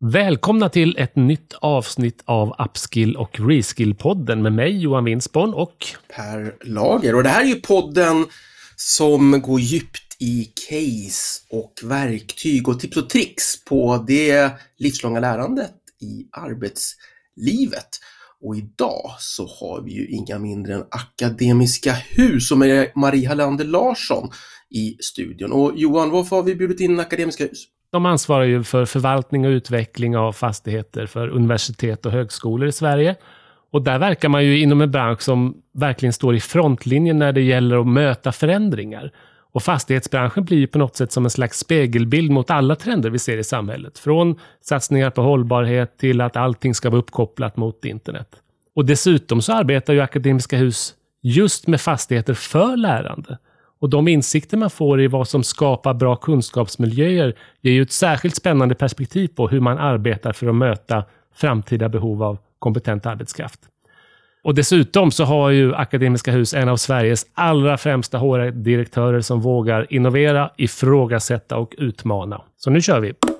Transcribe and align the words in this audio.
Välkomna 0.00 0.68
till 0.68 0.96
ett 0.98 1.16
nytt 1.16 1.54
avsnitt 1.58 2.22
av 2.24 2.54
Upskill 2.58 3.16
och 3.16 3.40
Reskill-podden 3.40 4.42
med 4.42 4.52
mig 4.52 4.78
Johan 4.78 5.04
Winsborn 5.04 5.54
och 5.54 5.86
Per 6.08 6.54
Lager. 6.60 7.14
Och 7.14 7.22
det 7.22 7.28
här 7.28 7.42
är 7.42 7.48
ju 7.48 7.60
podden 7.60 8.26
som 8.76 9.42
går 9.42 9.60
djupt 9.60 10.16
i 10.18 10.44
case 10.44 11.42
och 11.50 11.72
verktyg 11.82 12.68
och 12.68 12.80
tips 12.80 12.96
och 12.96 13.10
tricks 13.10 13.64
på 13.64 14.04
det 14.06 14.50
livslånga 14.78 15.20
lärandet 15.20 15.74
i 16.00 16.26
arbetslivet. 16.32 17.88
Och 18.40 18.56
idag 18.56 19.10
så 19.18 19.46
har 19.46 19.82
vi 19.82 19.92
ju 19.92 20.08
inga 20.08 20.38
mindre 20.38 20.74
än 20.74 20.84
Akademiska 20.90 21.92
Hus 21.92 22.50
och 22.50 22.58
Marie 22.94 23.28
Hallander 23.28 23.64
Larsson 23.64 24.30
i 24.70 24.96
studion. 25.00 25.52
Och 25.52 25.72
Johan, 25.76 26.10
varför 26.10 26.36
har 26.36 26.42
vi 26.42 26.54
bjudit 26.54 26.80
in 26.80 27.00
Akademiska 27.00 27.44
Hus? 27.44 27.66
De 27.90 28.06
ansvarar 28.06 28.44
ju 28.44 28.62
för 28.62 28.84
förvaltning 28.84 29.46
och 29.46 29.50
utveckling 29.50 30.16
av 30.16 30.32
fastigheter 30.32 31.06
för 31.06 31.28
universitet 31.28 32.06
och 32.06 32.12
högskolor 32.12 32.68
i 32.68 32.72
Sverige. 32.72 33.16
Och 33.72 33.82
där 33.82 33.98
verkar 33.98 34.28
man 34.28 34.44
ju 34.44 34.60
inom 34.60 34.80
en 34.80 34.90
bransch 34.90 35.22
som 35.22 35.62
verkligen 35.74 36.12
står 36.12 36.34
i 36.34 36.40
frontlinjen 36.40 37.18
när 37.18 37.32
det 37.32 37.40
gäller 37.40 37.80
att 37.80 37.86
möta 37.86 38.32
förändringar. 38.32 39.12
Och 39.52 39.62
fastighetsbranschen 39.62 40.44
blir 40.44 40.58
ju 40.58 40.66
på 40.66 40.78
något 40.78 40.96
sätt 40.96 41.12
som 41.12 41.24
en 41.24 41.30
slags 41.30 41.58
spegelbild 41.58 42.30
mot 42.30 42.50
alla 42.50 42.76
trender 42.76 43.10
vi 43.10 43.18
ser 43.18 43.38
i 43.38 43.44
samhället. 43.44 43.98
Från 43.98 44.38
satsningar 44.60 45.10
på 45.10 45.22
hållbarhet 45.22 45.98
till 45.98 46.20
att 46.20 46.36
allting 46.36 46.74
ska 46.74 46.90
vara 46.90 46.98
uppkopplat 46.98 47.56
mot 47.56 47.84
internet. 47.84 48.28
Och 48.74 48.84
dessutom 48.84 49.42
så 49.42 49.52
arbetar 49.52 49.92
ju 49.92 50.00
Akademiska 50.00 50.56
Hus 50.56 50.94
just 51.22 51.66
med 51.66 51.80
fastigheter 51.80 52.34
för 52.34 52.76
lärande. 52.76 53.38
Och 53.78 53.90
de 53.90 54.08
insikter 54.08 54.56
man 54.56 54.70
får 54.70 55.00
i 55.00 55.06
vad 55.06 55.28
som 55.28 55.42
skapar 55.42 55.94
bra 55.94 56.16
kunskapsmiljöer 56.16 57.34
ger 57.60 57.72
ju 57.72 57.82
ett 57.82 57.92
särskilt 57.92 58.36
spännande 58.36 58.74
perspektiv 58.74 59.28
på 59.28 59.48
hur 59.48 59.60
man 59.60 59.78
arbetar 59.78 60.32
för 60.32 60.46
att 60.46 60.54
möta 60.54 61.04
framtida 61.34 61.88
behov 61.88 62.22
av 62.22 62.38
kompetent 62.58 63.06
arbetskraft. 63.06 63.60
Och 64.44 64.54
dessutom 64.54 65.10
så 65.10 65.24
har 65.24 65.50
ju 65.50 65.74
Akademiska 65.74 66.32
Hus 66.32 66.54
en 66.54 66.68
av 66.68 66.76
Sveriges 66.76 67.26
allra 67.34 67.78
främsta 67.78 68.18
HR-direktörer 68.18 69.20
som 69.20 69.40
vågar 69.40 69.86
innovera, 69.92 70.50
ifrågasätta 70.56 71.56
och 71.56 71.74
utmana. 71.78 72.42
Så 72.56 72.70
nu 72.70 72.80
kör 72.80 73.00
vi! 73.00 73.35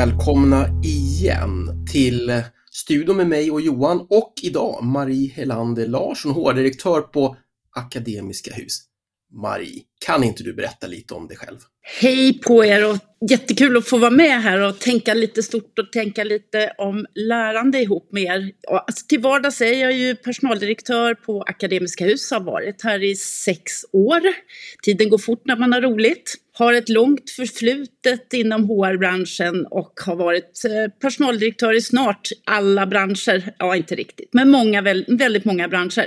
Välkomna 0.00 0.68
igen 0.84 1.86
till 1.92 2.42
studion 2.70 3.16
med 3.16 3.26
mig 3.26 3.50
och 3.50 3.60
Johan 3.60 4.06
och 4.10 4.32
idag 4.42 4.84
Marie 4.84 5.32
Helander 5.32 5.86
Larsson, 5.86 6.32
HR-direktör 6.32 7.00
på 7.00 7.36
Akademiska 7.76 8.54
Hus. 8.54 8.78
Marie, 9.42 9.82
kan 10.06 10.24
inte 10.24 10.42
du 10.42 10.54
berätta 10.54 10.86
lite 10.86 11.14
om 11.14 11.28
dig 11.28 11.36
själv? 11.36 11.58
Hej 12.00 12.38
på 12.38 12.64
er 12.64 12.90
och 12.90 12.96
jättekul 13.30 13.76
att 13.76 13.88
få 13.88 13.98
vara 13.98 14.10
med 14.10 14.42
här 14.42 14.60
och 14.60 14.78
tänka 14.78 15.14
lite 15.14 15.42
stort 15.42 15.78
och 15.78 15.92
tänka 15.92 16.24
lite 16.24 16.72
om 16.78 17.06
lärande 17.14 17.80
ihop 17.80 18.08
med 18.12 18.22
er. 18.22 18.52
Alltså, 18.68 19.06
till 19.06 19.20
vardags 19.20 19.60
är 19.60 19.80
jag 19.80 19.92
ju 19.92 20.16
personaldirektör 20.16 21.14
på 21.14 21.42
Akademiska 21.42 22.04
Hus, 22.04 22.30
har 22.30 22.40
varit 22.40 22.82
här 22.82 23.02
i 23.02 23.16
sex 23.16 23.72
år. 23.92 24.20
Tiden 24.82 25.08
går 25.08 25.18
fort 25.18 25.42
när 25.44 25.56
man 25.56 25.72
har 25.72 25.80
roligt. 25.80 26.34
Har 26.60 26.72
ett 26.72 26.88
långt 26.88 27.30
förflutet 27.30 28.32
inom 28.32 28.64
HR-branschen 28.64 29.66
och 29.66 30.00
har 30.06 30.16
varit 30.16 30.64
eh, 30.64 30.92
personaldirektör 31.00 31.76
i 31.76 31.80
snart 31.80 32.28
alla 32.44 32.86
branscher. 32.86 33.52
Ja, 33.58 33.76
inte 33.76 33.94
riktigt, 33.94 34.28
men 34.32 34.50
många, 34.50 34.82
väldigt 35.08 35.44
många 35.44 35.68
branscher. 35.68 36.06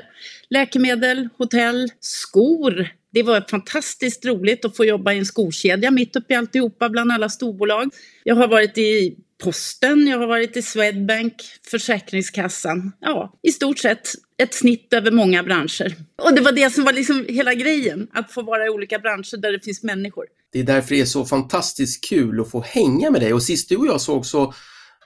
Läkemedel, 0.50 1.30
hotell, 1.38 1.90
skor, 2.00 2.88
det 3.12 3.24
var 3.24 3.46
fantastiskt 3.50 4.26
roligt 4.26 4.66
att 4.66 4.78
få 4.78 4.86
jobba 4.86 5.14
i 5.14 5.18
en 5.18 5.26
skokedja 5.26 5.92
mitt 5.92 6.16
uppe 6.16 6.34
i 6.34 6.38
alltihopa 6.38 6.90
bland 6.90 7.12
alla 7.12 7.30
storbolag. 7.30 7.90
Jag 8.24 8.36
har 8.36 8.48
varit 8.48 8.78
i 8.78 9.16
Posten, 9.44 10.08
jag 10.08 10.20
har 10.20 10.28
varit 10.28 10.58
i 10.58 10.62
Swedbank, 10.62 11.34
Försäkringskassan. 11.72 12.92
Ja, 13.00 13.40
i 13.44 13.52
stort 13.52 13.80
sett 13.80 14.10
ett 14.38 14.54
snitt 14.54 14.94
över 14.94 15.12
många 15.12 15.44
branscher. 15.44 15.96
Och 16.22 16.34
det 16.34 16.42
var 16.42 16.52
det 16.52 16.70
som 16.70 16.84
var 16.84 16.94
liksom 16.94 17.26
hela 17.30 17.54
grejen, 17.54 18.08
att 18.14 18.32
få 18.32 18.42
vara 18.42 18.66
i 18.66 18.70
olika 18.70 19.00
branscher 19.00 19.38
där 19.38 19.52
det 19.52 19.60
finns 19.60 19.84
människor. 19.84 20.26
Det 20.52 20.60
är 20.60 20.64
därför 20.64 20.96
det 20.96 21.02
är 21.02 21.06
så 21.06 21.26
fantastiskt 21.26 22.04
kul 22.10 22.42
att 22.42 22.52
få 22.52 22.62
hänga 22.62 23.12
med 23.12 23.22
dig. 23.22 23.34
Och 23.34 23.44
sist 23.44 23.70
du 23.70 23.76
och 23.76 23.88
jag 23.88 24.02
såg 24.02 24.26
så 24.26 24.54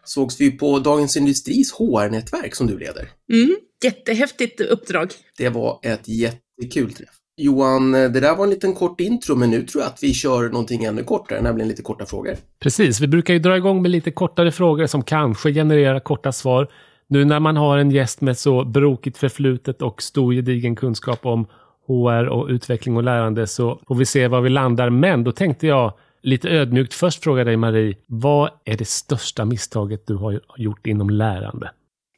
sågs 0.04 0.42
vi 0.42 0.52
på 0.52 0.80
Dagens 0.80 1.18
Industris 1.18 1.72
HR-nätverk 1.72 2.56
som 2.56 2.68
du 2.68 2.80
leder. 2.80 3.10
Mm, 3.34 3.56
jättehäftigt 3.84 4.62
uppdrag. 4.62 5.12
Det 5.38 5.50
var 5.50 5.80
ett 5.84 6.08
jättekul 6.08 6.94
träff. 6.94 7.16
Johan, 7.40 7.92
det 7.92 8.20
där 8.20 8.36
var 8.36 8.44
en 8.44 8.50
liten 8.50 8.74
kort 8.74 9.02
intro, 9.02 9.36
men 9.36 9.50
nu 9.50 9.64
tror 9.64 9.84
jag 9.84 9.90
att 9.90 10.04
vi 10.04 10.14
kör 10.14 10.50
någonting 10.50 10.84
ännu 10.84 11.04
kortare, 11.04 11.42
nämligen 11.42 11.68
lite 11.68 11.82
korta 11.82 12.06
frågor. 12.06 12.36
Precis, 12.60 13.02
vi 13.02 13.08
brukar 13.08 13.34
ju 13.34 13.40
dra 13.40 13.58
igång 13.58 13.82
med 13.82 13.92
lite 13.92 14.12
kortare 14.12 14.52
frågor 14.52 14.86
som 14.86 15.04
kanske 15.04 15.54
genererar 15.54 16.00
korta 16.00 16.32
svar. 16.32 16.68
Nu 17.08 17.26
när 17.26 17.40
man 17.40 17.58
har 17.58 17.78
en 17.78 17.92
gäst 17.92 18.22
med 18.22 18.38
så 18.38 18.66
brokigt 18.66 19.18
förflutet 19.18 19.82
och 19.82 20.02
stor 20.02 20.34
gedigen 20.34 20.76
kunskap 20.76 21.26
om 21.26 21.46
HR 21.88 22.28
och 22.28 22.48
utveckling 22.48 22.98
och 22.98 23.04
lärande 23.04 23.48
så 23.48 23.80
får 23.88 23.96
vi 23.96 24.06
se 24.06 24.28
var 24.28 24.42
vi 24.42 24.50
landar. 24.50 24.90
Men 24.90 25.24
då 25.24 25.32
tänkte 25.32 25.68
jag 25.68 25.94
lite 26.24 26.50
ödmjukt 26.50 26.94
först 26.94 27.24
fråga 27.24 27.44
dig 27.44 27.58
Marie, 27.58 27.96
vad 28.08 28.50
är 28.66 28.78
det 28.78 28.88
största 28.88 29.46
misstaget 29.46 30.08
du 30.08 30.16
har 30.16 30.42
gjort 30.58 30.88
inom 30.88 31.10
lärande? 31.10 31.72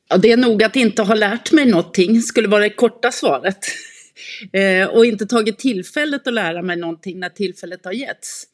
Ja, 0.09 0.17
det 0.17 0.31
är 0.31 0.37
nog 0.37 0.63
att 0.63 0.75
inte 0.75 1.03
ha 1.03 1.15
lärt 1.15 1.51
mig 1.51 1.65
någonting, 1.65 2.21
skulle 2.21 2.47
vara 2.47 2.63
det 2.63 2.69
korta 2.69 3.11
svaret. 3.11 3.57
Eh, 4.53 4.87
och 4.87 5.05
inte 5.05 5.25
tagit 5.25 5.59
tillfället 5.59 6.27
att 6.27 6.33
lära 6.33 6.61
mig 6.61 6.77
någonting 6.77 7.19
när 7.19 7.29
tillfället 7.29 7.85
har 7.85 7.91
getts. 7.91 8.45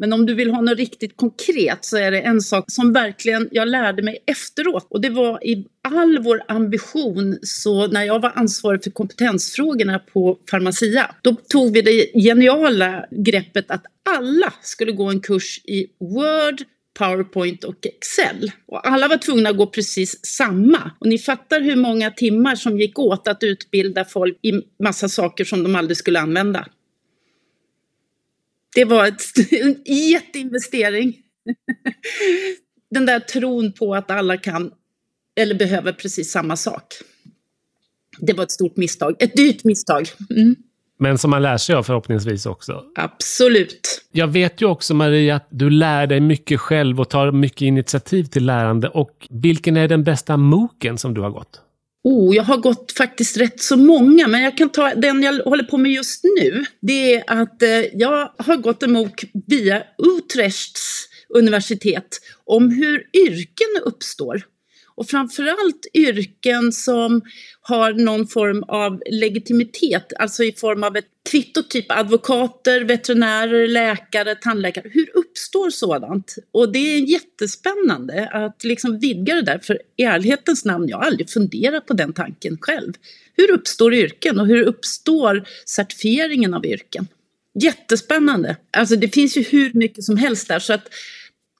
Men 0.00 0.12
om 0.12 0.26
du 0.26 0.34
vill 0.34 0.50
ha 0.50 0.60
något 0.60 0.78
riktigt 0.78 1.16
konkret 1.16 1.84
så 1.84 1.96
är 1.96 2.10
det 2.10 2.20
en 2.20 2.40
sak 2.40 2.64
som 2.68 2.92
verkligen 2.92 3.48
jag 3.52 3.68
lärde 3.68 4.02
mig 4.02 4.18
efteråt. 4.26 4.86
Och 4.90 5.00
det 5.00 5.10
var 5.10 5.46
i 5.46 5.66
all 5.82 6.18
vår 6.18 6.42
ambition, 6.48 7.38
så 7.42 7.86
när 7.86 8.04
jag 8.04 8.20
var 8.20 8.32
ansvarig 8.34 8.84
för 8.84 8.90
kompetensfrågorna 8.90 9.98
på 9.98 10.34
Pharmacia, 10.34 11.14
då 11.22 11.36
tog 11.48 11.72
vi 11.72 11.82
det 11.82 12.20
geniala 12.22 13.06
greppet 13.10 13.70
att 13.70 13.84
alla 14.10 14.52
skulle 14.62 14.92
gå 14.92 15.04
en 15.04 15.20
kurs 15.20 15.60
i 15.64 15.86
Word, 16.00 16.62
Powerpoint 16.98 17.64
och 17.64 17.86
Excel. 17.86 18.52
Och 18.66 18.88
alla 18.88 19.08
var 19.08 19.16
tvungna 19.16 19.50
att 19.50 19.56
gå 19.56 19.66
precis 19.66 20.26
samma. 20.26 20.90
Och 21.00 21.06
ni 21.06 21.18
fattar 21.18 21.60
hur 21.60 21.76
många 21.76 22.10
timmar 22.10 22.54
som 22.54 22.78
gick 22.78 22.98
åt 22.98 23.28
att 23.28 23.42
utbilda 23.42 24.04
folk 24.04 24.38
i 24.42 24.52
massa 24.82 25.08
saker 25.08 25.44
som 25.44 25.62
de 25.62 25.74
aldrig 25.74 25.96
skulle 25.96 26.20
använda. 26.20 26.68
Det 28.74 28.84
var 28.84 29.06
ett, 29.06 29.22
en 29.52 29.82
jätteinvestering. 29.84 31.16
Den 32.90 33.06
där 33.06 33.20
tron 33.20 33.72
på 33.72 33.94
att 33.94 34.10
alla 34.10 34.36
kan 34.36 34.72
eller 35.40 35.54
behöver 35.54 35.92
precis 35.92 36.30
samma 36.30 36.56
sak. 36.56 36.94
Det 38.20 38.32
var 38.32 38.44
ett 38.44 38.50
stort 38.50 38.76
misstag, 38.76 39.16
ett 39.18 39.36
dyrt 39.36 39.64
misstag. 39.64 40.08
Mm. 40.30 40.56
Men 40.98 41.18
som 41.18 41.30
man 41.30 41.42
lär 41.42 41.56
sig 41.56 41.74
av 41.74 41.82
förhoppningsvis 41.82 42.46
också. 42.46 42.84
Absolut. 42.94 44.04
Jag 44.12 44.28
vet 44.28 44.62
ju 44.62 44.66
också 44.66 44.94
Maria 44.94 45.36
att 45.36 45.48
du 45.50 45.70
lär 45.70 46.06
dig 46.06 46.20
mycket 46.20 46.60
själv 46.60 47.00
och 47.00 47.08
tar 47.08 47.32
mycket 47.32 47.62
initiativ 47.62 48.24
till 48.24 48.46
lärande. 48.46 48.88
Och 48.88 49.26
vilken 49.30 49.76
är 49.76 49.88
den 49.88 50.04
bästa 50.04 50.36
MOOCen 50.36 50.98
som 50.98 51.14
du 51.14 51.20
har 51.20 51.30
gått? 51.30 51.60
Oh, 52.04 52.36
jag 52.36 52.42
har 52.42 52.56
gått 52.56 52.92
faktiskt 52.92 53.36
rätt 53.36 53.62
så 53.62 53.76
många, 53.76 54.28
men 54.28 54.42
jag 54.42 54.56
kan 54.56 54.68
ta 54.68 54.94
den 54.94 55.22
jag 55.22 55.44
håller 55.44 55.64
på 55.64 55.76
med 55.76 55.92
just 55.92 56.24
nu. 56.24 56.64
Det 56.80 57.14
är 57.14 57.24
att 57.26 57.62
eh, 57.62 57.68
jag 57.92 58.32
har 58.38 58.56
gått 58.56 58.82
en 58.82 58.92
MOOC 58.92 59.12
via 59.46 59.82
Utrechts 60.18 61.08
universitet 61.34 62.20
om 62.46 62.70
hur 62.70 63.04
yrken 63.12 63.82
uppstår. 63.84 64.42
Och 64.98 65.06
framförallt 65.06 65.86
yrken 65.94 66.72
som 66.72 67.22
har 67.60 67.92
någon 67.92 68.26
form 68.26 68.62
av 68.62 69.02
legitimitet, 69.10 70.12
alltså 70.18 70.44
i 70.44 70.52
form 70.52 70.84
av 70.84 70.96
ett 70.96 71.04
kvitto, 71.30 71.62
typ 71.62 71.86
advokater, 71.88 72.84
veterinärer, 72.84 73.68
läkare, 73.68 74.34
tandläkare. 74.34 74.88
Hur 74.90 75.10
uppstår 75.14 75.70
sådant? 75.70 76.34
Och 76.52 76.72
det 76.72 76.78
är 76.78 76.98
jättespännande 76.98 78.28
att 78.32 78.64
liksom 78.64 78.98
vidga 78.98 79.34
det 79.34 79.42
där, 79.42 79.58
för 79.58 79.78
i 79.96 80.02
ärlighetens 80.02 80.64
namn, 80.64 80.88
jag 80.88 80.96
har 80.96 81.04
aldrig 81.04 81.30
funderat 81.30 81.86
på 81.86 81.94
den 81.94 82.12
tanken 82.12 82.58
själv. 82.60 82.92
Hur 83.36 83.50
uppstår 83.50 83.94
yrken 83.94 84.40
och 84.40 84.46
hur 84.46 84.62
uppstår 84.62 85.44
certifieringen 85.64 86.54
av 86.54 86.66
yrken? 86.66 87.08
Jättespännande! 87.62 88.56
Alltså 88.70 88.96
det 88.96 89.08
finns 89.08 89.36
ju 89.36 89.42
hur 89.42 89.72
mycket 89.74 90.04
som 90.04 90.16
helst 90.16 90.48
där, 90.48 90.58
så 90.58 90.72
att 90.72 90.88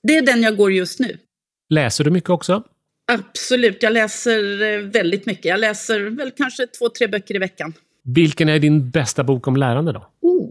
det 0.02 0.16
är 0.16 0.22
den 0.22 0.42
jag 0.42 0.56
går 0.56 0.72
just 0.72 0.98
nu. 0.98 1.18
Läser 1.70 2.04
du 2.04 2.10
mycket 2.10 2.30
också? 2.30 2.64
Absolut, 3.12 3.82
jag 3.82 3.92
läser 3.92 4.62
eh, 4.62 4.80
väldigt 4.80 5.26
mycket. 5.26 5.44
Jag 5.44 5.60
läser 5.60 6.00
väl 6.00 6.30
kanske 6.36 6.66
två, 6.66 6.88
tre 6.88 7.06
böcker 7.06 7.34
i 7.34 7.38
veckan. 7.38 7.72
Vilken 8.04 8.48
är 8.48 8.58
din 8.58 8.90
bästa 8.90 9.24
bok 9.24 9.46
om 9.46 9.56
lärande 9.56 9.92
då? 9.92 10.06
Oh, 10.20 10.50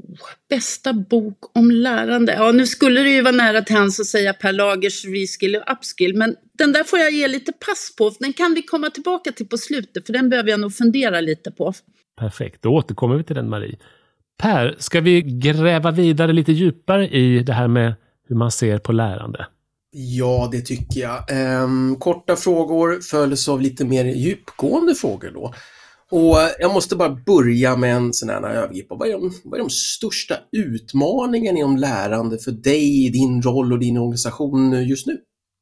bästa 0.50 0.94
bok 0.94 1.57
om 1.57 1.71
lärande. 1.71 2.33
Ja, 2.33 2.51
nu 2.51 2.68
skulle 2.68 3.01
det 3.01 3.09
ju 3.09 3.21
vara 3.21 3.36
nära 3.36 3.62
till 3.62 3.75
hands 3.75 4.00
att 4.00 4.06
säga 4.06 4.33
Per 4.33 4.54
Lagers 4.54 5.06
Reskill 5.06 5.56
och 5.56 5.71
Upskill, 5.71 6.18
men 6.18 6.36
den 6.57 6.71
där 6.71 6.83
får 6.83 7.00
jag 7.00 7.12
ge 7.12 7.27
lite 7.27 7.51
pass 7.51 7.95
på. 7.98 8.12
Den 8.19 8.33
kan 8.33 8.54
vi 8.54 8.62
komma 8.62 8.89
tillbaka 8.89 9.31
till 9.31 9.48
på 9.48 9.57
slutet, 9.57 10.06
för 10.06 10.13
den 10.13 10.30
behöver 10.30 10.50
jag 10.50 10.60
nog 10.60 10.74
fundera 10.74 11.21
lite 11.21 11.51
på. 11.51 11.74
Perfekt, 12.19 12.62
då 12.62 12.69
återkommer 12.69 13.15
vi 13.15 13.24
till 13.24 13.36
den 13.36 13.50
Marie. 13.50 13.77
Per, 14.38 14.75
ska 14.80 15.01
vi 15.01 15.21
gräva 15.21 15.92
vidare 15.92 16.33
lite 16.33 16.51
djupare 16.51 17.07
i 17.07 17.39
det 17.39 17.53
här 17.53 17.68
med 17.68 17.94
hur 18.27 18.36
man 18.36 18.51
ser 18.51 18.77
på 18.77 18.92
lärande? 18.92 19.48
Ja, 19.99 20.49
det 20.51 20.61
tycker 20.61 21.01
jag. 21.01 21.23
Ehm, 21.31 21.95
korta 21.99 22.35
frågor 22.35 22.99
följs 23.01 23.49
av 23.49 23.61
lite 23.61 23.85
mer 23.85 24.05
djupgående 24.05 24.95
frågor 24.95 25.31
då. 25.33 25.53
Och 26.11 26.38
jag 26.59 26.73
måste 26.73 26.95
bara 26.95 27.09
börja 27.25 27.77
med 27.77 27.95
en 27.95 28.13
sån 28.13 28.29
här 28.29 28.41
övergripande. 28.41 28.99
Vad 28.99 29.09
är, 29.09 29.13
de, 29.13 29.33
vad 29.44 29.59
är 29.59 29.63
de 29.63 29.69
största 29.69 30.35
utmaningarna 30.51 31.57
inom 31.57 31.77
lärande 31.77 32.39
för 32.39 32.51
dig, 32.51 33.09
din 33.09 33.41
roll 33.41 33.73
och 33.73 33.79
din 33.79 33.97
organisation 33.97 34.85
just 34.88 35.07
nu? 35.07 35.17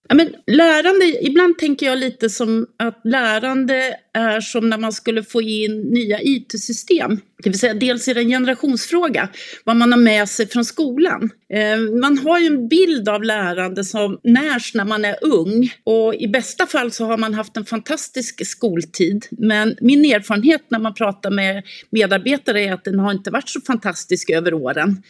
Ja, 0.08 0.16
men 0.16 0.36
lärande, 0.48 1.26
ibland 1.26 1.58
tänker 1.58 1.86
jag 1.86 1.98
lite 1.98 2.30
som 2.30 2.68
att 2.78 3.02
lärande 3.04 3.96
är 4.14 4.42
som 4.42 4.70
när 4.70 4.78
man 4.78 4.94
skulle 4.94 5.24
få 5.24 5.42
in 5.42 5.82
nya 5.82 6.22
IT-system. 6.22 7.20
Det 7.44 7.50
vill 7.50 7.60
säga 7.60 7.74
dels 7.74 8.08
är 8.08 8.14
det 8.14 8.22
en 8.22 8.30
generationsfråga, 8.30 9.30
vad 9.64 9.76
man 9.76 9.92
har 9.92 10.00
med 10.00 10.30
sig 10.30 10.48
från 10.48 10.66
skolan. 10.66 11.30
Eh, 11.54 12.00
man 12.02 12.18
har 12.18 12.40
ju 12.40 12.48
en 12.48 12.68
bild 12.68 13.10
av 13.10 13.24
lärande 13.24 13.84
som 13.84 14.20
närs 14.24 14.74
när 14.74 14.86
man 14.86 15.06
är 15.06 15.16
ung 15.22 15.74
och 15.84 16.16
i 16.16 16.28
bästa 16.28 16.66
fall 16.66 16.92
så 16.92 17.06
har 17.06 17.18
man 17.18 17.34
haft 17.34 17.58
en 17.58 17.66
fantastisk 17.66 18.46
skoltid. 18.48 19.26
Men 19.32 19.76
min 19.82 20.06
erfarenhet 20.06 20.62
när 20.70 20.80
man 20.80 20.94
pratar 20.94 21.32
med 21.32 21.64
medarbetare 21.90 22.62
är 22.62 22.74
att 22.74 22.84
den 22.84 23.00
har 23.00 23.12
inte 23.12 23.32
varit 23.32 23.50
så 23.50 23.62
fantastisk 23.62 24.30
över 24.30 24.54
åren 24.54 25.04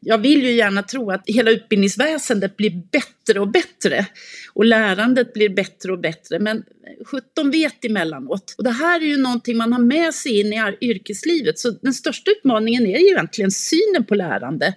jag 0.00 0.18
vill 0.18 0.42
ju 0.42 0.52
gärna 0.52 0.82
tro 0.82 1.10
att 1.10 1.22
hela 1.26 1.50
utbildningsväsendet 1.50 2.56
blir 2.56 2.70
bättre 2.92 3.40
och 3.40 3.48
bättre 3.48 4.06
och 4.54 4.64
lärandet 4.64 5.32
blir 5.32 5.48
bättre 5.48 5.92
och 5.92 6.00
bättre. 6.00 6.38
Men 6.38 6.64
17 7.04 7.50
vet 7.50 7.84
emellanåt. 7.84 8.54
Och 8.58 8.64
det 8.64 8.70
här 8.70 9.00
är 9.00 9.06
ju 9.06 9.16
någonting 9.16 9.56
man 9.56 9.72
har 9.72 9.80
med 9.80 10.14
sig 10.14 10.40
in 10.40 10.52
i 10.52 10.76
yrkeslivet. 10.80 11.58
Så 11.58 11.70
den 11.70 11.94
största 11.94 12.30
utmaningen 12.30 12.86
är 12.86 12.98
ju 12.98 13.06
egentligen 13.06 13.50
synen 13.50 14.04
på 14.08 14.14
lärande. 14.14 14.74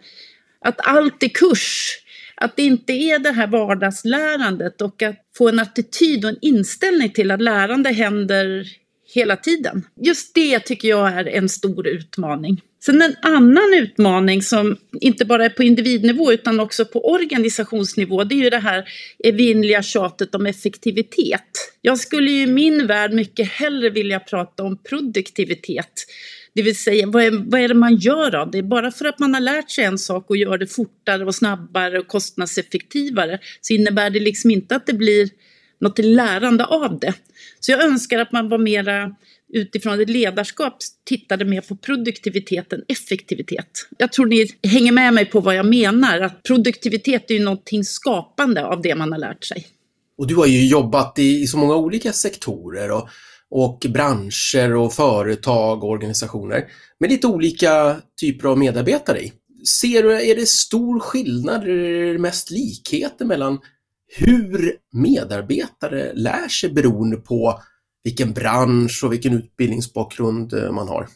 Att 0.61 0.87
allt 0.87 1.23
är 1.23 1.29
kurs. 1.29 1.95
Att 2.35 2.55
det 2.55 2.63
inte 2.63 2.93
är 2.93 3.19
det 3.19 3.31
här 3.31 3.47
vardagslärandet 3.47 4.81
och 4.81 5.01
att 5.01 5.15
få 5.37 5.49
en 5.49 5.59
attityd 5.59 6.25
och 6.25 6.31
en 6.31 6.37
inställning 6.41 7.09
till 7.09 7.31
att 7.31 7.41
lärande 7.41 7.89
händer 7.89 8.67
hela 9.13 9.35
tiden. 9.35 9.85
Just 10.01 10.35
det 10.35 10.59
tycker 10.59 10.87
jag 10.87 11.07
är 11.07 11.25
en 11.25 11.49
stor 11.49 11.87
utmaning. 11.87 12.61
Sen 12.85 13.01
en 13.01 13.15
annan 13.21 13.73
utmaning 13.73 14.41
som 14.41 14.77
inte 15.01 15.25
bara 15.25 15.45
är 15.45 15.49
på 15.49 15.63
individnivå 15.63 16.33
utan 16.33 16.59
också 16.59 16.85
på 16.85 17.11
organisationsnivå, 17.11 18.23
det 18.23 18.35
är 18.35 18.43
ju 18.43 18.49
det 18.49 18.57
här 18.57 18.89
evinnerliga 19.23 19.81
tjatet 19.81 20.35
om 20.35 20.45
effektivitet. 20.45 21.71
Jag 21.81 21.99
skulle 21.99 22.31
ju 22.31 22.43
i 22.43 22.47
min 22.47 22.87
värld 22.87 23.13
mycket 23.13 23.51
hellre 23.51 23.89
vilja 23.89 24.19
prata 24.19 24.63
om 24.63 24.77
produktivitet. 24.77 26.05
Det 26.53 26.61
vill 26.61 26.75
säga, 26.75 27.07
vad 27.07 27.23
är, 27.23 27.31
vad 27.31 27.61
är 27.61 27.67
det 27.67 27.73
man 27.73 27.95
gör 27.95 28.35
av 28.35 28.51
det? 28.51 28.63
Bara 28.63 28.91
för 28.91 29.05
att 29.05 29.19
man 29.19 29.33
har 29.33 29.41
lärt 29.41 29.71
sig 29.71 29.83
en 29.83 29.97
sak 29.97 30.29
och 30.29 30.37
gör 30.37 30.57
det 30.57 30.67
fortare 30.67 31.25
och 31.25 31.35
snabbare 31.35 31.99
och 31.99 32.07
kostnadseffektivare 32.07 33.39
så 33.61 33.73
innebär 33.73 34.09
det 34.09 34.19
liksom 34.19 34.51
inte 34.51 34.75
att 34.75 34.85
det 34.85 34.93
blir 34.93 35.29
något 35.79 35.99
lärande 35.99 36.65
av 36.65 36.99
det. 36.99 37.13
Så 37.59 37.71
jag 37.71 37.83
önskar 37.83 38.19
att 38.19 38.31
man 38.31 38.49
var 38.49 38.57
mera 38.57 39.15
utifrån 39.53 40.01
ett 40.01 40.09
ledarskap 40.09 40.77
tittade 41.05 41.45
mer 41.45 41.61
på 41.61 41.75
produktivitet 41.75 42.73
än 42.73 42.83
effektivitet. 42.87 43.87
Jag 43.97 44.11
tror 44.11 44.25
ni 44.25 44.47
hänger 44.63 44.91
med 44.91 45.13
mig 45.13 45.25
på 45.25 45.39
vad 45.39 45.55
jag 45.55 45.65
menar, 45.65 46.21
att 46.21 46.43
produktivitet 46.43 47.31
är 47.31 47.33
ju 47.33 47.43
någonting 47.43 47.83
skapande 47.83 48.65
av 48.65 48.81
det 48.81 48.95
man 48.95 49.11
har 49.11 49.19
lärt 49.19 49.43
sig. 49.43 49.67
Och 50.17 50.27
du 50.27 50.35
har 50.35 50.45
ju 50.45 50.67
jobbat 50.67 51.19
i, 51.19 51.41
i 51.41 51.47
så 51.47 51.57
många 51.57 51.75
olika 51.75 52.13
sektorer 52.13 52.91
och, 52.91 53.09
och 53.49 53.85
branscher 53.89 54.75
och 54.75 54.93
företag 54.93 55.83
och 55.83 55.89
organisationer 55.89 56.63
med 56.99 57.09
lite 57.09 57.27
olika 57.27 57.97
typer 58.21 58.47
av 58.47 58.57
medarbetare 58.57 59.19
i. 59.19 59.33
Ser 59.81 60.03
du, 60.03 60.31
är 60.31 60.35
det 60.35 60.47
stor 60.47 60.99
skillnad, 60.99 61.63
är 61.63 62.13
det 62.13 62.19
mest 62.19 62.51
likheter 62.51 63.25
mellan 63.25 63.59
hur 64.17 64.75
medarbetare 64.93 66.13
lär 66.13 66.47
sig 66.47 66.69
beroende 66.69 67.17
på 67.17 67.61
vilken 68.03 68.33
bransch 68.33 69.01
och 69.03 69.13
vilken 69.13 69.33
utbildningsbakgrund 69.33 70.53
eh, 70.53 70.71
man 70.71 70.87
har. 70.87 71.07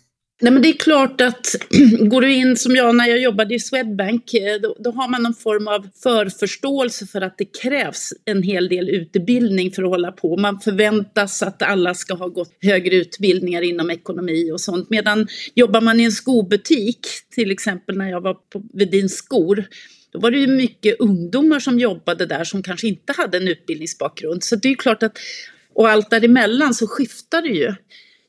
Nej, 0.42 0.54
men 0.54 0.62
det 0.62 0.69
är 0.69 0.74
klart 0.74 1.22
att 1.22 1.56
går 2.00 2.22
du 2.22 2.34
in 2.34 2.57
som 2.57 2.75
jag 2.75 2.95
när 2.95 3.07
jag 3.07 3.22
jobbade 3.22 3.56
i 3.56 3.60
Swedbank, 3.60 4.34
eh, 4.34 4.62
då, 4.62 4.75
då, 4.80 4.92
har 4.92 5.07
man 5.07 5.24
någon 5.24 5.34
form 5.34 5.68
av 5.68 5.88
förförståelse 6.04 7.06
för 7.06 7.22
att 7.22 7.38
det 7.38 7.45
krävs 7.62 8.13
en 8.25 8.44
hel 8.44 8.69
del 8.69 8.90
utbildning 8.90 9.72
för 9.72 9.84
att 9.84 9.89
hålla 9.89 10.12
på. 10.12 10.38
Man 10.38 10.60
förväntas 10.60 11.44
att 11.44 11.62
alla 11.62 11.94
ska 11.94 12.13
ha 12.13 12.28
gått 12.28 12.54
högre 12.62 12.96
utbildningar 12.96 13.62
inom 13.62 13.92
ekonomi 13.92 14.51
och 14.51 14.62
sånt. 14.62 14.89
Medan 14.89 15.28
jobbar 15.56 15.81
man 15.81 16.00
i 16.00 16.04
en 16.04 16.12
skobutik, 16.12 17.07
till 17.36 17.51
exempel 17.51 17.98
när 17.98 18.10
jag 18.10 18.22
var 18.22 18.34
på 18.34 18.63
Vedin 18.74 19.10
skor, 19.10 19.66
då 20.13 20.19
var 20.19 20.31
det 20.31 20.38
ju 20.38 20.48
mycket 20.48 21.00
ungdomar 21.00 21.60
som 21.60 21.80
jobbade 21.80 22.25
där 22.25 22.44
som 22.44 22.63
kanske 22.63 22.88
inte 22.88 23.13
hade 23.18 23.38
en 23.38 23.48
utbildningsbakgrund. 23.48 24.44
Så 24.44 24.56
det 24.56 24.69
är 24.69 24.75
klart 24.75 25.04
att 25.04 25.18
och 25.75 25.89
allt 25.89 26.10
däremellan 26.10 26.74
så 26.74 26.88
skiftar 26.88 27.42
det 27.42 27.50
ju. 27.50 27.74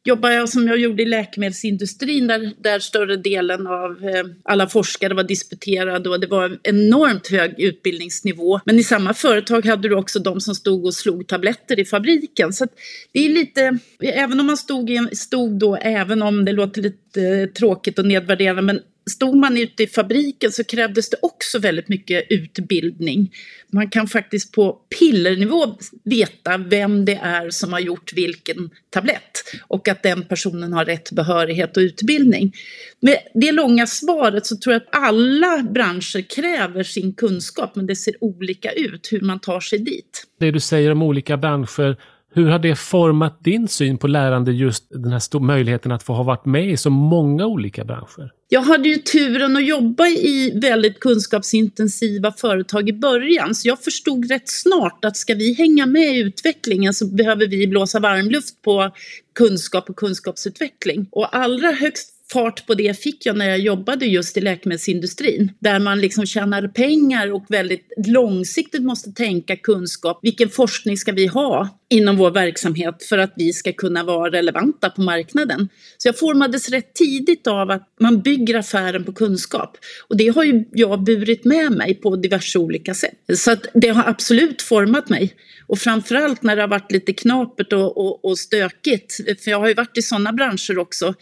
Jobbar 0.06 0.30
jag 0.30 0.48
som 0.48 0.68
jag 0.68 0.78
gjorde 0.78 1.02
i 1.02 1.06
läkemedelsindustrin 1.06 2.26
där, 2.26 2.52
där 2.62 2.78
större 2.78 3.16
delen 3.16 3.66
av 3.66 3.90
eh, 3.90 4.24
alla 4.44 4.68
forskare 4.68 5.14
var 5.14 5.22
disputerade 5.22 6.10
och 6.10 6.20
det 6.20 6.26
var 6.26 6.44
en 6.44 6.58
enormt 6.62 7.28
hög 7.28 7.60
utbildningsnivå. 7.60 8.60
Men 8.64 8.78
i 8.78 8.84
samma 8.84 9.14
företag 9.14 9.66
hade 9.66 9.88
du 9.88 9.94
också 9.94 10.18
de 10.18 10.40
som 10.40 10.54
stod 10.54 10.84
och 10.84 10.94
slog 10.94 11.26
tabletter 11.26 11.80
i 11.80 11.84
fabriken. 11.84 12.52
Så 12.52 12.66
det 13.12 13.26
är 13.26 13.28
lite, 13.28 13.78
även 14.00 14.40
om 14.40 14.46
man 14.46 14.56
stod, 14.56 14.90
i, 14.90 15.08
stod 15.12 15.58
då, 15.58 15.76
även 15.76 16.22
om 16.22 16.44
det 16.44 16.52
låter 16.52 16.82
lite 16.82 17.22
eh, 17.22 17.46
tråkigt 17.46 17.98
och 17.98 18.06
nedvärderande, 18.06 18.62
men 18.62 18.80
stod 19.10 19.36
man 19.36 19.56
ute 19.56 19.82
i 19.82 19.86
fabriken 19.86 20.52
så 20.52 20.64
krävdes 20.64 21.10
det 21.10 21.16
också 21.22 21.58
väldigt 21.58 21.88
mycket 21.88 22.26
utbildning. 22.30 23.32
Man 23.72 23.90
kan 23.90 24.08
faktiskt 24.08 24.52
på 24.52 24.72
pillernivå 24.98 25.78
veta 26.04 26.56
vem 26.56 27.04
det 27.04 27.20
är 27.22 27.50
som 27.50 27.72
har 27.72 27.80
gjort 27.80 28.12
vilken 28.12 28.70
tablett 28.90 29.44
och 29.66 29.88
att 29.88 30.02
den 30.02 30.22
personen 30.22 30.72
har 30.72 30.84
rätt 30.84 31.10
behörighet 31.10 31.76
och 31.76 31.80
utbildning. 31.80 32.52
Med 33.00 33.18
det 33.34 33.52
långa 33.52 33.86
svaret 33.86 34.46
så 34.46 34.56
tror 34.56 34.72
jag 34.72 34.82
att 34.82 34.96
alla 34.96 35.62
branscher 35.62 36.20
kräver 36.36 36.82
sin 36.82 37.12
kunskap 37.12 37.76
men 37.76 37.86
det 37.86 37.96
ser 37.96 38.24
olika 38.24 38.72
ut 38.72 39.08
hur 39.12 39.20
man 39.20 39.40
tar 39.40 39.60
sig 39.60 39.78
dit. 39.78 40.26
Det 40.40 40.50
du 40.50 40.60
säger 40.60 40.90
om 40.90 41.02
olika 41.02 41.36
branscher 41.36 41.96
hur 42.34 42.46
har 42.46 42.58
det 42.58 42.76
format 42.76 43.44
din 43.44 43.68
syn 43.68 43.98
på 43.98 44.06
lärande, 44.06 44.52
just 44.52 44.84
den 44.90 45.12
här 45.12 45.40
möjligheten 45.40 45.92
att 45.92 46.02
få 46.02 46.12
ha 46.12 46.22
varit 46.22 46.44
med 46.44 46.70
i 46.70 46.76
så 46.76 46.90
många 46.90 47.46
olika 47.46 47.84
branscher? 47.84 48.32
Jag 48.48 48.60
hade 48.60 48.88
ju 48.88 48.96
turen 48.96 49.56
att 49.56 49.66
jobba 49.66 50.06
i 50.06 50.52
väldigt 50.62 51.00
kunskapsintensiva 51.00 52.32
företag 52.32 52.88
i 52.88 52.92
början, 52.92 53.54
så 53.54 53.68
jag 53.68 53.80
förstod 53.80 54.30
rätt 54.30 54.48
snart 54.48 55.04
att 55.04 55.16
ska 55.16 55.34
vi 55.34 55.54
hänga 55.54 55.86
med 55.86 56.16
i 56.16 56.20
utvecklingen 56.20 56.94
så 56.94 57.06
behöver 57.06 57.46
vi 57.46 57.66
blåsa 57.66 58.00
varmluft 58.00 58.62
på 58.62 58.90
kunskap 59.34 59.90
och 59.90 59.96
kunskapsutveckling. 59.96 61.06
Och 61.10 61.36
allra 61.36 61.70
högst 61.70 62.13
fart 62.34 62.66
på 62.66 62.74
det 62.74 63.00
fick 63.00 63.26
jag 63.26 63.36
när 63.36 63.48
jag 63.48 63.58
jobbade 63.58 64.06
just 64.06 64.36
i 64.36 64.40
läkemedelsindustrin. 64.40 65.52
Där 65.58 65.78
man 65.78 66.00
liksom 66.00 66.26
tjänar 66.26 66.68
pengar 66.68 67.32
och 67.32 67.44
väldigt 67.48 67.92
långsiktigt 68.06 68.82
måste 68.82 69.12
tänka 69.12 69.56
kunskap. 69.56 70.18
Vilken 70.22 70.48
forskning 70.48 70.96
ska 70.96 71.12
vi 71.12 71.26
ha 71.26 71.78
inom 71.90 72.16
vår 72.16 72.30
verksamhet 72.30 73.02
för 73.08 73.18
att 73.18 73.32
vi 73.36 73.52
ska 73.52 73.72
kunna 73.72 74.04
vara 74.04 74.30
relevanta 74.30 74.90
på 74.90 75.02
marknaden? 75.02 75.68
Så 75.98 76.08
jag 76.08 76.18
formades 76.18 76.68
rätt 76.68 76.94
tidigt 76.94 77.46
av 77.46 77.70
att 77.70 77.88
man 78.00 78.20
bygger 78.20 78.58
affären 78.58 79.04
på 79.04 79.12
kunskap. 79.12 79.76
Och 80.08 80.16
det 80.16 80.28
har 80.28 80.44
ju 80.44 80.64
jag 80.72 81.04
burit 81.04 81.44
med 81.44 81.72
mig 81.72 81.94
på 81.94 82.16
diverse 82.16 82.58
olika 82.58 82.94
sätt. 82.94 83.18
Så 83.34 83.50
att 83.50 83.66
det 83.74 83.88
har 83.88 84.08
absolut 84.08 84.62
format 84.62 85.08
mig. 85.08 85.34
Och 85.66 85.78
framförallt 85.78 86.42
när 86.42 86.56
det 86.56 86.62
har 86.62 86.68
varit 86.68 86.92
lite 86.92 87.12
knapert 87.12 87.72
och, 87.72 87.98
och, 87.98 88.24
och 88.24 88.38
stökigt. 88.38 89.16
För 89.44 89.50
jag 89.50 89.60
har 89.60 89.68
ju 89.68 89.74
varit 89.74 89.98
i 89.98 90.02
sådana 90.02 90.32
branscher 90.32 90.78
också 90.78 91.14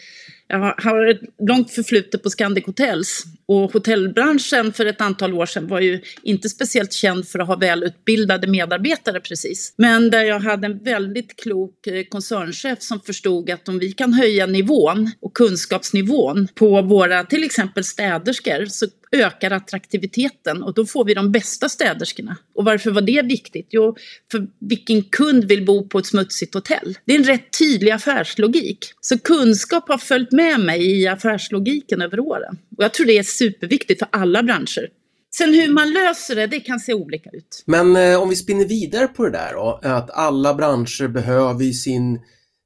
jag 0.52 0.74
har 0.78 1.06
ett 1.06 1.20
långt 1.48 1.70
förflutet 1.70 2.22
på 2.22 2.30
Scandic 2.30 2.66
Hotels 2.66 3.24
och 3.46 3.72
hotellbranschen 3.72 4.72
för 4.72 4.86
ett 4.86 5.00
antal 5.00 5.34
år 5.34 5.46
sedan 5.46 5.68
var 5.68 5.80
ju 5.80 6.00
inte 6.22 6.48
speciellt 6.48 6.92
känd 6.92 7.28
för 7.28 7.38
att 7.38 7.46
ha 7.46 7.56
välutbildade 7.56 8.46
medarbetare 8.46 9.20
precis. 9.20 9.74
Men 9.76 10.10
där 10.10 10.24
jag 10.24 10.40
hade 10.40 10.66
en 10.66 10.78
väldigt 10.78 11.42
klok 11.42 11.86
eh, 11.86 12.04
koncernchef 12.04 12.82
som 12.82 13.00
förstod 13.00 13.50
att 13.50 13.68
om 13.68 13.78
vi 13.78 13.92
kan 13.92 14.12
höja 14.12 14.46
nivån 14.46 15.10
och 15.20 15.34
kunskapsnivån 15.34 16.48
på 16.54 16.82
våra 16.82 17.24
till 17.24 17.44
exempel 17.44 17.84
städerskor 17.84 18.66
så 18.66 18.86
ökar 19.12 19.50
attraktiviteten 19.50 20.62
och 20.62 20.74
då 20.74 20.86
får 20.86 21.04
vi 21.04 21.14
de 21.14 21.32
bästa 21.32 21.68
städerskorna. 21.68 22.36
Och 22.54 22.64
varför 22.64 22.90
var 22.90 23.02
det 23.02 23.22
viktigt? 23.22 23.66
Jo, 23.70 23.96
för 24.30 24.46
vilken 24.58 25.02
kund 25.02 25.44
vill 25.44 25.64
bo 25.64 25.88
på 25.88 25.98
ett 25.98 26.06
smutsigt 26.06 26.54
hotell? 26.54 26.98
Det 27.04 27.14
är 27.14 27.18
en 27.18 27.24
rätt 27.24 27.58
tydlig 27.58 27.90
affärslogik. 27.90 28.78
Så 29.00 29.18
kunskap 29.18 29.88
har 29.88 29.98
följt 29.98 30.32
med 30.32 30.60
mig 30.60 31.00
i 31.00 31.06
affärslogiken 31.06 32.02
över 32.02 32.20
åren. 32.20 32.58
Och 32.76 32.84
jag 32.84 32.94
tror 32.94 33.06
det 33.06 33.18
är 33.18 33.22
superviktigt 33.22 33.98
för 33.98 34.08
alla 34.12 34.42
branscher. 34.42 34.88
Sen 35.36 35.54
hur 35.54 35.72
man 35.72 35.92
löser 35.92 36.36
det, 36.36 36.46
det 36.46 36.60
kan 36.60 36.80
se 36.80 36.94
olika 36.94 37.30
ut. 37.30 37.62
Men 37.66 37.96
eh, 37.96 38.22
om 38.22 38.28
vi 38.28 38.36
spinner 38.36 38.64
vidare 38.64 39.08
på 39.08 39.24
det 39.24 39.30
där 39.30 39.52
då, 39.52 39.80
att 39.82 40.10
alla 40.10 40.54
branscher 40.54 41.08
behöver 41.08 41.72
sin, 41.72 42.20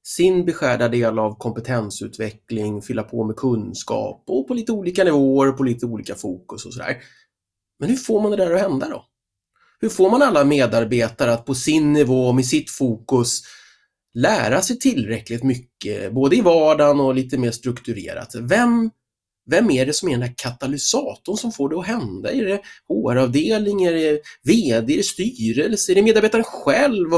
sin 0.07 0.45
beskärda 0.45 0.89
del 0.89 1.19
av 1.19 1.39
kompetensutveckling, 1.39 2.83
fylla 2.83 3.03
på 3.03 3.25
med 3.25 3.37
kunskap 3.37 4.25
och 4.27 4.49
på 4.49 4.55
lite 4.55 4.73
olika 4.73 5.05
nivåer, 5.05 5.53
på 5.53 5.63
lite 5.63 5.87
olika 5.87 6.15
fokus 6.15 6.67
och 6.67 6.73
sådär. 6.73 6.97
Men 7.79 7.89
hur 7.89 7.97
får 7.97 8.21
man 8.21 8.31
det 8.31 8.37
där 8.37 8.55
att 8.55 8.61
hända 8.61 8.89
då? 8.89 9.05
Hur 9.81 9.89
får 9.89 10.11
man 10.11 10.23
alla 10.23 10.45
medarbetare 10.45 11.33
att 11.33 11.45
på 11.45 11.55
sin 11.55 11.93
nivå 11.93 12.33
med 12.33 12.47
sitt 12.47 12.71
fokus 12.71 13.43
lära 14.15 14.63
sig 14.63 14.79
tillräckligt 14.79 15.43
mycket, 15.43 16.13
både 16.13 16.37
i 16.37 16.41
vardagen 16.41 17.01
och 17.01 17.15
lite 17.15 17.39
mer 17.39 17.51
strukturerat? 17.51 18.35
Vem 18.35 18.91
vem 19.51 19.71
är 19.71 19.87
det 19.87 19.93
som 19.93 20.09
är 20.09 20.13
den 20.13 20.23
här 20.23 20.35
katalysatorn 20.37 21.37
som 21.37 21.53
får 21.53 21.69
det 21.69 21.79
att 21.79 21.87
hända? 21.87 22.33
Är 22.33 22.45
det 22.45 22.61
HR-avdelning, 22.89 23.85
är 23.85 23.93
det 23.93 24.21
VD, 24.43 24.93
är 24.93 24.97
det 24.97 25.03
styrelse, 25.03 25.93
är 25.93 25.95
det 25.95 26.03
medarbetaren 26.03 26.45
själv? 26.45 27.11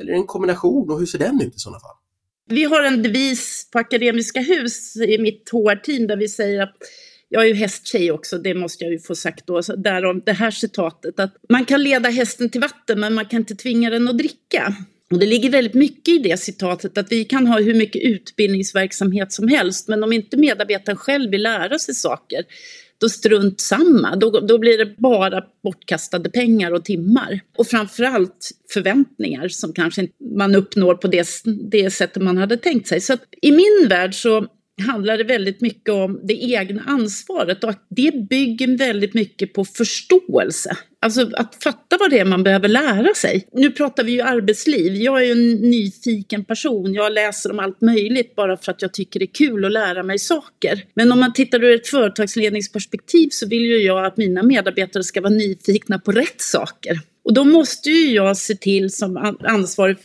Eller 0.00 0.12
är 0.12 0.16
det 0.16 0.20
en 0.20 0.26
kombination 0.26 0.90
och 0.90 0.98
hur 0.98 1.06
ser 1.06 1.18
den 1.18 1.40
ut 1.40 1.56
i 1.56 1.58
sådana 1.58 1.80
fall? 1.80 2.01
Vi 2.48 2.64
har 2.64 2.82
en 2.82 3.02
devis 3.02 3.70
på 3.72 3.78
Akademiska 3.78 4.40
Hus 4.40 4.96
i 4.96 5.18
mitt 5.18 5.50
HR-team 5.50 6.06
där 6.06 6.16
vi 6.16 6.28
säger 6.28 6.62
att 6.62 6.76
jag 7.28 7.42
är 7.42 7.46
ju 7.46 7.54
hästtjej 7.54 8.12
också, 8.12 8.38
det 8.38 8.54
måste 8.54 8.84
jag 8.84 8.92
ju 8.92 8.98
få 8.98 9.14
sagt 9.14 9.46
då, 9.46 9.62
så 9.62 9.76
därom 9.76 10.22
det 10.26 10.32
här 10.32 10.50
citatet 10.50 11.20
att 11.20 11.36
man 11.48 11.64
kan 11.64 11.82
leda 11.82 12.08
hästen 12.08 12.50
till 12.50 12.60
vatten 12.60 13.00
men 13.00 13.14
man 13.14 13.24
kan 13.26 13.40
inte 13.40 13.54
tvinga 13.54 13.90
den 13.90 14.08
att 14.08 14.18
dricka. 14.18 14.76
Och 15.12 15.18
det 15.18 15.26
ligger 15.26 15.50
väldigt 15.50 15.74
mycket 15.74 16.14
i 16.14 16.18
det 16.18 16.36
citatet 16.36 16.98
att 16.98 17.12
vi 17.12 17.24
kan 17.24 17.46
ha 17.46 17.60
hur 17.60 17.74
mycket 17.74 18.02
utbildningsverksamhet 18.02 19.32
som 19.32 19.48
helst 19.48 19.88
men 19.88 20.02
om 20.02 20.12
inte 20.12 20.36
medarbetaren 20.36 20.96
själv 20.96 21.30
vill 21.30 21.42
lära 21.42 21.78
sig 21.78 21.94
saker 21.94 22.44
då 23.02 23.08
strunt 23.08 23.60
samma. 23.60 24.16
Då, 24.16 24.30
då 24.30 24.58
blir 24.58 24.78
det 24.78 24.94
bara 24.98 25.44
bortkastade 25.62 26.30
pengar 26.30 26.72
och 26.72 26.84
timmar. 26.84 27.40
Och 27.58 27.66
framförallt 27.66 28.50
förväntningar 28.72 29.48
som 29.48 29.72
kanske 29.72 30.08
man 30.36 30.54
uppnår 30.54 30.94
på 30.94 31.08
det, 31.08 31.28
det 31.70 31.90
sättet 31.90 32.22
man 32.22 32.38
hade 32.38 32.56
tänkt 32.56 32.88
sig. 32.88 33.00
Så 33.00 33.16
i 33.42 33.52
min 33.52 33.88
värld 33.88 34.14
så 34.14 34.46
handlar 34.82 35.18
det 35.18 35.24
väldigt 35.24 35.60
mycket 35.60 35.94
om 35.94 36.20
det 36.24 36.34
egna 36.34 36.82
ansvaret 36.86 37.64
och 37.64 37.74
det 37.88 38.28
bygger 38.28 38.76
väldigt 38.76 39.14
mycket 39.14 39.52
på 39.52 39.64
förståelse. 39.64 40.76
Alltså 41.00 41.30
att 41.32 41.62
fatta 41.62 41.96
vad 42.00 42.10
det 42.10 42.18
är 42.18 42.24
man 42.24 42.42
behöver 42.42 42.68
lära 42.68 43.14
sig. 43.14 43.48
Nu 43.52 43.70
pratar 43.70 44.04
vi 44.04 44.12
ju 44.12 44.20
arbetsliv. 44.20 44.94
Jag 44.94 45.20
är 45.20 45.24
ju 45.24 45.32
en 45.32 45.54
nyfiken 45.54 46.44
person. 46.44 46.94
Jag 46.94 47.12
läser 47.12 47.50
om 47.50 47.58
allt 47.58 47.80
möjligt 47.80 48.34
bara 48.34 48.56
för 48.56 48.72
att 48.72 48.82
jag 48.82 48.92
tycker 48.92 49.20
det 49.20 49.24
är 49.24 49.34
kul 49.34 49.64
att 49.64 49.72
lära 49.72 50.02
mig 50.02 50.18
saker. 50.18 50.84
Men 50.94 51.12
om 51.12 51.20
man 51.20 51.32
tittar 51.32 51.64
ur 51.64 51.74
ett 51.74 51.86
företagsledningsperspektiv 51.86 53.28
så 53.32 53.48
vill 53.48 53.62
ju 53.62 53.76
jag 53.76 54.06
att 54.06 54.16
mina 54.16 54.42
medarbetare 54.42 55.04
ska 55.04 55.20
vara 55.20 55.32
nyfikna 55.32 55.98
på 55.98 56.12
rätt 56.12 56.40
saker. 56.40 57.00
Och 57.24 57.34
då 57.34 57.44
måste 57.44 57.90
ju 57.90 58.14
jag 58.14 58.36
se 58.36 58.54
till 58.54 58.90
som 58.90 59.36
ansvarig 59.40 59.96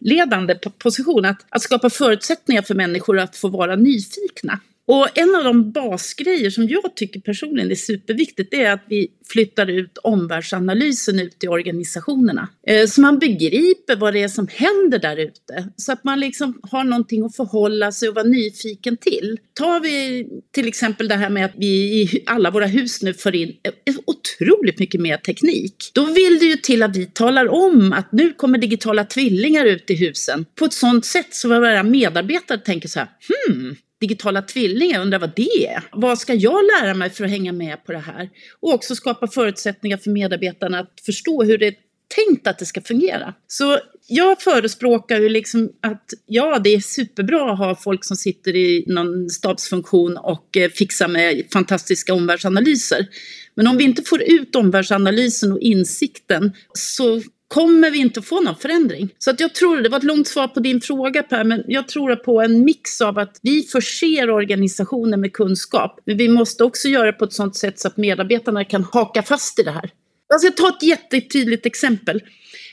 ledande 0.00 0.54
position 0.54 1.24
att, 1.24 1.46
att 1.48 1.62
skapa 1.62 1.90
förutsättningar 1.90 2.62
för 2.62 2.74
människor 2.74 3.18
att 3.18 3.36
få 3.36 3.48
vara 3.48 3.76
nyfikna. 3.76 4.60
Och 4.90 5.18
en 5.18 5.34
av 5.34 5.44
de 5.44 5.72
basgrejer 5.72 6.50
som 6.50 6.68
jag 6.68 6.96
tycker 6.96 7.20
personligen 7.20 7.70
är 7.70 7.74
superviktigt 7.74 8.50
det 8.50 8.64
är 8.64 8.72
att 8.72 8.84
vi 8.88 9.08
flyttar 9.28 9.70
ut 9.70 9.98
omvärldsanalysen 9.98 11.20
ut 11.20 11.44
i 11.44 11.48
organisationerna. 11.48 12.48
Eh, 12.66 12.86
så 12.86 13.00
man 13.00 13.18
begriper 13.18 13.96
vad 13.96 14.14
det 14.14 14.22
är 14.22 14.28
som 14.28 14.48
händer 14.48 14.98
där 14.98 15.16
ute. 15.16 15.68
Så 15.76 15.92
att 15.92 16.04
man 16.04 16.20
liksom 16.20 16.60
har 16.62 16.84
någonting 16.84 17.24
att 17.24 17.36
förhålla 17.36 17.92
sig 17.92 18.08
och 18.08 18.14
vara 18.14 18.24
nyfiken 18.24 18.96
till. 18.96 19.38
Tar 19.54 19.80
vi 19.80 20.26
till 20.54 20.68
exempel 20.68 21.08
det 21.08 21.14
här 21.14 21.30
med 21.30 21.44
att 21.44 21.54
vi 21.56 21.66
i 22.02 22.22
alla 22.26 22.50
våra 22.50 22.66
hus 22.66 23.02
nu 23.02 23.14
för 23.14 23.34
in 23.34 23.56
eh, 23.62 23.94
otroligt 24.06 24.78
mycket 24.78 25.00
mer 25.00 25.16
teknik. 25.16 25.90
Då 25.94 26.04
vill 26.04 26.38
det 26.38 26.46
ju 26.46 26.56
till 26.56 26.82
att 26.82 26.96
vi 26.96 27.06
talar 27.06 27.48
om 27.48 27.92
att 27.92 28.12
nu 28.12 28.32
kommer 28.32 28.58
digitala 28.58 29.04
tvillingar 29.04 29.64
ut 29.64 29.90
i 29.90 29.94
husen 29.94 30.46
på 30.54 30.64
ett 30.64 30.72
sådant 30.72 31.04
sätt 31.04 31.34
så 31.34 31.48
våra 31.48 31.82
medarbetare 31.82 32.58
tänker 32.58 32.88
så 32.88 32.98
här, 32.98 33.08
hmm, 33.28 33.76
digitala 34.00 34.42
tvillingar, 34.42 35.00
undrar 35.00 35.18
vad 35.18 35.32
det 35.36 35.66
är. 35.66 35.82
Vad 35.92 36.18
ska 36.18 36.34
jag 36.34 36.64
lära 36.64 36.94
mig 36.94 37.10
för 37.10 37.24
att 37.24 37.30
hänga 37.30 37.52
med 37.52 37.84
på 37.84 37.92
det 37.92 37.98
här? 37.98 38.30
Och 38.60 38.74
också 38.74 38.94
skapa 38.94 39.26
förutsättningar 39.26 39.96
för 39.96 40.10
medarbetarna 40.10 40.78
att 40.78 41.00
förstå 41.06 41.42
hur 41.42 41.58
det 41.58 41.66
är 41.66 41.74
tänkt 42.14 42.46
att 42.46 42.58
det 42.58 42.66
ska 42.66 42.80
fungera. 42.80 43.34
Så 43.46 43.78
jag 44.06 44.42
förespråkar 44.42 45.20
ju 45.20 45.28
liksom 45.28 45.72
att 45.80 46.04
ja, 46.26 46.58
det 46.58 46.74
är 46.74 46.80
superbra 46.80 47.52
att 47.52 47.58
ha 47.58 47.76
folk 47.76 48.04
som 48.04 48.16
sitter 48.16 48.56
i 48.56 48.84
någon 48.86 49.30
stabsfunktion 49.30 50.16
och 50.16 50.56
eh, 50.56 50.70
fixar 50.70 51.08
med 51.08 51.44
fantastiska 51.52 52.14
omvärldsanalyser. 52.14 53.06
Men 53.54 53.66
om 53.66 53.76
vi 53.76 53.84
inte 53.84 54.02
får 54.02 54.22
ut 54.22 54.56
omvärldsanalysen 54.56 55.52
och 55.52 55.60
insikten 55.60 56.52
så 56.72 57.22
kommer 57.54 57.90
vi 57.90 57.98
inte 57.98 58.22
få 58.22 58.40
någon 58.40 58.56
förändring. 58.56 59.14
Så 59.18 59.30
att 59.30 59.40
jag 59.40 59.54
tror, 59.54 59.76
det 59.76 59.88
var 59.88 59.98
ett 59.98 60.04
långt 60.04 60.28
svar 60.28 60.48
på 60.48 60.60
din 60.60 60.80
fråga 60.80 61.22
Per, 61.22 61.44
men 61.44 61.64
jag 61.66 61.88
tror 61.88 62.16
på 62.16 62.42
en 62.42 62.64
mix 62.64 63.00
av 63.00 63.18
att 63.18 63.38
vi 63.42 63.62
förser 63.62 64.30
organisationen 64.30 65.20
med 65.20 65.32
kunskap, 65.32 66.00
men 66.04 66.16
vi 66.16 66.28
måste 66.28 66.64
också 66.64 66.88
göra 66.88 67.06
det 67.06 67.12
på 67.12 67.24
ett 67.24 67.32
sådant 67.32 67.56
sätt 67.56 67.80
så 67.80 67.88
att 67.88 67.96
medarbetarna 67.96 68.64
kan 68.64 68.84
haka 68.92 69.22
fast 69.22 69.58
i 69.58 69.62
det 69.62 69.70
här. 69.70 69.90
Alltså, 70.32 70.46
jag 70.46 70.54
ska 70.54 70.62
ta 70.62 70.76
ett 70.76 70.82
jättetydligt 70.82 71.66
exempel. 71.66 72.20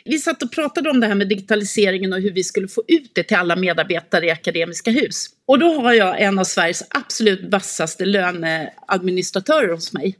Vi 0.06 0.20
satt 0.20 0.44
och 0.44 0.52
pratade 0.52 0.90
om 0.90 1.00
det 1.00 1.08
här 1.08 1.16
med 1.16 1.30
digitaliseringen 1.30 2.14
och 2.14 2.20
hur 2.20 2.32
vi 2.32 2.44
skulle 2.44 2.68
få 2.68 2.84
ut 2.88 3.12
det 3.14 3.24
till 3.24 3.38
alla 3.38 3.56
medarbetare 3.56 4.26
i 4.26 4.32
Akademiska 4.32 4.92
Hus. 4.92 5.26
Och 5.46 5.60
då 5.60 5.82
har 5.82 5.94
jag 5.94 6.22
en 6.22 6.40
av 6.40 6.44
Sveriges 6.44 6.84
absolut 6.90 7.52
vassaste 7.52 8.06
löneadministratörer 8.06 9.74
hos 9.74 9.94
mig. 9.94 10.18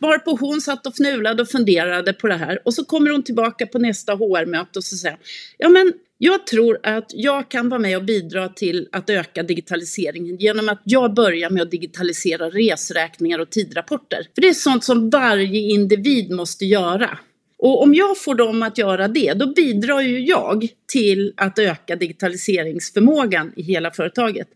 Varpå 0.00 0.36
hon 0.40 0.60
satt 0.60 0.86
och 0.86 0.94
fnulade 0.96 1.42
och 1.42 1.48
funderade 1.48 2.12
på 2.12 2.28
det 2.28 2.34
här 2.34 2.58
och 2.64 2.74
så 2.74 2.84
kommer 2.84 3.10
hon 3.10 3.22
tillbaka 3.22 3.66
på 3.66 3.78
nästa 3.78 4.12
HR-möte 4.12 4.78
och 4.78 4.84
så 4.84 4.96
säger 4.96 5.18
ja 5.58 5.68
men 5.68 5.92
jag 6.20 6.46
tror 6.46 6.78
att 6.82 7.10
jag 7.14 7.48
kan 7.48 7.68
vara 7.68 7.80
med 7.80 7.96
och 7.96 8.04
bidra 8.04 8.48
till 8.48 8.88
att 8.92 9.10
öka 9.10 9.42
digitaliseringen 9.42 10.36
genom 10.36 10.68
att 10.68 10.80
jag 10.84 11.14
börjar 11.14 11.50
med 11.50 11.62
att 11.62 11.70
digitalisera 11.70 12.50
resräkningar 12.50 13.38
och 13.38 13.50
tidrapporter. 13.50 14.26
För 14.34 14.42
det 14.42 14.48
är 14.48 14.54
sånt 14.54 14.84
som 14.84 15.10
varje 15.10 15.60
individ 15.60 16.30
måste 16.30 16.64
göra. 16.64 17.18
Och 17.58 17.82
om 17.82 17.94
jag 17.94 18.18
får 18.18 18.34
dem 18.34 18.62
att 18.62 18.78
göra 18.78 19.08
det, 19.08 19.32
då 19.32 19.46
bidrar 19.54 20.00
ju 20.00 20.20
jag 20.20 20.68
till 20.92 21.32
att 21.36 21.58
öka 21.58 21.96
digitaliseringsförmågan 21.96 23.52
i 23.56 23.62
hela 23.62 23.90
företaget. 23.90 24.48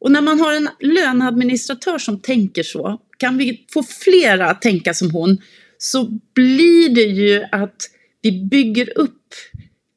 Och 0.00 0.10
när 0.10 0.20
man 0.20 0.40
har 0.40 0.52
en 0.52 0.68
löneadministratör 0.80 1.98
som 1.98 2.20
tänker 2.20 2.62
så, 2.62 3.00
kan 3.16 3.38
vi 3.38 3.66
få 3.72 3.82
flera 3.82 4.50
att 4.50 4.62
tänka 4.62 4.94
som 4.94 5.10
hon, 5.10 5.38
så 5.78 6.20
blir 6.34 6.94
det 6.94 7.00
ju 7.00 7.44
att 7.52 7.76
vi 8.22 8.32
bygger 8.32 8.98
upp 8.98 9.34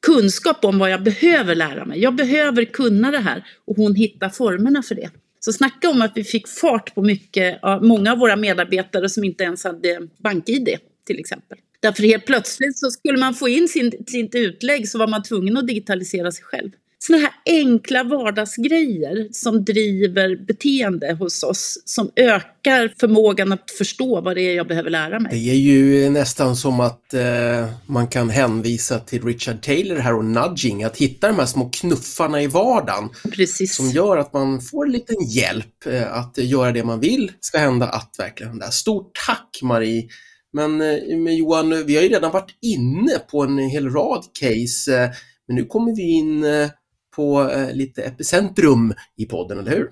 kunskap 0.05 0.65
om 0.65 0.79
vad 0.79 0.89
jag 0.89 1.03
behöver 1.03 1.55
lära 1.55 1.85
mig. 1.85 1.99
Jag 1.99 2.15
behöver 2.15 2.65
kunna 2.65 3.11
det 3.11 3.19
här 3.19 3.45
och 3.65 3.75
hon 3.75 3.95
hittar 3.95 4.29
formerna 4.29 4.83
för 4.83 4.95
det. 4.95 5.09
Så 5.39 5.53
snacka 5.53 5.89
om 5.89 6.01
att 6.01 6.11
vi 6.15 6.23
fick 6.23 6.47
fart 6.47 6.95
på 6.95 7.01
mycket, 7.01 7.59
många 7.81 8.11
av 8.11 8.17
våra 8.17 8.35
medarbetare 8.35 9.09
som 9.09 9.23
inte 9.23 9.43
ens 9.43 9.63
hade 9.63 10.07
bank-id 10.17 10.77
till 11.07 11.19
exempel. 11.19 11.57
Därför 11.79 12.03
helt 12.03 12.25
plötsligt 12.25 12.77
så 12.77 12.91
skulle 12.91 13.17
man 13.17 13.33
få 13.33 13.49
in 13.49 13.67
sin, 13.67 13.91
sitt 14.07 14.35
utlägg 14.35 14.89
så 14.89 14.97
var 14.97 15.07
man 15.07 15.23
tvungen 15.23 15.57
att 15.57 15.67
digitalisera 15.67 16.31
sig 16.31 16.43
själv 16.43 16.71
såna 16.99 17.17
här 17.17 17.31
enkla 17.45 18.03
vardagsgrejer 18.03 19.27
som 19.31 19.65
driver 19.65 20.45
beteende 20.45 21.13
hos 21.13 21.43
oss, 21.43 21.81
som 21.85 22.11
ökar 22.15 22.93
förmågan 22.99 23.53
att 23.53 23.71
förstå 23.77 24.21
vad 24.21 24.35
det 24.35 24.41
är 24.41 24.55
jag 24.55 24.67
behöver 24.67 24.89
lära 24.89 25.19
mig. 25.19 25.31
Det 25.31 25.51
är 25.51 25.55
ju 25.55 26.09
nästan 26.09 26.55
som 26.55 26.79
att 26.79 27.13
eh, 27.13 27.69
man 27.85 28.07
kan 28.07 28.29
hänvisa 28.29 28.99
till 28.99 29.23
Richard 29.23 29.61
Taylor 29.61 29.95
här 29.95 30.15
och 30.15 30.25
nudging, 30.25 30.83
att 30.83 30.97
hitta 30.97 31.27
de 31.27 31.39
här 31.39 31.45
små 31.45 31.69
knuffarna 31.69 32.41
i 32.41 32.47
vardagen. 32.47 33.09
Precis. 33.31 33.75
Som 33.75 33.89
gör 33.89 34.17
att 34.17 34.33
man 34.33 34.61
får 34.61 34.85
en 34.85 34.91
liten 34.91 35.15
hjälp 35.29 35.85
eh, 35.85 36.13
att 36.13 36.37
göra 36.37 36.71
det 36.71 36.83
man 36.83 36.99
vill 36.99 37.31
ska 37.39 37.57
hända 37.57 37.87
att 37.87 38.15
verkligen 38.17 38.49
hända. 38.49 38.71
Stort 38.71 39.11
tack 39.27 39.59
Marie! 39.61 40.07
Men, 40.53 40.81
eh, 40.81 41.17
men 41.17 41.35
Johan, 41.35 41.85
vi 41.85 41.95
har 41.95 42.03
ju 42.03 42.09
redan 42.09 42.31
varit 42.31 42.57
inne 42.61 43.19
på 43.31 43.43
en 43.43 43.57
hel 43.57 43.89
rad 43.89 44.23
case, 44.39 45.03
eh, 45.03 45.09
men 45.47 45.55
nu 45.55 45.65
kommer 45.65 45.95
vi 45.95 46.11
in 46.11 46.43
eh, 46.43 46.69
på 47.17 47.49
eh, 47.49 47.75
lite 47.75 48.01
epicentrum 48.01 48.93
i 49.17 49.25
podden, 49.25 49.59
eller 49.59 49.71
hur? 49.71 49.89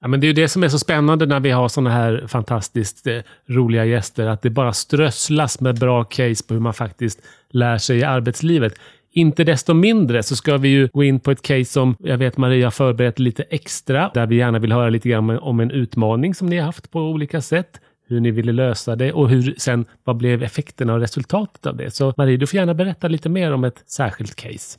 Ja, 0.00 0.08
men 0.08 0.20
det 0.20 0.24
är 0.24 0.28
ju 0.28 0.34
det 0.34 0.48
som 0.48 0.62
är 0.62 0.68
så 0.68 0.78
spännande 0.78 1.26
när 1.26 1.40
vi 1.40 1.50
har 1.50 1.68
sådana 1.68 1.90
här 1.90 2.24
fantastiskt 2.28 3.06
eh, 3.06 3.18
roliga 3.48 3.84
gäster, 3.84 4.26
att 4.26 4.42
det 4.42 4.50
bara 4.50 4.72
strösslas 4.72 5.60
med 5.60 5.78
bra 5.78 6.04
case 6.04 6.44
på 6.48 6.54
hur 6.54 6.60
man 6.60 6.74
faktiskt 6.74 7.22
lär 7.50 7.78
sig 7.78 7.98
i 7.98 8.04
arbetslivet. 8.04 8.74
Inte 9.12 9.44
desto 9.44 9.74
mindre 9.74 10.22
så 10.22 10.36
ska 10.36 10.56
vi 10.56 10.68
ju 10.68 10.88
gå 10.92 11.04
in 11.04 11.20
på 11.20 11.30
ett 11.30 11.42
case 11.42 11.64
som 11.64 11.96
jag 11.98 12.18
vet 12.18 12.36
Maria 12.36 12.66
har 12.66 12.70
förberett 12.70 13.18
lite 13.18 13.42
extra, 13.42 14.10
där 14.14 14.26
vi 14.26 14.36
gärna 14.36 14.58
vill 14.58 14.72
höra 14.72 14.90
lite 14.90 15.08
grann 15.08 15.30
om 15.30 15.60
en 15.60 15.70
utmaning 15.70 16.34
som 16.34 16.46
ni 16.46 16.56
har 16.56 16.66
haft 16.66 16.90
på 16.90 17.00
olika 17.00 17.40
sätt. 17.40 17.80
hur 18.08 18.20
ni 18.20 18.30
ville 18.30 18.52
lösa 18.52 18.96
det 18.96 19.12
och 19.12 19.28
hur 19.28 19.54
sen, 19.58 19.84
vad 20.04 20.16
blev 20.16 20.42
effekterna 20.42 20.94
och 20.94 21.00
resultatet 21.00 21.66
av 21.66 21.76
det? 21.76 21.90
Så 21.90 22.14
Marie, 22.16 22.36
du 22.36 22.46
får 22.46 22.56
gärna 22.56 22.74
berätta 22.74 23.08
lite 23.08 23.28
mer 23.28 23.52
om 23.52 23.64
ett 23.64 23.82
särskilt 23.86 24.36
case. 24.36 24.78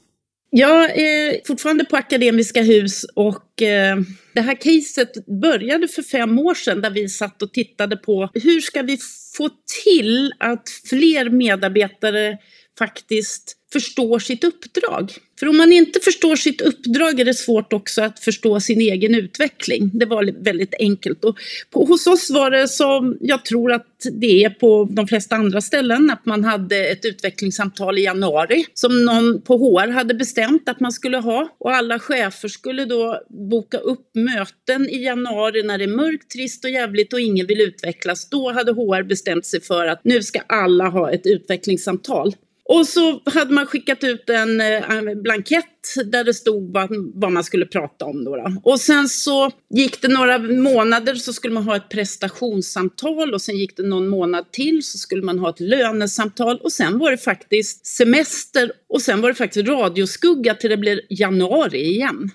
Jag 0.53 0.97
är 0.99 1.47
fortfarande 1.47 1.85
på 1.85 1.97
Akademiska 1.97 2.61
Hus 2.61 3.03
och 3.15 3.61
eh, 3.61 3.97
det 4.33 4.41
här 4.41 4.55
caset 4.55 5.25
började 5.41 5.87
för 5.87 6.01
fem 6.01 6.39
år 6.39 6.53
sedan 6.53 6.81
där 6.81 6.89
vi 6.89 7.09
satt 7.09 7.41
och 7.41 7.53
tittade 7.53 7.97
på 7.97 8.29
hur 8.33 8.61
ska 8.61 8.81
vi 8.81 8.97
få 9.37 9.49
till 9.83 10.33
att 10.39 10.69
fler 10.89 11.29
medarbetare 11.29 12.37
faktiskt 12.79 13.57
förstår 13.73 14.19
sitt 14.19 14.43
uppdrag. 14.43 15.11
För 15.41 15.47
om 15.47 15.57
man 15.57 15.71
inte 15.71 15.99
förstår 15.99 16.35
sitt 16.35 16.61
uppdrag 16.61 17.19
är 17.19 17.25
det 17.25 17.33
svårt 17.33 17.73
också 17.73 18.01
att 18.01 18.19
förstå 18.19 18.59
sin 18.59 18.81
egen 18.81 19.15
utveckling. 19.15 19.91
Det 19.93 20.05
var 20.05 20.43
väldigt 20.43 20.73
enkelt. 20.79 21.25
Och 21.25 21.37
på, 21.69 21.85
hos 21.85 22.07
oss 22.07 22.29
var 22.29 22.51
det 22.51 22.67
som 22.67 23.17
jag 23.21 23.45
tror 23.45 23.71
att 23.71 23.87
det 24.11 24.43
är 24.43 24.49
på 24.49 24.87
de 24.91 25.07
flesta 25.07 25.35
andra 25.35 25.61
ställen, 25.61 26.09
att 26.09 26.25
man 26.25 26.43
hade 26.43 26.87
ett 26.87 27.05
utvecklingssamtal 27.05 27.97
i 27.97 28.03
januari 28.03 28.65
som 28.73 29.05
någon 29.05 29.41
på 29.41 29.57
HR 29.57 29.87
hade 29.87 30.13
bestämt 30.13 30.69
att 30.69 30.79
man 30.79 30.91
skulle 30.91 31.17
ha. 31.17 31.55
Och 31.59 31.71
alla 31.71 31.99
chefer 31.99 32.47
skulle 32.47 32.85
då 32.85 33.21
boka 33.29 33.77
upp 33.77 34.15
möten 34.15 34.89
i 34.89 35.03
januari 35.03 35.63
när 35.63 35.77
det 35.77 35.83
är 35.83 35.95
mörkt, 35.95 36.31
trist 36.31 36.65
och 36.65 36.71
jävligt 36.71 37.13
och 37.13 37.19
ingen 37.19 37.47
vill 37.47 37.61
utvecklas. 37.61 38.29
Då 38.29 38.51
hade 38.51 38.71
HR 38.71 39.03
bestämt 39.03 39.45
sig 39.45 39.61
för 39.61 39.87
att 39.87 40.01
nu 40.03 40.23
ska 40.23 40.39
alla 40.47 40.89
ha 40.89 41.11
ett 41.11 41.25
utvecklingssamtal. 41.25 42.33
Och 42.63 42.87
så 42.87 43.21
hade 43.25 43.53
man 43.53 43.65
skickat 43.65 44.03
ut 44.03 44.29
en, 44.29 44.61
eh, 44.61 45.15
blankett 45.15 45.65
där 46.05 46.23
det 46.23 46.33
stod 46.33 46.73
vad, 47.15 47.31
man 47.31 47.43
skulle 47.43 47.65
prata 47.65 48.05
om. 48.05 48.23
Då, 48.23 48.35
då, 48.35 48.61
Och 48.63 48.79
sen 48.79 49.09
så 49.09 49.51
gick 49.69 50.01
det 50.01 50.07
några 50.07 50.37
månader 50.37 51.15
så 51.15 51.33
skulle 51.33 51.53
man 51.53 51.63
ha 51.63 51.75
ett 51.75 51.89
prestationssamtal 51.89 53.33
och 53.33 53.41
sen 53.41 53.57
gick 53.57 53.77
det 53.77 53.83
någon 53.83 54.07
månad 54.07 54.51
till 54.51 54.83
så 54.83 54.97
skulle 54.97 55.21
man 55.21 55.39
ha 55.39 55.49
ett 55.49 55.59
lönesamtal 55.59 56.57
och 56.57 56.71
sen 56.71 56.99
var 56.99 57.11
det 57.11 57.17
faktiskt 57.17 57.85
semester 57.85 58.71
och 58.89 59.01
sen 59.01 59.21
var 59.21 59.29
det 59.29 59.35
faktiskt 59.35 59.67
radioskugga 59.67 60.55
till 60.55 60.69
det 60.69 60.77
blev 60.77 60.99
januari 61.09 61.81
igen. 61.81 62.31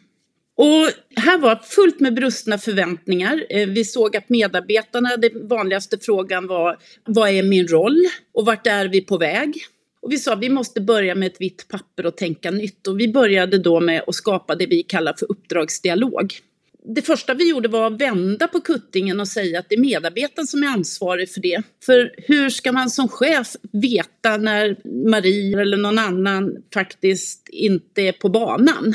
Och 0.57 0.91
här 1.17 1.39
var 1.39 1.57
fullt 1.57 2.01
med 2.01 2.15
brustna 2.15 2.59
förväntningar. 2.59 3.45
Eh, 3.51 3.69
vi 3.69 3.85
såg 3.85 4.17
att 4.17 4.29
medarbetarna, 4.29 5.17
den 5.17 5.49
vanligaste 5.49 5.99
frågan 6.01 6.47
var 6.47 6.77
vad 7.05 7.31
är 7.31 7.43
min 7.43 7.69
roll 7.69 8.05
och 8.35 8.47
vart 8.47 8.67
är 8.67 8.89
vi 8.89 9.01
på 9.01 9.19
väg? 9.19 9.55
Och 10.07 10.13
vi 10.13 10.19
sa 10.19 10.33
att 10.33 10.41
vi 10.41 10.49
måste 10.49 10.81
börja 10.81 11.15
med 11.15 11.27
ett 11.27 11.41
vitt 11.41 11.69
papper 11.69 12.07
och 12.07 12.17
tänka 12.17 12.51
nytt. 12.51 12.87
Och 12.87 13.01
vi 13.01 13.09
började 13.09 13.59
då 13.59 13.81
med 13.81 14.03
att 14.07 14.15
skapa 14.15 14.55
det 14.55 14.67
vi 14.67 14.83
kallar 14.83 15.15
för 15.19 15.31
uppdragsdialog. 15.31 16.35
Det 16.85 17.03
första 17.03 17.35
vi 17.35 17.51
gjorde 17.51 17.69
var 17.69 17.87
att 17.87 18.01
vända 18.01 18.49
på 18.49 18.61
kuttingen 18.61 19.21
och 19.21 19.29
säga 19.29 19.59
att 19.59 19.69
det 19.69 19.75
är 19.75 19.81
medarbetaren 19.81 20.47
som 20.47 20.63
är 20.63 20.67
ansvarig 20.67 21.31
för 21.31 21.41
det. 21.41 21.63
För 21.85 22.15
hur 22.17 22.51
ska 22.51 22.73
man 22.73 22.91
som 22.91 23.09
chef 23.09 23.57
veta 23.73 24.37
när 24.37 24.77
Marie 25.11 25.61
eller 25.61 25.77
någon 25.77 25.99
annan 25.99 26.57
faktiskt 26.75 27.49
inte 27.49 28.03
är 28.03 28.13
på 28.13 28.29
banan? 28.29 28.95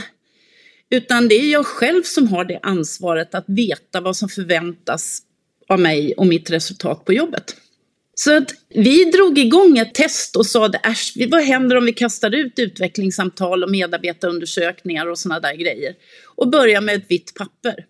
Utan 0.89 1.27
det 1.27 1.36
är 1.36 1.51
jag 1.51 1.65
själv 1.65 2.03
som 2.03 2.27
har 2.27 2.46
det 2.46 2.60
ansvaret 2.62 3.36
att 3.36 3.46
veta 3.48 4.01
vad 4.01 4.18
som 4.18 4.30
förväntas 4.30 5.22
av 5.68 5.80
mig 5.80 6.13
och 6.13 6.27
mitt 6.27 6.50
resultat 6.50 7.06
på 7.06 7.13
jobbet. 7.13 7.56
Så 8.15 8.38
att 8.38 8.51
vi 8.70 9.06
drog 9.06 9.39
igång 9.39 9.77
ett 9.77 9.94
test 9.94 10.36
och 10.36 10.46
sa 10.46 10.72
vad 11.30 11.41
händer 11.44 11.75
om 11.75 11.86
vi 11.86 11.94
kastar 11.94 12.36
ut 12.36 12.60
utvecklingssamtal 12.60 13.63
och 13.63 13.72
medarbetarundersökningar 13.72 15.08
och 15.08 15.20
sådana 15.20 15.39
där 15.39 15.56
grejer. 15.56 15.96
Och 16.36 16.50
börjar 16.50 16.82
med 16.82 16.96
ett 16.96 17.12
vitt 17.12 17.34
papper. 17.36 17.86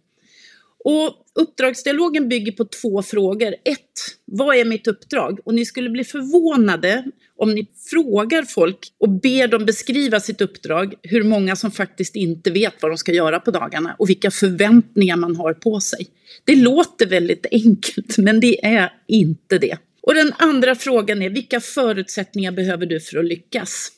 Och 0.84 1.16
uppdragsdialogen 1.36 2.30
bygger 2.30 2.51
på 2.51 2.66
två 2.66 3.04
frågor. 3.04 3.48
Ett, 3.48 3.80
vad 4.25 4.56
är 4.56 4.66
mitt 4.66 4.88
uppdrag? 4.88 5.40
Och 5.46 5.54
ni 5.54 5.66
skulle 5.66 5.90
bli 5.90 6.04
förvånade 6.04 7.04
om 7.38 7.54
ni 7.54 7.68
frågar 7.90 8.44
folk 8.44 8.78
och 8.98 9.10
ber 9.10 9.48
dem 9.48 9.66
beskriva 9.66 10.20
sitt 10.20 10.42
uppdrag, 10.42 10.94
hur 11.01 11.24
många 11.24 11.56
som 11.56 11.72
faktiskt 11.72 12.16
inte 12.16 12.51
vet 12.51 12.74
vad 12.82 12.92
de 12.92 12.98
ska 12.98 13.12
göra 13.12 13.40
på 13.40 13.51
dagarna 13.51 13.96
och 14.00 14.10
vilka 14.10 14.32
förväntningar 14.32 15.16
man 15.16 15.36
har 15.36 15.54
på 15.54 15.80
sig. 15.80 16.08
Det 16.46 16.56
låter 16.56 17.06
väldigt 17.06 17.46
enkelt, 17.51 18.18
men 18.18 18.40
det 18.40 18.66
är 18.66 18.94
inte 19.08 19.58
det. 19.58 19.78
Och 20.03 20.15
den 20.15 20.34
andra 20.38 20.76
frågan 20.76 21.21
är 21.21 21.30
vilka 21.30 21.60
förutsättningar 21.60 22.52
behöver 22.52 22.86
du 22.86 22.99
för 22.99 23.17
att 23.17 23.26
lyckas? 23.26 23.91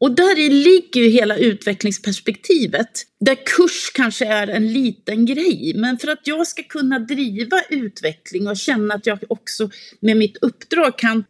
Och 0.00 0.14
där 0.14 0.50
ligger 0.50 1.00
ju 1.00 1.08
hela 1.08 1.36
utvecklingsperspektivet, 1.36 2.90
där 3.20 3.36
kurs 3.46 3.90
kanske 3.94 4.26
är 4.26 4.46
en 4.46 4.72
liten 4.72 5.26
grej. 5.26 5.72
Men 5.76 5.98
för 5.98 6.08
att 6.08 6.26
jag 6.26 6.46
ska 6.46 6.62
kunna 6.62 6.98
driva 6.98 7.62
utveckling 7.70 8.48
och 8.48 8.56
känna 8.56 8.94
att 8.94 9.06
jag 9.06 9.18
också 9.28 9.70
med 10.00 10.16
mitt 10.16 10.36
uppdrag 10.36 10.98
kan 10.98 11.24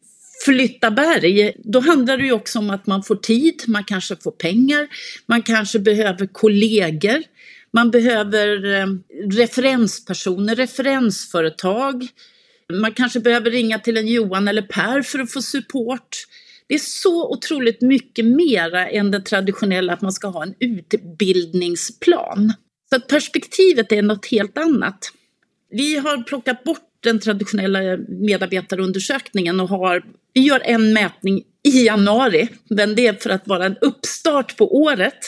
flytta 0.44 0.90
berg, 0.90 1.52
då 1.64 1.80
handlar 1.80 2.18
det 2.18 2.24
ju 2.24 2.32
också 2.32 2.58
om 2.58 2.70
att 2.70 2.86
man 2.86 3.02
får 3.02 3.16
tid, 3.16 3.62
man 3.66 3.84
kanske 3.84 4.16
får 4.16 4.30
pengar, 4.30 4.88
man 5.26 5.42
kanske 5.42 5.78
behöver 5.78 6.26
kollegor, 6.26 7.22
man 7.72 7.90
behöver 7.90 8.74
eh, 8.74 8.86
referenspersoner, 9.30 10.56
referensföretag, 10.56 12.08
man 12.72 12.92
kanske 12.92 13.20
behöver 13.20 13.50
ringa 13.50 13.78
till 13.78 13.96
en 13.96 14.06
Johan 14.06 14.48
eller 14.48 14.62
Per 14.62 15.02
för 15.02 15.18
att 15.18 15.32
få 15.32 15.42
support. 15.42 16.16
Det 16.66 16.74
är 16.74 16.78
så 16.78 17.30
otroligt 17.32 17.82
mycket 17.82 18.24
mera 18.24 18.88
än 18.88 19.10
det 19.10 19.20
traditionella 19.20 19.92
att 19.92 20.00
man 20.00 20.12
ska 20.12 20.28
ha 20.28 20.42
en 20.42 20.54
utbildningsplan. 20.60 22.52
Så 22.90 22.96
att 22.96 23.08
perspektivet 23.08 23.92
är 23.92 24.02
något 24.02 24.26
helt 24.26 24.58
annat. 24.58 25.12
Vi 25.70 25.96
har 25.96 26.22
plockat 26.22 26.64
bort 26.64 26.88
den 27.00 27.20
traditionella 27.20 27.96
medarbetarundersökningen 28.08 29.60
och 29.60 29.68
har, 29.68 30.04
vi 30.32 30.40
gör 30.40 30.60
en 30.64 30.92
mätning 30.92 31.42
i 31.62 31.86
januari, 31.86 32.48
men 32.70 32.94
det 32.94 33.06
är 33.06 33.12
för 33.12 33.30
att 33.30 33.48
vara 33.48 33.66
en 33.66 33.76
uppstart 33.80 34.56
på 34.56 34.76
året 34.76 35.18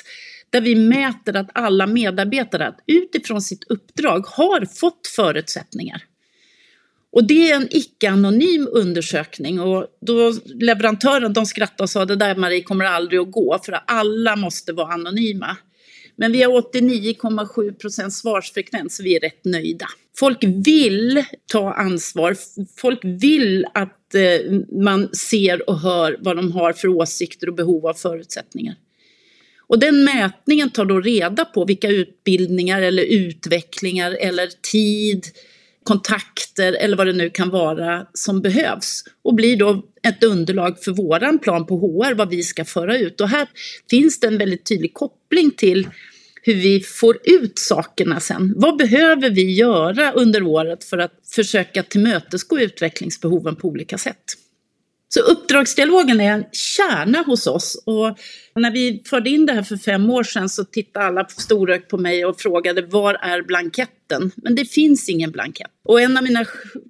där 0.51 0.61
vi 0.61 0.75
mäter 0.75 1.37
att 1.37 1.51
alla 1.55 1.87
medarbetare 1.87 2.75
utifrån 2.87 3.43
sitt 3.43 3.65
uppdrag 3.71 4.27
har 4.27 4.65
fått 4.65 5.07
förutsättningar. 5.17 6.03
Och 7.13 7.25
det 7.25 7.51
är 7.51 7.57
en 7.57 7.69
icke-anonym 7.71 8.69
undersökning 8.73 9.61
och 9.61 9.87
då 10.01 10.35
leverantören 10.45 11.33
de 11.33 11.47
skrattade 11.47 11.83
och 11.83 11.91
sa 11.91 12.05
det 12.05 12.17
där 12.17 12.37
Marie 12.37 12.63
kommer 12.63 12.85
aldrig 12.85 13.21
att 13.21 13.33
gå 13.33 13.59
för 13.65 13.81
alla 13.87 14.37
måste 14.37 14.73
vara 14.73 14.93
anonyma. 14.93 15.57
Men 16.17 16.33
vi 16.33 16.43
har 16.43 16.53
89,7 16.53 17.73
procents 17.73 18.19
svarsfrekvens 18.19 18.97
så 18.97 19.03
vi 19.03 19.17
är 19.17 19.21
rätt 19.21 19.45
nöjda. 19.45 19.87
Folk 20.17 20.45
vill 20.45 21.25
ta 21.53 21.73
ansvar, 21.73 22.37
folk 22.77 23.01
vill 23.03 23.67
att 23.75 24.15
eh, 24.15 24.53
man 24.85 25.15
ser 25.15 25.71
och 25.71 25.81
hör 25.81 26.17
vad 26.21 26.37
de 26.37 26.53
har 26.53 26.73
för 26.73 26.89
åsikter 26.89 27.49
och 27.49 27.55
behov 27.55 27.87
av 27.87 27.95
förutsättningar. 27.95 28.75
Och 29.59 29.79
den 29.79 30.05
mätningen 30.05 30.71
tar 30.71 30.85
då 30.85 31.01
reda 31.01 31.45
på 31.45 31.65
vilka 31.65 31.89
utbildningar 31.89 32.83
eller 32.83 33.03
utvecklingar 33.03 34.17
eller 34.21 34.47
tid 34.73 35.25
kontakter 35.85 36.73
eller 36.73 36.97
vad 36.97 37.07
det 37.07 37.13
nu 37.13 37.31
kan 37.31 37.51
vara 37.51 38.07
som 38.15 38.41
behövs 38.41 39.05
och 39.23 39.35
blir 39.35 39.57
då 39.57 39.85
ett 40.03 40.25
underlag 40.25 40.83
för 40.83 40.93
våran 40.93 41.39
plan 41.39 41.67
på 41.67 41.77
HR, 41.77 42.15
vad 42.15 42.31
vi 42.31 42.43
ska 42.43 42.65
föra 42.65 42.99
ut. 42.99 43.21
Och 43.21 43.29
här 43.29 43.49
finns 43.91 44.21
det 44.21 44.27
en 44.27 44.39
väldigt 44.39 44.67
tydlig 44.67 44.95
koppling 44.95 45.51
till 45.51 45.89
hur 46.43 46.55
vi 46.55 46.81
får 46.81 47.19
ut 47.25 47.59
sakerna 47.59 48.21
sen. 48.21 48.55
Vad 48.57 48.77
behöver 48.77 49.31
vi 49.31 49.53
göra 49.53 50.13
under 50.13 50.43
året 50.43 50.85
för 50.85 50.99
att 50.99 51.13
försöka 51.35 51.83
tillmötesgå 51.83 52.61
utvecklingsbehoven 52.61 53.57
på 53.57 53.69
olika 53.69 53.99
sätt? 53.99 54.25
Så 55.15 55.21
uppdragsdialogen 55.21 56.21
är 56.21 56.33
en 56.33 56.45
kärna 56.53 57.23
hos 57.23 57.47
oss. 57.47 57.83
Och 57.87 58.19
när 58.55 58.71
vi 58.71 59.03
förde 59.07 59.31
in 59.31 59.47
det 59.47 59.53
här 59.53 59.63
för 59.63 59.77
fem 59.77 60.11
år 60.11 60.23
sedan 60.23 60.49
så 60.49 60.65
tittade 60.65 61.07
alla 61.07 61.29
storök 61.29 61.89
på 61.89 61.99
mig 61.99 62.25
och 62.25 62.41
frågade 62.41 62.83
var 62.83 63.15
är 63.15 63.43
blanketten? 63.43 64.33
Men 64.37 64.55
det 64.55 64.65
finns 64.65 65.09
ingen 65.09 65.31
blankett. 65.31 65.71
Och 65.85 66.01
en 66.01 66.17
av 66.17 66.23
mina 66.23 66.45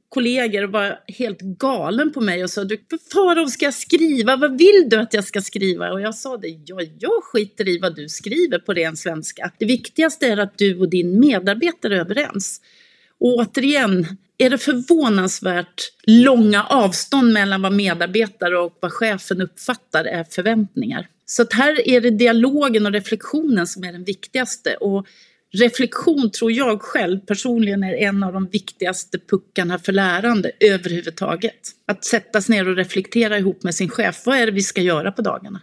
kollegor 0.09 0.62
var 0.62 0.98
helt 1.06 1.40
galen 1.40 2.12
på 2.12 2.20
mig 2.20 2.44
och 2.44 2.50
sa, 2.50 2.64
du, 2.64 2.78
vad 3.14 3.50
ska 3.50 3.64
jag 3.64 3.74
skriva? 3.74 4.37
Vad 4.37 4.59
vill 4.59 4.87
du 4.87 4.96
att 4.96 5.14
jag 5.14 5.24
ska 5.24 5.40
skriva? 5.40 5.92
Och 5.92 6.00
jag 6.00 6.14
sa 6.14 6.37
det, 6.37 6.48
ja, 6.48 6.80
jag 6.98 7.24
skiter 7.24 7.68
i 7.68 7.78
vad 7.78 7.96
du 7.96 8.09
skriver 8.09 8.59
på 8.59 8.72
ren 8.72 8.96
svenska. 8.96 9.50
Det 9.59 9.64
viktigaste 9.64 10.26
är 10.26 10.37
att 10.37 10.59
du 10.59 10.78
och 10.78 10.90
din 10.90 11.20
medarbetare 11.20 11.96
är 11.96 12.00
överens. 12.00 12.61
Och 13.20 13.35
återigen, 13.35 14.06
är 14.40 14.50
det 14.50 14.59
förvånansvärt 14.59 15.92
långa 16.07 16.64
avstånd 16.64 17.33
mellan 17.33 17.62
vad 17.62 17.72
medarbetare 17.72 18.59
och 18.59 18.79
vad 18.81 18.92
chefen 18.92 19.40
uppfattar 19.40 20.05
är 20.05 20.24
förväntningar. 20.24 21.09
Så 21.26 21.42
att 21.42 21.53
här 21.53 21.88
är 21.88 22.00
det 22.00 22.11
dialogen 22.11 22.87
och 22.87 22.92
reflektionen 22.92 23.66
som 23.66 23.85
är 23.85 23.92
den 23.92 24.05
viktigaste. 24.05 24.74
Och 24.74 25.07
reflektion 25.53 26.31
tror 26.31 26.53
jag 26.53 26.83
själv 26.83 27.20
personligen 27.20 27.83
är 27.83 27.94
en 27.94 28.22
av 28.22 28.33
de 28.33 28.46
viktigaste 28.46 29.18
puckarna 29.18 29.79
för 29.79 29.92
lärande 29.92 30.50
överhuvudtaget. 30.61 31.61
Att 31.87 32.05
sätta 32.05 32.42
sig 32.42 32.57
ner 32.57 32.68
och 32.68 32.76
reflektera 32.76 33.38
ihop 33.38 33.62
med 33.62 33.74
sin 33.74 33.88
chef. 33.88 34.22
Vad 34.26 34.38
är 34.38 34.46
det 34.46 34.53
vi 34.53 34.62
ska 34.62 34.81
göra 34.81 35.12
på 35.12 35.22
dagarna? 35.22 35.61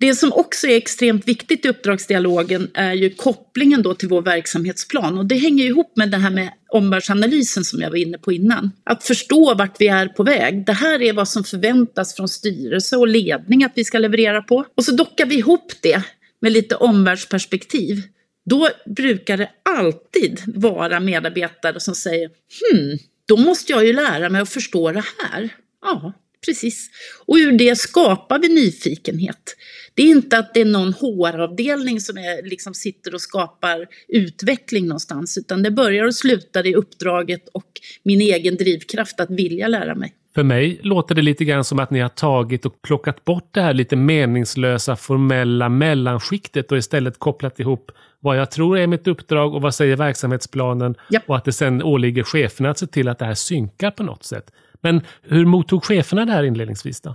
Det 0.00 0.14
som 0.14 0.32
också 0.32 0.66
är 0.66 0.76
extremt 0.76 1.28
viktigt 1.28 1.64
i 1.64 1.68
uppdragsdialogen 1.68 2.70
är 2.74 2.92
ju 2.92 3.10
kopplingen 3.10 3.82
då 3.82 3.94
till 3.94 4.08
vår 4.08 4.22
verksamhetsplan 4.22 5.18
och 5.18 5.26
det 5.26 5.36
hänger 5.36 5.64
ihop 5.64 5.96
med 5.96 6.10
det 6.10 6.16
här 6.16 6.30
med 6.30 6.52
omvärldsanalysen 6.74 7.64
som 7.64 7.80
jag 7.80 7.90
var 7.90 7.96
inne 7.96 8.18
på 8.18 8.32
innan. 8.32 8.70
Att 8.84 9.04
förstå 9.04 9.54
vart 9.54 9.80
vi 9.80 9.88
är 9.88 10.08
på 10.08 10.22
väg. 10.22 10.66
Det 10.66 10.72
här 10.72 11.02
är 11.02 11.12
vad 11.12 11.28
som 11.28 11.44
förväntas 11.44 12.16
från 12.16 12.28
styrelse 12.28 12.96
och 12.96 13.08
ledning 13.08 13.64
att 13.64 13.72
vi 13.74 13.84
ska 13.84 13.98
leverera 13.98 14.42
på. 14.42 14.64
Och 14.76 14.84
så 14.84 14.92
dockar 14.92 15.26
vi 15.26 15.38
ihop 15.38 15.72
det 15.80 16.02
med 16.40 16.52
lite 16.52 16.76
omvärldsperspektiv. 16.76 18.02
Då 18.44 18.68
brukar 18.86 19.36
det 19.36 19.50
alltid 19.62 20.40
vara 20.46 21.00
medarbetare 21.00 21.80
som 21.80 21.94
säger 21.94 22.26
hmm, 22.26 22.98
då 23.28 23.36
måste 23.36 23.72
jag 23.72 23.86
ju 23.86 23.92
lära 23.92 24.28
mig 24.28 24.40
att 24.40 24.48
förstå 24.48 24.92
det 24.92 25.04
här. 25.18 25.48
Ja, 25.82 26.12
precis. 26.44 26.90
Och 27.26 27.36
ur 27.36 27.52
det 27.52 27.76
skapar 27.78 28.38
vi 28.38 28.48
nyfikenhet. 28.48 29.56
Det 29.94 30.02
är 30.02 30.06
inte 30.06 30.38
att 30.38 30.54
det 30.54 30.60
är 30.60 30.64
någon 30.64 30.92
HR-avdelning 30.92 32.00
som 32.00 32.18
är, 32.18 32.48
liksom 32.48 32.74
sitter 32.74 33.14
och 33.14 33.20
skapar 33.20 33.86
utveckling 34.08 34.86
någonstans, 34.86 35.38
utan 35.38 35.62
det 35.62 35.70
börjar 35.70 36.04
och 36.04 36.14
slutar 36.14 36.66
i 36.66 36.74
uppdraget 36.74 37.48
och 37.52 37.66
min 38.02 38.20
egen 38.20 38.56
drivkraft 38.56 39.20
att 39.20 39.30
vilja 39.30 39.68
lära 39.68 39.94
mig. 39.94 40.14
För 40.34 40.42
mig 40.42 40.80
låter 40.82 41.14
det 41.14 41.22
lite 41.22 41.44
grann 41.44 41.64
som 41.64 41.78
att 41.78 41.90
ni 41.90 42.00
har 42.00 42.08
tagit 42.08 42.66
och 42.66 42.82
plockat 42.82 43.24
bort 43.24 43.48
det 43.54 43.60
här 43.60 43.74
lite 43.74 43.96
meningslösa 43.96 44.96
formella 44.96 45.68
mellanskiktet 45.68 46.72
och 46.72 46.78
istället 46.78 47.18
kopplat 47.18 47.60
ihop 47.60 47.90
vad 48.20 48.38
jag 48.38 48.50
tror 48.50 48.78
är 48.78 48.86
mitt 48.86 49.08
uppdrag 49.08 49.54
och 49.54 49.62
vad 49.62 49.74
säger 49.74 49.96
verksamhetsplanen 49.96 50.94
Ja. 51.08 51.20
och 51.26 51.36
att 51.36 51.44
det 51.44 51.52
sen 51.52 51.82
åligger 51.82 52.22
cheferna 52.22 52.70
att 52.70 52.78
se 52.78 52.86
till 52.86 53.08
att 53.08 53.18
det 53.18 53.24
här 53.24 53.34
synkar 53.34 53.90
på 53.90 54.02
något 54.02 54.24
sätt. 54.24 54.44
Men 54.82 55.00
hur 55.22 55.44
mottog 55.44 55.84
cheferna 55.84 56.24
det 56.24 56.32
här 56.32 56.42
inledningsvis 56.42 57.00
då? 57.00 57.14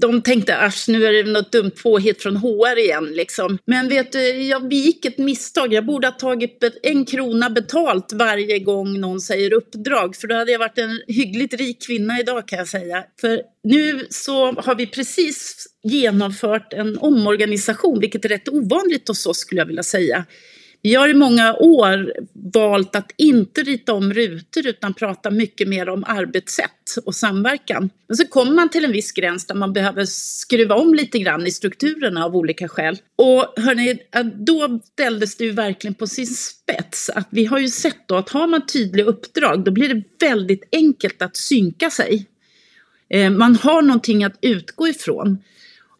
De 0.00 0.22
tänkte 0.22 0.56
att 0.56 0.88
nu 0.88 1.06
är 1.06 1.12
det 1.12 1.32
något 1.32 1.52
dumt 1.52 1.70
påhitt 1.82 2.22
från 2.22 2.36
HR 2.36 2.78
igen 2.78 3.04
liksom. 3.04 3.58
Men 3.64 3.88
vet 3.88 4.12
du, 4.12 4.42
jag 4.42 4.68
begick 4.68 5.04
ett 5.04 5.18
misstag. 5.18 5.72
Jag 5.72 5.86
borde 5.86 6.06
ha 6.06 6.12
tagit 6.12 6.64
en 6.82 7.04
krona 7.04 7.50
betalt 7.50 8.12
varje 8.12 8.58
gång 8.58 9.00
någon 9.00 9.20
säger 9.20 9.52
uppdrag. 9.52 10.16
För 10.16 10.28
då 10.28 10.34
hade 10.34 10.52
jag 10.52 10.58
varit 10.58 10.78
en 10.78 11.02
hyggligt 11.06 11.54
rik 11.54 11.86
kvinna 11.86 12.20
idag 12.20 12.48
kan 12.48 12.58
jag 12.58 12.68
säga. 12.68 13.04
För 13.20 13.42
nu 13.64 14.06
så 14.10 14.52
har 14.52 14.74
vi 14.74 14.86
precis 14.86 15.66
genomfört 15.82 16.72
en 16.72 16.98
omorganisation, 16.98 18.00
vilket 18.00 18.24
är 18.24 18.28
rätt 18.28 18.48
ovanligt 18.48 19.08
hos 19.08 19.26
oss 19.26 19.38
skulle 19.38 19.60
jag 19.60 19.66
vilja 19.66 19.82
säga. 19.82 20.24
Vi 20.82 20.94
har 20.94 21.08
i 21.08 21.14
många 21.14 21.54
år 21.54 22.12
valt 22.54 22.96
att 22.96 23.12
inte 23.16 23.62
rita 23.62 23.92
om 23.92 24.12
rutor 24.12 24.66
utan 24.66 24.94
prata 24.94 25.30
mycket 25.30 25.68
mer 25.68 25.88
om 25.88 26.04
arbetssätt 26.04 26.96
och 27.04 27.14
samverkan. 27.14 27.90
Men 28.08 28.16
så 28.16 28.26
kommer 28.26 28.52
man 28.52 28.68
till 28.68 28.84
en 28.84 28.92
viss 28.92 29.12
gräns 29.12 29.46
där 29.46 29.54
man 29.54 29.72
behöver 29.72 30.04
skruva 30.04 30.74
om 30.74 30.94
lite 30.94 31.18
grann 31.18 31.46
i 31.46 31.50
strukturerna 31.50 32.24
av 32.24 32.36
olika 32.36 32.68
skäl. 32.68 32.98
Och 33.16 33.62
hörni, 33.62 33.98
då 34.34 34.80
ställdes 34.92 35.36
det 35.36 35.44
ju 35.44 35.52
verkligen 35.52 35.94
på 35.94 36.06
sin 36.06 36.26
spets. 36.26 37.10
Att 37.14 37.28
vi 37.30 37.44
har 37.44 37.58
ju 37.58 37.68
sett 37.68 38.08
då 38.08 38.16
att 38.16 38.28
har 38.28 38.46
man 38.46 38.66
tydliga 38.66 39.06
uppdrag 39.06 39.64
då 39.64 39.70
blir 39.70 39.94
det 39.94 40.26
väldigt 40.26 40.68
enkelt 40.72 41.22
att 41.22 41.36
synka 41.36 41.90
sig. 41.90 42.26
Eh, 43.10 43.30
man 43.30 43.56
har 43.56 43.82
någonting 43.82 44.24
att 44.24 44.38
utgå 44.40 44.88
ifrån. 44.88 45.38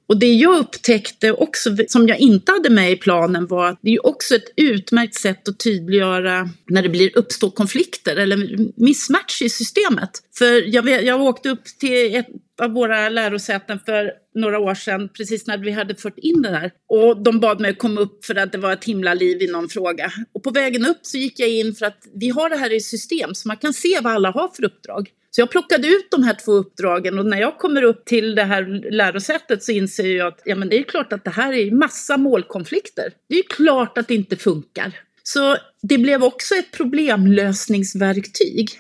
Och 0.09 0.19
det 0.19 0.35
jag 0.35 0.59
upptäckte 0.59 1.33
också, 1.33 1.77
som 1.89 2.09
jag 2.09 2.19
inte 2.19 2.53
hade 2.53 2.71
med 2.71 2.93
i 2.93 2.97
planen, 2.97 3.47
var 3.47 3.69
att 3.69 3.79
det 3.83 3.95
är 3.95 4.07
också 4.07 4.35
ett 4.35 4.53
utmärkt 4.57 5.15
sätt 5.15 5.49
att 5.49 5.59
tydliggöra 5.59 6.49
när 6.67 6.83
det 6.83 6.89
blir 6.89 7.19
uppstår 7.19 7.51
konflikter 7.51 8.17
eller 8.17 8.59
missmatch 8.77 9.43
i 9.43 9.49
systemet. 9.49 10.11
För 10.39 10.75
jag, 10.75 11.05
jag 11.05 11.23
åkte 11.23 11.49
upp 11.49 11.65
till 11.81 12.17
ett 12.17 12.27
av 12.63 12.71
våra 12.71 13.09
lärosäten 13.09 13.79
för 13.87 14.13
några 14.35 14.59
år 14.59 14.75
sedan, 14.75 15.09
precis 15.17 15.47
när 15.47 15.59
vi 15.59 15.71
hade 15.71 15.95
fört 15.95 16.19
in 16.19 16.43
det 16.43 16.49
här. 16.49 16.73
Och 16.89 17.23
de 17.23 17.41
bad 17.41 17.61
mig 17.61 17.75
komma 17.75 18.01
upp 18.01 18.25
för 18.25 18.35
att 18.35 18.53
det 18.53 18.59
var 18.59 18.73
ett 18.73 18.85
himla 18.85 19.15
liv 19.15 19.43
i 19.43 19.47
någon 19.47 19.69
fråga. 19.69 20.13
Och 20.35 20.43
på 20.43 20.51
vägen 20.51 20.87
upp 20.87 21.01
så 21.03 21.19
gick 21.19 21.41
jag 21.41 21.49
in 21.49 21.75
för 21.75 21.87
att 21.87 21.99
vi 22.15 22.29
har 22.29 22.51
det 22.51 22.57
här 22.57 22.73
i 22.73 22.81
system 22.81 23.35
så 23.35 23.49
man 23.49 23.57
kan 23.57 23.73
se 23.73 24.01
vad 24.03 24.13
alla 24.13 24.31
har 24.31 24.49
för 24.49 24.65
uppdrag. 24.65 25.11
Så 25.31 25.41
jag 25.41 25.51
plockade 25.51 25.89
ut 25.89 26.11
de 26.11 26.23
här 26.23 26.35
två 26.45 26.53
uppdragen 26.53 27.19
och 27.19 27.27
när 27.27 27.41
jag 27.41 27.59
kommer 27.59 27.83
upp 27.83 28.05
till 28.05 28.35
det 28.35 28.45
här 28.45 28.91
lärosätet 28.91 29.63
så 29.63 29.73
inser 29.73 30.17
jag 30.17 30.29
att 30.29 30.43
ja, 30.45 30.57
men 30.57 30.69
det 30.69 30.79
är 30.79 30.83
klart 30.83 31.13
att 31.13 31.25
det 31.25 31.31
här 31.31 31.53
är 31.53 31.71
massa 31.71 32.17
målkonflikter. 32.17 33.13
Det 33.29 33.35
är 33.35 33.39
ju 33.39 33.49
klart 33.49 33.99
att 33.99 34.09
det 34.09 34.15
inte 34.15 34.37
funkar. 34.37 35.01
Så 35.23 35.57
det 35.83 35.99
blev 35.99 36.25
också 36.25 36.55
ett 36.55 36.71
problemlösningsverktyg. 36.73 38.71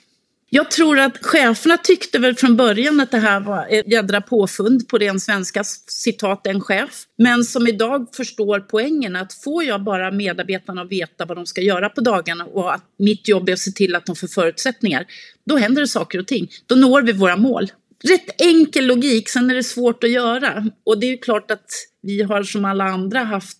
Jag 0.50 0.70
tror 0.70 0.98
att 0.98 1.18
cheferna 1.26 1.76
tyckte 1.76 2.18
väl 2.18 2.34
från 2.34 2.56
början 2.56 3.00
att 3.00 3.10
det 3.10 3.18
här 3.18 3.40
var 3.40 3.66
ett 3.70 3.92
jädra 3.92 4.20
påfund 4.20 4.88
på 4.88 4.98
ren 4.98 5.20
svenska, 5.20 5.64
citat 5.86 6.46
en 6.46 6.60
chef. 6.60 7.02
Men 7.18 7.44
som 7.44 7.66
idag 7.66 8.06
förstår 8.16 8.60
poängen 8.60 9.16
att 9.16 9.32
får 9.32 9.64
jag 9.64 9.84
bara 9.84 10.10
medarbetarna 10.10 10.82
att 10.82 10.92
veta 10.92 11.24
vad 11.24 11.36
de 11.36 11.46
ska 11.46 11.60
göra 11.60 11.88
på 11.88 12.00
dagarna 12.00 12.44
och 12.44 12.74
att 12.74 12.82
mitt 12.98 13.28
jobb 13.28 13.48
är 13.48 13.52
att 13.52 13.58
se 13.58 13.70
till 13.70 13.94
att 13.94 14.06
de 14.06 14.16
får 14.16 14.28
förutsättningar, 14.28 15.06
då 15.46 15.56
händer 15.56 15.82
det 15.82 15.88
saker 15.88 16.18
och 16.18 16.26
ting. 16.26 16.48
Då 16.66 16.74
når 16.74 17.02
vi 17.02 17.12
våra 17.12 17.36
mål. 17.36 17.72
Rätt 18.04 18.42
enkel 18.42 18.86
logik, 18.86 19.28
sen 19.28 19.50
är 19.50 19.54
det 19.54 19.64
svårt 19.64 20.04
att 20.04 20.10
göra. 20.10 20.70
Och 20.84 20.98
det 20.98 21.06
är 21.06 21.10
ju 21.10 21.18
klart 21.18 21.50
att 21.50 21.70
vi 22.02 22.22
har 22.22 22.42
som 22.42 22.64
alla 22.64 22.84
andra 22.84 23.24
haft 23.24 23.58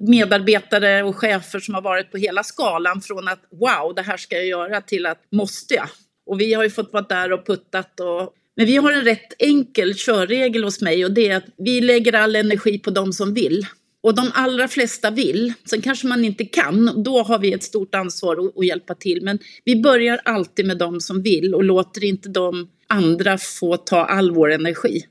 medarbetare 0.00 1.02
och 1.02 1.16
chefer 1.16 1.60
som 1.60 1.74
har 1.74 1.82
varit 1.82 2.10
på 2.10 2.18
hela 2.18 2.42
skalan 2.42 3.00
från 3.00 3.28
att 3.28 3.40
wow, 3.50 3.94
det 3.94 4.02
här 4.02 4.16
ska 4.16 4.36
jag 4.36 4.46
göra 4.46 4.80
till 4.80 5.06
att 5.06 5.18
måste 5.30 5.74
jag? 5.74 5.88
Och 6.26 6.40
vi 6.40 6.54
har 6.54 6.62
ju 6.62 6.70
fått 6.70 6.92
vara 6.92 7.06
där 7.08 7.32
och 7.32 7.46
puttat 7.46 8.00
och 8.00 8.34
men 8.56 8.66
vi 8.66 8.76
har 8.76 8.92
en 8.92 9.04
rätt 9.04 9.32
enkel 9.38 9.94
körregel 9.94 10.64
hos 10.64 10.80
mig 10.80 11.04
och 11.04 11.12
det 11.12 11.28
är 11.28 11.36
att 11.36 11.44
vi 11.56 11.80
lägger 11.80 12.12
all 12.12 12.36
energi 12.36 12.78
på 12.78 12.90
de 12.90 13.12
som 13.12 13.34
vill. 13.34 13.66
Och 14.02 14.14
de 14.14 14.30
allra 14.34 14.68
flesta 14.68 15.10
vill. 15.10 15.52
Sen 15.70 15.80
kanske 15.80 16.06
man 16.06 16.24
inte 16.24 16.44
kan. 16.44 17.02
Då 17.02 17.22
har 17.22 17.38
vi 17.38 17.52
ett 17.52 17.62
stort 17.62 17.94
ansvar 17.94 18.52
att, 18.56 18.66
hjälpa 18.66 18.94
till. 18.94 19.22
Men 19.22 19.38
vi 19.64 19.82
börjar 19.82 20.20
alltid 20.24 20.66
med 20.66 20.78
de 20.78 21.00
som 21.00 21.22
vill 21.22 21.54
och 21.54 21.64
låter 21.64 22.04
inte 22.04 22.28
de 22.28 22.68
andra 22.86 23.38
få 23.38 23.76
ta 23.76 24.04
all 24.04 24.30
vår 24.30 24.52
energi. 24.52 25.04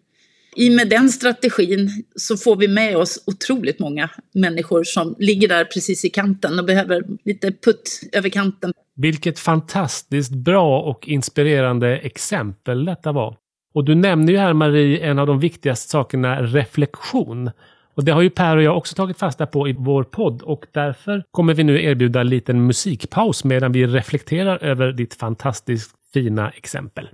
I 0.56 0.70
med 0.70 0.90
den 0.90 1.10
strategin 1.10 1.90
så 2.16 2.38
får 2.38 2.56
vi 2.56 2.68
med 2.68 2.98
oss 2.98 3.24
otroligt 3.28 3.80
många 3.80 4.10
människor 4.34 4.84
som 4.84 5.16
ligger 5.20 5.48
där 5.48 5.66
precis 5.66 6.06
i 6.06 6.10
kanten 6.10 6.60
och 6.60 6.66
behöver 6.66 7.04
lite 7.26 7.52
putt 7.52 8.02
över 8.12 8.30
kanten. 8.30 8.74
Vilket 8.96 9.40
fantastiskt 9.40 10.32
bra 10.32 10.82
och 10.82 11.08
inspirerande 11.08 11.98
exempel 11.98 12.86
detta 12.86 13.12
var. 13.12 13.38
Och 13.74 13.86
du 13.86 13.96
nämner 13.96 14.34
ju 14.34 14.40
här 14.40 14.54
Marie 14.54 15.00
en 15.00 15.20
av 15.20 15.28
de 15.28 15.40
viktigaste 15.40 15.90
sakerna, 15.90 16.42
reflektion. 16.42 17.52
Och 17.94 18.06
det 18.06 18.12
har 18.12 18.22
ju 18.22 18.30
Per 18.30 18.58
och 18.58 18.64
jag 18.64 18.78
också 18.78 18.96
tagit 18.96 19.18
fasta 19.18 19.46
på 19.46 19.68
i 19.68 19.76
vår 19.78 20.04
podd 20.04 20.42
och 20.42 20.66
därför 20.72 21.24
kommer 21.32 21.54
vi 21.54 21.64
nu 21.64 21.84
erbjuda 21.84 22.22
en 22.22 22.30
liten 22.30 22.66
musikpaus 22.66 23.44
medan 23.44 23.72
vi 23.72 23.88
reflekterar 23.88 24.64
över 24.64 24.92
ditt 24.92 25.14
fantastiskt 25.14 25.92
fina 26.14 26.50
exempel. 26.50 27.10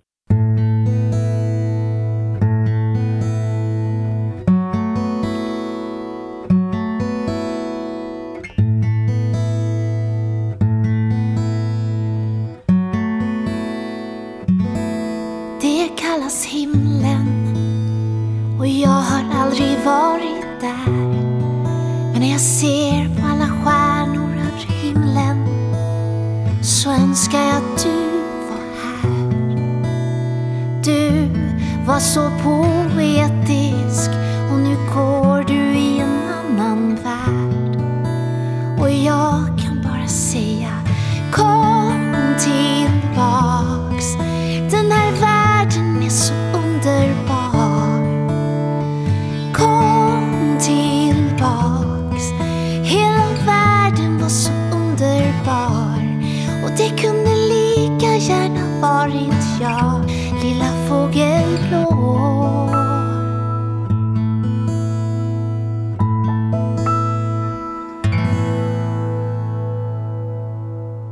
Lilla 60.43 60.88
fågel 60.89 61.67
blå. 61.69 62.08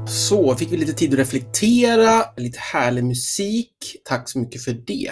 Så 0.08 0.56
fick 0.56 0.72
vi 0.72 0.78
lite 0.78 0.94
tid 0.94 1.14
att 1.14 1.20
reflektera, 1.20 2.24
lite 2.38 2.60
härlig 2.60 3.04
musik. 3.04 4.02
Tack 4.04 4.30
så 4.30 4.40
mycket 4.40 4.64
för 4.64 4.74
det. 4.74 5.12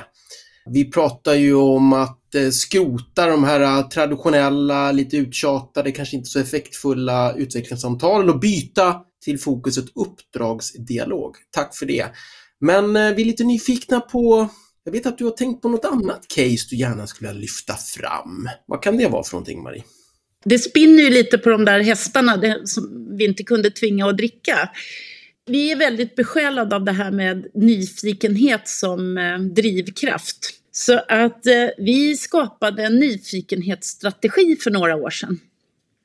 Vi 0.65 0.91
pratar 0.91 1.33
ju 1.33 1.53
om 1.53 1.93
att 1.93 2.35
eh, 2.35 2.49
skrota 2.49 3.27
de 3.27 3.43
här 3.43 3.61
eh, 3.61 3.87
traditionella, 3.87 4.91
lite 4.91 5.17
uttjatade, 5.17 5.91
kanske 5.91 6.15
inte 6.15 6.29
så 6.29 6.39
effektfulla 6.39 7.33
utvecklingssamtalen 7.33 8.29
och 8.29 8.39
byta 8.39 8.95
till 9.23 9.39
fokuset 9.39 9.85
uppdragsdialog. 9.95 11.35
Tack 11.51 11.75
för 11.75 11.85
det. 11.85 12.05
Men 12.63 12.95
eh, 12.95 13.13
vi 13.15 13.21
är 13.21 13.25
lite 13.25 13.43
nyfikna 13.43 13.99
på 13.99 14.49
jag 14.85 14.91
vet 14.91 15.05
att 15.05 15.17
du 15.17 15.23
har 15.23 15.31
tänkt 15.31 15.61
på 15.61 15.69
något 15.69 15.85
annat 15.85 16.27
case 16.27 16.67
du 16.69 16.75
gärna 16.75 17.07
skulle 17.07 17.33
lyfta 17.33 17.73
fram. 17.73 18.49
Vad 18.65 18.83
kan 18.83 18.97
det 18.97 19.07
vara 19.07 19.23
för 19.23 19.33
någonting, 19.33 19.63
Marie? 19.63 19.83
Det 20.45 20.59
spinner 20.59 21.03
ju 21.03 21.09
lite 21.09 21.37
på 21.37 21.49
de 21.49 21.65
där 21.65 21.79
hästarna 21.79 22.55
som 22.65 23.07
vi 23.17 23.25
inte 23.25 23.43
kunde 23.43 23.71
tvinga 23.71 24.07
att 24.07 24.17
dricka. 24.17 24.69
Vi 25.45 25.71
är 25.71 25.75
väldigt 25.75 26.15
besjälade 26.15 26.75
av 26.75 26.83
det 26.83 26.91
här 26.91 27.11
med 27.11 27.47
nyfikenhet 27.53 28.67
som 28.67 29.17
eh, 29.17 29.39
drivkraft. 29.39 30.49
Så 30.71 30.99
att 31.07 31.45
eh, 31.45 31.67
vi 31.77 32.17
skapade 32.17 32.83
en 32.83 32.99
nyfikenhetsstrategi 32.99 34.55
för 34.63 34.71
några 34.71 34.95
år 34.95 35.09
sedan. 35.09 35.39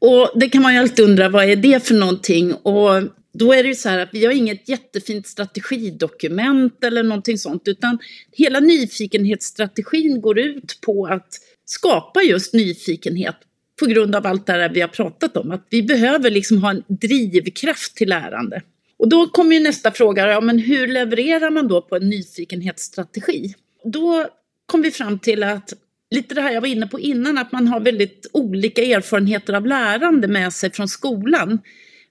Och 0.01 0.41
det 0.41 0.49
kan 0.49 0.63
man 0.63 0.75
ju 0.75 0.81
alltid 0.81 1.05
undra, 1.05 1.29
vad 1.29 1.45
är 1.45 1.57
det 1.57 1.87
för 1.87 1.95
någonting? 1.95 2.55
Och 2.55 3.03
då 3.39 3.53
är 3.53 3.63
det 3.63 3.69
ju 3.69 3.75
så 3.75 3.89
här 3.89 3.99
att 3.99 4.09
vi 4.13 4.25
har 4.25 4.33
inget 4.33 4.69
jättefint 4.69 5.27
strategidokument 5.27 6.85
eller 6.85 7.03
någonting 7.03 7.39
sånt, 7.39 7.69
utan 7.69 7.99
hela 8.33 8.61
nyfikenhetsstrategin 8.61 10.21
går 10.21 10.39
ut 10.39 10.79
på 10.81 11.07
att 11.07 11.29
skapa 11.65 12.23
just 12.23 12.55
nyfikenhet 12.55 13.37
på 13.81 13.87
grund 13.87 14.15
av 14.15 14.27
allt 14.27 14.47
det 14.47 14.53
här 14.53 14.69
vi 14.69 14.81
har 14.81 14.89
pratat 14.89 15.37
om. 15.37 15.51
Att 15.51 15.67
vi 15.71 15.83
behöver 15.83 16.31
liksom 16.31 16.63
ha 16.63 16.71
en 16.71 16.85
drivkraft 16.87 17.97
till 17.97 18.09
lärande. 18.09 18.63
Och 18.99 19.09
då 19.09 19.27
kommer 19.27 19.57
ju 19.57 19.63
nästa 19.63 19.91
fråga, 19.91 20.29
ja, 20.29 20.41
men 20.41 20.59
hur 20.59 20.87
levererar 20.87 21.51
man 21.51 21.69
då 21.69 21.83
på 21.83 21.97
en 21.97 22.09
nyfikenhetsstrategi? 22.09 23.55
Då 23.85 24.27
kom 24.67 24.83
vi 24.83 24.91
fram 24.91 25.19
till 25.19 25.43
att, 25.43 25.73
lite 26.11 26.35
det 26.35 26.41
här 26.41 26.53
jag 26.53 26.61
var 26.61 26.69
inne 26.69 26.87
på 26.87 27.01
innan, 27.01 27.39
att 27.39 27.53
man 27.53 27.69
har 27.69 27.81
väldigt 27.81 28.27
olika 28.33 28.83
erfarenheter 28.83 29.53
av 29.53 29.67
lärande 29.67 30.29
med 30.29 30.53
sig 30.53 30.73
från 30.73 30.89
skolan. 30.89 31.59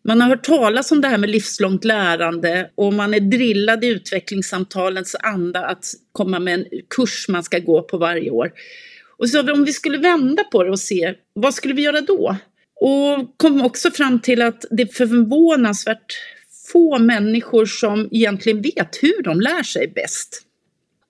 Man 0.07 0.21
har 0.21 0.29
hört 0.29 0.45
talas 0.45 0.91
om 0.91 1.01
det 1.01 1.07
här 1.07 1.17
med 1.17 1.29
livslångt 1.29 1.85
lärande 1.85 2.69
och 2.75 2.93
man 2.93 3.13
är 3.13 3.19
drillad 3.19 3.83
i 3.83 3.87
utvecklingssamtalens 3.87 5.15
anda 5.19 5.65
att 5.65 5.85
komma 6.11 6.39
med 6.39 6.53
en 6.53 6.65
kurs 6.95 7.25
man 7.29 7.43
ska 7.43 7.59
gå 7.59 7.81
på 7.81 7.97
varje 7.97 8.31
år. 8.31 8.51
Och 9.17 9.29
så 9.29 9.53
om 9.53 9.65
vi 9.65 9.73
skulle 9.73 9.97
vända 9.97 10.43
på 10.43 10.63
det 10.63 10.69
och 10.69 10.79
se, 10.79 11.13
vad 11.33 11.53
skulle 11.53 11.73
vi 11.73 11.81
göra 11.81 12.01
då? 12.01 12.37
Och 12.75 13.37
kom 13.37 13.61
också 13.61 13.91
fram 13.91 14.19
till 14.19 14.41
att 14.41 14.65
det 14.71 14.83
är 14.83 14.87
förvånansvärt 14.87 16.17
få 16.71 16.99
människor 16.99 17.65
som 17.65 18.09
egentligen 18.11 18.61
vet 18.61 18.97
hur 19.01 19.23
de 19.23 19.41
lär 19.41 19.63
sig 19.63 19.87
bäst. 19.95 20.41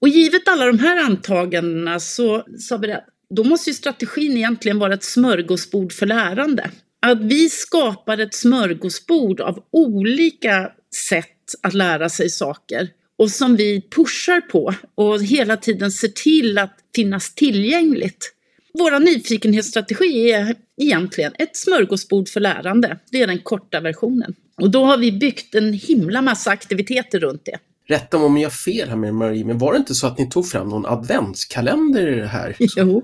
Och 0.02 0.08
givet 0.08 0.48
alla 0.48 0.66
de 0.66 0.80
här 0.80 1.04
antagandena 1.04 2.00
så 2.00 2.44
sa 2.60 2.78
vi 2.78 2.92
att 2.92 3.06
då 3.30 3.44
måste 3.44 3.70
ju 3.70 3.74
strategin 3.74 4.38
egentligen 4.38 4.80
vara 4.80 4.94
ett 4.94 5.04
smörgåsbord 5.04 5.94
för 5.94 6.06
lärande. 6.06 6.72
Att 7.00 7.22
vi 7.22 7.50
skapar 7.50 8.18
ett 8.18 8.34
smörgåsbord 8.34 9.42
av 9.42 9.64
olika 9.72 10.72
sätt 11.10 11.56
att 11.62 11.74
lära 11.74 12.10
sig 12.10 12.30
saker 12.30 12.90
och 13.18 13.32
som 13.32 13.56
vi 13.56 13.82
pushar 13.96 14.42
på 14.42 14.74
och 14.96 15.24
hela 15.24 15.58
tiden 15.58 15.92
ser 15.92 16.08
till 16.08 16.58
att 16.58 16.78
finnas 16.96 17.36
tillgängligt. 17.36 18.34
Vår 18.74 19.00
nyfikenhetsstrategi 19.00 20.32
är 20.32 20.56
egentligen 20.82 21.34
ett 21.40 21.58
smörgåsbord 21.58 22.30
för 22.30 22.40
lärande. 22.40 23.00
Det 23.12 23.22
är 23.22 23.28
den 23.28 23.40
korta 23.40 23.80
versionen. 23.80 24.36
Och 24.62 24.72
då 24.72 24.86
har 24.86 24.98
vi 24.98 25.12
byggt 25.12 25.56
en 25.56 25.74
himla 25.74 26.22
massa 26.22 26.52
aktiviteter 26.52 27.20
runt 27.20 27.46
det. 27.46 27.60
Rätta 27.88 28.18
om 28.18 28.38
jag 28.38 28.54
fel 28.54 28.90
här 28.90 28.96
med 28.96 29.14
Marie, 29.14 29.46
men 29.46 29.58
var 29.58 29.74
det 29.74 29.78
inte 29.78 29.96
så 29.96 30.08
att 30.08 30.18
ni 30.18 30.30
tog 30.30 30.48
fram 30.48 30.70
någon 30.70 30.86
adventskalender 30.86 32.08
i 32.08 32.20
det 32.20 32.28
här? 32.28 32.56
Jo, 32.78 33.04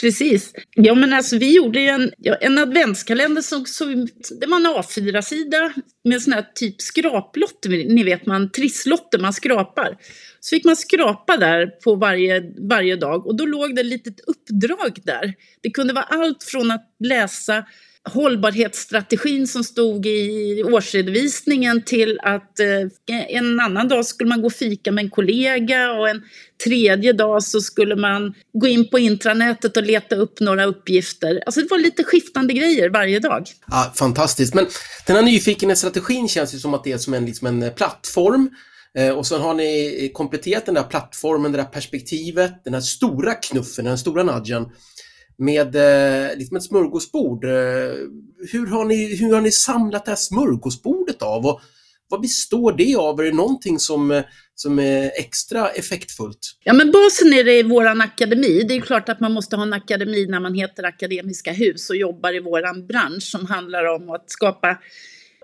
Precis. 0.00 0.52
Ja, 0.74 0.94
men 0.94 1.12
alltså 1.12 1.38
vi 1.38 1.56
gjorde 1.56 1.80
ju 1.80 1.88
en, 1.88 2.12
en 2.40 2.58
adventskalender 2.58 3.42
som, 3.42 3.66
som 3.66 4.08
det 4.40 4.46
var 4.46 4.56
en 4.56 4.66
A4-sida 4.66 5.72
med 6.04 6.22
sån 6.22 6.32
här 6.32 6.46
typ 6.54 6.80
skraplotter, 6.80 7.68
ni 7.68 8.04
vet 8.04 8.26
man 8.26 8.50
trisslotter 8.52 9.18
man 9.18 9.32
skrapar. 9.32 9.96
Så 10.40 10.56
fick 10.56 10.64
man 10.64 10.76
skrapa 10.76 11.36
där 11.36 11.66
på 11.66 11.94
varje, 11.94 12.42
varje 12.68 12.96
dag 12.96 13.26
och 13.26 13.36
då 13.36 13.46
låg 13.46 13.74
det 13.74 13.80
ett 13.80 13.86
litet 13.86 14.20
uppdrag 14.20 14.98
där. 15.04 15.34
Det 15.62 15.70
kunde 15.70 15.92
vara 15.92 16.04
allt 16.04 16.44
från 16.44 16.70
att 16.70 16.96
läsa 17.04 17.64
hållbarhetsstrategin 18.06 19.46
som 19.46 19.64
stod 19.64 20.06
i 20.06 20.62
årsredovisningen 20.64 21.82
till 21.82 22.18
att 22.22 22.60
eh, 22.60 23.26
en 23.28 23.60
annan 23.60 23.88
dag 23.88 24.06
skulle 24.06 24.28
man 24.28 24.40
gå 24.40 24.46
och 24.46 24.52
fika 24.52 24.92
med 24.92 25.04
en 25.04 25.10
kollega 25.10 25.92
och 25.92 26.08
en 26.08 26.22
tredje 26.64 27.12
dag 27.12 27.42
så 27.42 27.60
skulle 27.60 27.96
man 27.96 28.34
gå 28.52 28.66
in 28.66 28.88
på 28.88 28.98
intranätet 28.98 29.76
och 29.76 29.82
leta 29.82 30.16
upp 30.16 30.40
några 30.40 30.64
uppgifter. 30.64 31.42
Alltså 31.46 31.60
det 31.60 31.70
var 31.70 31.78
lite 31.78 32.04
skiftande 32.04 32.54
grejer 32.54 32.90
varje 32.90 33.20
dag. 33.20 33.46
Ja, 33.66 33.92
fantastiskt. 33.96 34.54
Men 34.54 34.66
den 35.06 35.16
här 35.16 35.22
nyfikenhetsstrategin 35.22 36.28
känns 36.28 36.54
ju 36.54 36.58
som 36.58 36.74
att 36.74 36.84
det 36.84 36.92
är 36.92 36.98
som 36.98 37.14
en, 37.14 37.26
liksom 37.26 37.46
en 37.46 37.62
eh, 37.62 37.72
plattform 37.72 38.50
eh, 38.98 39.10
och 39.10 39.26
sen 39.26 39.40
har 39.40 39.54
ni 39.54 40.10
kompletterat 40.14 40.66
den 40.66 40.74
där 40.74 40.82
plattformen, 40.82 41.52
det 41.52 41.58
där 41.58 41.64
perspektivet, 41.64 42.64
den 42.64 42.74
här 42.74 42.80
stora 42.80 43.34
knuffen, 43.34 43.84
den 43.84 43.98
stora 43.98 44.22
nudgen 44.22 44.66
med 45.38 45.76
eh, 45.76 46.36
liksom 46.38 46.56
ett 46.56 46.62
smörgåsbord. 46.62 47.44
Eh, 47.44 47.50
hur, 48.52 48.66
har 48.66 48.84
ni, 48.84 49.16
hur 49.16 49.34
har 49.34 49.40
ni 49.40 49.50
samlat 49.50 50.04
det 50.04 50.10
här 50.10 50.16
smörgåsbordet 50.16 51.22
av? 51.22 51.46
Och 51.46 51.60
vad 52.08 52.20
består 52.20 52.72
det 52.72 52.96
av? 52.96 53.20
Är 53.20 53.24
det 53.24 53.32
någonting 53.32 53.78
som, 53.78 54.10
eh, 54.10 54.22
som 54.54 54.78
är 54.78 55.12
extra 55.14 55.68
effektfullt? 55.68 56.38
Ja, 56.64 56.72
men 56.72 56.92
basen 56.92 57.32
är 57.32 57.44
det 57.44 57.58
i 57.58 57.62
vår 57.62 57.86
akademi. 57.86 58.64
Det 58.68 58.74
är 58.74 58.80
klart 58.80 59.08
att 59.08 59.20
man 59.20 59.32
måste 59.32 59.56
ha 59.56 59.62
en 59.62 59.72
akademi 59.72 60.26
när 60.26 60.40
man 60.40 60.54
heter 60.54 60.82
Akademiska 60.82 61.52
hus 61.52 61.90
och 61.90 61.96
jobbar 61.96 62.34
i 62.34 62.40
vår 62.40 62.86
bransch 62.86 63.22
som 63.22 63.46
handlar 63.46 63.84
om 63.84 64.10
att 64.10 64.30
skapa 64.30 64.78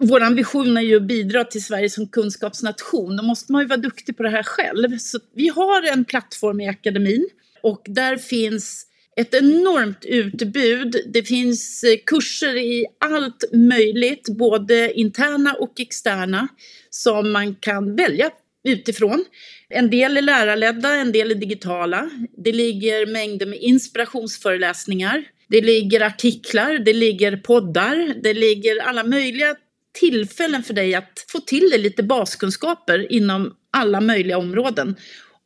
vår 0.00 0.34
vision 0.34 0.76
är 0.76 0.80
ju 0.80 0.96
att 0.96 1.02
bidra 1.02 1.44
till 1.44 1.64
Sverige 1.64 1.90
som 1.90 2.08
kunskapsnation. 2.08 3.16
Då 3.16 3.22
måste 3.22 3.52
man 3.52 3.62
ju 3.62 3.68
vara 3.68 3.80
duktig 3.80 4.16
på 4.16 4.22
det 4.22 4.30
här 4.30 4.42
själv. 4.42 4.98
Så 4.98 5.18
vi 5.34 5.48
har 5.48 5.92
en 5.92 6.04
plattform 6.04 6.60
i 6.60 6.68
akademin 6.68 7.28
och 7.62 7.82
där 7.84 8.16
finns 8.16 8.86
ett 9.16 9.34
enormt 9.34 10.04
utbud. 10.04 10.96
Det 11.06 11.22
finns 11.22 11.84
eh, 11.84 11.96
kurser 12.06 12.56
i 12.56 12.86
allt 13.00 13.44
möjligt, 13.52 14.28
både 14.28 14.92
interna 14.92 15.54
och 15.54 15.80
externa, 15.80 16.48
som 16.90 17.32
man 17.32 17.54
kan 17.54 17.96
välja 17.96 18.30
utifrån. 18.64 19.24
En 19.68 19.90
del 19.90 20.16
är 20.16 20.22
lärarledda, 20.22 20.94
en 20.94 21.12
del 21.12 21.30
är 21.30 21.34
digitala. 21.34 22.10
Det 22.44 22.52
ligger 22.52 23.06
mängder 23.06 23.46
med 23.46 23.58
inspirationsföreläsningar. 23.58 25.24
Det 25.48 25.60
ligger 25.60 26.00
artiklar, 26.00 26.78
det 26.78 26.92
ligger 26.92 27.36
poddar, 27.36 28.14
det 28.22 28.34
ligger 28.34 28.82
alla 28.82 29.04
möjliga 29.04 29.56
tillfällen 29.92 30.62
för 30.62 30.74
dig 30.74 30.94
att 30.94 31.24
få 31.28 31.40
till 31.40 31.70
dig 31.70 31.78
lite 31.78 32.02
baskunskaper 32.02 33.12
inom 33.12 33.56
alla 33.70 34.00
möjliga 34.00 34.38
områden. 34.38 34.96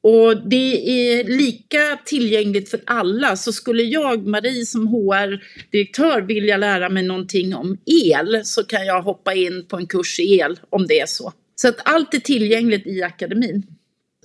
Och 0.08 0.48
det 0.48 0.90
är 0.90 1.24
lika 1.24 1.98
tillgängligt 2.04 2.70
för 2.70 2.80
alla. 2.86 3.36
Så 3.36 3.52
skulle 3.52 3.82
jag, 3.82 4.26
Marie 4.26 4.66
som 4.66 4.86
HR-direktör, 4.86 6.20
vilja 6.20 6.56
lära 6.56 6.88
mig 6.88 7.02
någonting 7.02 7.54
om 7.54 7.78
el 7.86 8.44
så 8.44 8.64
kan 8.64 8.86
jag 8.86 9.02
hoppa 9.02 9.34
in 9.34 9.64
på 9.68 9.76
en 9.76 9.86
kurs 9.86 10.20
i 10.20 10.38
el 10.38 10.58
om 10.70 10.86
det 10.86 11.00
är 11.00 11.06
så. 11.06 11.32
Så 11.54 11.68
att 11.68 11.76
allt 11.84 12.14
är 12.14 12.18
tillgängligt 12.18 12.86
i 12.86 13.02
akademin. 13.02 13.62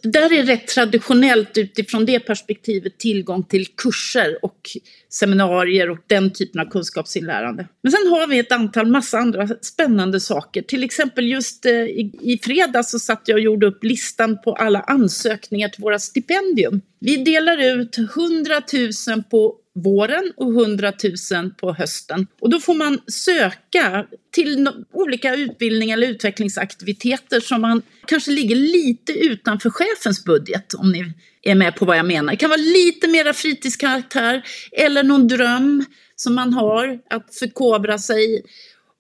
Det 0.04 0.10
där 0.10 0.34
är 0.34 0.44
rätt 0.44 0.68
traditionellt 0.68 1.58
utifrån 1.58 2.06
det 2.06 2.20
perspektivet 2.20 2.98
tillgång 2.98 3.44
till 3.44 3.68
kurser 3.68 4.46
och 4.46 4.70
seminarier 5.10 5.90
och 5.90 5.98
den 6.08 6.34
typen 6.34 6.62
av 6.62 6.66
kunskapsinlärande. 6.66 7.68
Men 7.84 7.92
sen 7.92 8.08
har 8.08 8.28
vi 8.28 8.40
ett 8.40 8.52
antal 8.52 8.88
massa 8.88 9.18
andra 9.18 9.48
spännande 9.62 10.20
saker. 10.20 10.62
Till 10.62 10.84
exempel 10.84 11.28
just 11.28 11.66
eh, 11.66 11.72
i, 11.72 12.12
i 12.22 12.38
fredags 12.44 12.92
så 12.92 13.00
satt 13.00 13.22
jag 13.26 13.36
och 13.36 13.42
gjorde 13.42 13.68
upp 13.68 13.84
listan 13.84 14.38
på 14.44 14.54
alla 14.54 14.80
ansökningar 14.80 15.70
till 15.70 15.82
våra 15.82 16.00
stipendium. 16.00 16.82
Vi 17.00 17.18
delar 17.18 17.80
ut 17.80 17.98
100 17.98 18.62
000 19.08 19.24
på 19.24 19.56
våren 19.76 20.34
och 20.38 20.54
100 20.54 20.94
000 21.32 21.52
på 21.52 21.74
hösten. 21.74 22.28
Och 22.42 22.50
då 22.50 22.60
får 22.60 22.74
man 22.74 23.02
söka 23.08 24.06
till 24.32 24.70
olika 24.94 25.36
utbildningar 25.36 25.98
eller 25.98 26.08
utvecklingsaktiviteter 26.08 27.40
som 27.40 27.62
man 27.62 27.82
kanske 28.08 28.32
ligger 28.32 28.56
lite 28.56 29.12
utanför 29.14 29.70
chefens 29.70 30.24
budget 30.24 30.74
om 30.74 30.92
ni 30.92 31.14
är 31.42 31.56
med 31.56 31.76
på 31.76 31.86
vad 31.86 31.98
jag 31.98 32.06
menar. 32.06 32.34
Det 32.34 32.38
kan 32.38 32.50
vara 32.50 32.62
lite 32.62 33.08
mera 33.08 33.34
fritidskaraktär 33.34 34.42
eller 34.72 35.04
någon 35.04 35.28
dröm 35.28 35.86
som 36.16 36.36
man 36.36 36.54
har 36.54 37.00
att 37.10 37.36
förkovra 37.36 37.98
sig 37.98 38.44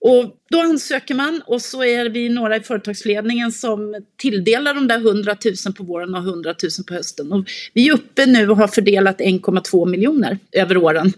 och 0.02 0.38
då 0.50 0.60
ansöker 0.60 1.16
man 1.16 1.42
och 1.46 1.62
så 1.62 1.84
är 1.84 2.10
vi 2.10 2.30
några 2.30 2.58
i 2.58 2.60
företagsledningen 2.60 3.52
som 3.52 4.06
tilldelar 4.18 4.74
de 4.74 4.88
där 4.88 4.98
100 4.98 5.38
000 5.66 5.74
på 5.74 5.84
våren 5.84 6.16
och 6.16 6.22
100 6.22 6.56
000 6.64 6.86
på 6.88 6.94
hösten. 6.94 7.32
Och 7.32 7.46
vi 7.74 7.88
är 7.88 7.94
uppe 7.94 8.26
nu 8.26 8.50
och 8.50 8.58
har 8.58 8.68
fördelat 8.68 9.20
1,2 9.20 9.90
miljoner 9.90 10.38
över 10.52 10.78
åren. 10.78 11.14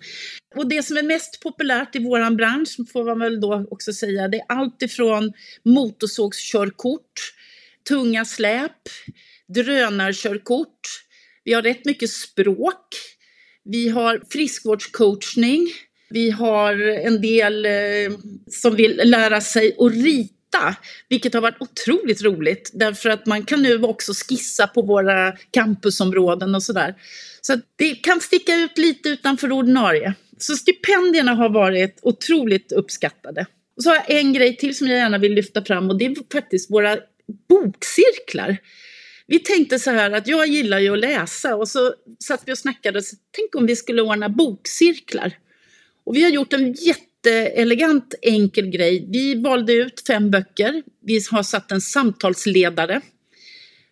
Och 0.56 0.68
det 0.68 0.84
som 0.84 0.98
är 0.98 1.04
mest 1.04 1.40
populärt 1.40 1.96
i 1.96 2.00
vår 2.00 2.36
bransch, 2.36 2.78
får 2.94 3.06
man 3.06 3.20
väl 3.20 3.42
då 3.42 3.66
också 3.72 3.94
säga, 3.94 4.28
det 4.28 4.38
är 4.38 4.46
allt 4.48 4.82
ifrån 4.82 5.34
motorsågskörkort, 5.64 7.34
tunga 7.88 8.26
släp, 8.26 8.82
drönarkörkort, 9.48 10.80
Vi 11.44 11.54
har 11.54 11.62
rätt 11.62 11.86
mycket 11.86 12.10
språk. 12.10 12.88
Vi 13.64 13.90
har 13.90 14.22
friskvårdscoachning. 14.30 15.68
Vi 16.14 16.30
har 16.30 16.80
en 16.80 17.22
del 17.22 17.66
eh, 17.66 17.72
som 18.48 18.76
vill 18.76 19.02
lära 19.04 19.42
sig 19.42 19.76
att 19.80 19.94
rita, 19.94 20.76
vilket 21.10 21.34
har 21.34 21.42
varit 21.42 21.62
otroligt 21.62 22.22
roligt 22.22 22.72
därför 22.74 23.10
att 23.10 23.26
man 23.26 23.44
kan 23.46 23.62
nu 23.62 23.84
också 23.84 24.14
skissa 24.14 24.68
på 24.68 24.82
våra 24.82 25.32
campusområden 25.52 26.56
och 26.56 26.64
sådär. 26.64 26.96
Så 27.42 27.60
det 27.76 27.96
kan 27.96 28.20
sticka 28.22 28.56
ut 28.56 28.78
lite 28.78 29.10
utanför 29.10 29.52
ordinarie. 29.52 30.14
Så 30.38 30.56
stipendierna 30.56 31.34
har 31.34 31.50
varit 31.50 32.00
otroligt 32.02 32.72
uppskattade. 32.72 33.46
Och 33.78 33.84
så 33.84 33.90
har 33.90 33.96
jag 33.96 34.20
en 34.20 34.34
grej 34.34 34.58
till 34.58 34.78
som 34.78 34.88
jag 34.88 34.98
gärna 34.98 35.18
vill 35.18 35.34
lyfta 35.34 35.66
fram 35.66 35.90
och 35.90 35.98
det 35.98 36.06
är 36.06 36.16
faktiskt 36.34 36.72
våra 36.72 36.98
bokcirklar. 37.50 38.58
Vi 39.28 39.40
tänkte 39.40 39.80
så 39.80 39.92
här 39.92 40.12
att 40.12 40.28
jag 40.28 40.48
gillar 40.48 40.80
ju 40.80 40.94
att 40.94 41.00
läsa 41.00 41.56
och 41.56 41.68
så 41.68 41.94
satt 42.20 42.44
vi 42.46 42.54
och 42.54 42.58
snackade 42.58 42.98
och 42.98 43.06
så, 43.06 43.16
tänk 43.32 43.56
om 43.56 43.66
vi 43.66 43.76
skulle 43.76 44.02
ordna 44.02 44.30
bokcirklar. 44.30 45.34
Och 46.06 46.16
vi 46.16 46.24
har 46.24 46.30
gjort 46.30 46.54
en 46.54 46.74
jätteelegant 46.74 48.16
enkel 48.22 48.68
grej. 48.68 49.08
Vi 49.10 49.36
valde 49.36 49.74
ut 49.74 50.04
fem 50.08 50.32
böcker. 50.32 50.84
Vi 51.02 51.20
har 51.32 51.44
satt 51.44 51.72
en 51.72 51.82
samtalsledare. 51.82 53.02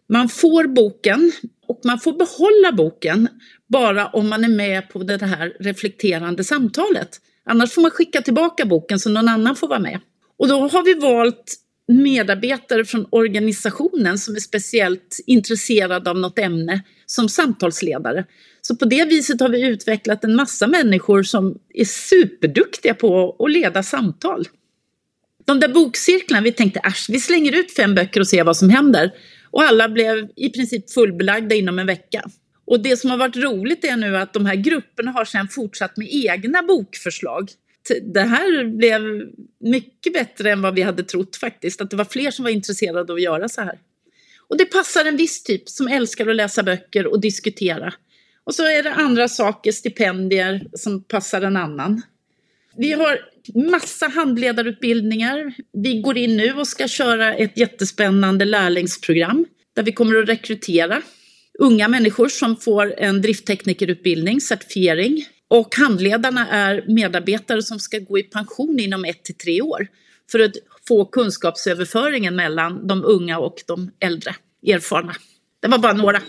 Man 0.09 0.29
får 0.29 0.67
boken 0.67 1.31
och 1.67 1.81
man 1.83 1.99
får 1.99 2.13
behålla 2.13 2.71
boken 2.71 3.27
bara 3.67 4.07
om 4.07 4.29
man 4.29 4.43
är 4.43 4.49
med 4.49 4.89
på 4.89 5.03
det 5.03 5.25
här 5.25 5.53
reflekterande 5.59 6.43
samtalet. 6.43 7.21
Annars 7.45 7.71
får 7.71 7.81
man 7.81 7.91
skicka 7.91 8.21
tillbaka 8.21 8.65
boken 8.65 8.99
så 8.99 9.09
någon 9.09 9.27
annan 9.27 9.55
får 9.55 9.67
vara 9.67 9.79
med. 9.79 9.99
Och 10.37 10.47
då 10.47 10.67
har 10.67 10.83
vi 10.83 10.93
valt 10.93 11.57
medarbetare 11.87 12.85
från 12.85 13.05
organisationen 13.09 14.17
som 14.17 14.35
är 14.35 14.39
speciellt 14.39 15.19
intresserade 15.27 16.09
av 16.09 16.17
något 16.17 16.39
ämne 16.39 16.83
som 17.11 17.29
samtalsledare. 17.29 18.25
Så 18.61 18.75
på 18.75 18.85
det 18.85 19.05
viset 19.05 19.39
har 19.41 19.49
vi 19.49 19.67
utvecklat 19.67 20.23
en 20.23 20.35
massa 20.35 20.67
människor 20.67 21.23
som 21.23 21.59
är 21.73 21.85
superduktiga 21.85 22.93
på 22.93 23.35
att 23.39 23.51
leda 23.51 23.83
samtal. 23.83 24.47
De 25.45 25.59
där 25.59 25.67
bokcirklarna, 25.67 26.43
vi 26.43 26.51
tänkte 26.51 26.79
äsch, 26.79 27.05
vi 27.09 27.19
slänger 27.19 27.59
ut 27.59 27.75
fem 27.75 27.95
böcker 27.95 28.19
och 28.19 28.27
ser 28.27 28.43
vad 28.43 28.57
som 28.57 28.69
händer. 28.69 29.11
Och 29.51 29.63
alla 29.63 29.89
blev 29.89 30.29
i 30.35 30.49
princip 30.49 30.91
fullbelagda 30.91 31.55
inom 31.55 31.79
en 31.79 31.87
vecka. 31.87 32.23
Och 32.65 32.83
det 32.83 32.97
som 32.97 33.09
har 33.09 33.17
varit 33.17 33.37
roligt 33.37 33.83
är 33.83 33.97
nu 33.97 34.17
att 34.17 34.33
de 34.33 34.45
här 34.45 34.55
grupperna 34.55 35.11
har 35.11 35.25
sedan 35.25 35.47
fortsatt 35.47 35.97
med 35.97 36.07
egna 36.11 36.63
bokförslag. 36.63 37.49
Det 38.13 38.21
här 38.21 38.65
blev 38.65 39.01
mycket 39.59 40.13
bättre 40.13 40.51
än 40.51 40.61
vad 40.61 40.75
vi 40.75 40.81
hade 40.81 41.03
trott 41.03 41.35
faktiskt, 41.35 41.81
att 41.81 41.89
det 41.89 41.95
var 41.95 42.05
fler 42.05 42.31
som 42.31 42.43
var 42.43 42.51
intresserade 42.51 43.11
av 43.11 43.15
att 43.15 43.21
göra 43.21 43.49
så 43.49 43.61
här. 43.61 43.79
Och 44.51 44.57
det 44.57 44.65
passar 44.65 45.05
en 45.05 45.17
viss 45.17 45.43
typ 45.43 45.69
som 45.69 45.87
älskar 45.87 46.27
att 46.27 46.35
läsa 46.35 46.63
böcker 46.63 47.07
och 47.07 47.21
diskutera. 47.21 47.93
Och 48.43 48.55
så 48.55 48.63
är 48.63 48.83
det 48.83 48.93
andra 48.93 49.27
saker, 49.27 49.71
stipendier, 49.71 50.67
som 50.73 51.03
passar 51.03 51.41
en 51.41 51.57
annan. 51.57 52.01
Vi 52.77 52.91
har 52.91 53.19
massa 53.71 54.07
handledarutbildningar. 54.07 55.53
Vi 55.73 56.01
går 56.01 56.17
in 56.17 56.37
nu 56.37 56.53
och 56.53 56.67
ska 56.67 56.87
köra 56.87 57.35
ett 57.35 57.57
jättespännande 57.57 58.45
lärlingsprogram 58.45 59.45
där 59.75 59.83
vi 59.83 59.91
kommer 59.91 60.15
att 60.15 60.29
rekrytera 60.29 61.01
unga 61.59 61.87
människor 61.87 62.27
som 62.27 62.57
får 62.57 62.99
en 62.99 63.21
driftteknikerutbildning, 63.21 64.41
certifiering. 64.41 65.25
Och 65.47 65.75
handledarna 65.75 66.47
är 66.47 66.85
medarbetare 66.87 67.61
som 67.61 67.79
ska 67.79 67.99
gå 67.99 68.19
i 68.19 68.23
pension 68.23 68.79
inom 68.79 69.05
ett 69.05 69.23
till 69.23 69.35
tre 69.35 69.61
år 69.61 69.87
för 70.31 70.39
att 70.39 70.53
få 70.91 71.05
kunskapsöverföringen 71.05 72.35
mellan 72.35 72.87
de 72.87 73.05
unga 73.05 73.39
och 73.39 73.55
de 73.67 73.91
äldre 73.99 74.35
erfarna. 74.67 75.13
Det 75.61 75.67
var 75.67 75.77
bara 75.77 75.93
några. 75.93 76.21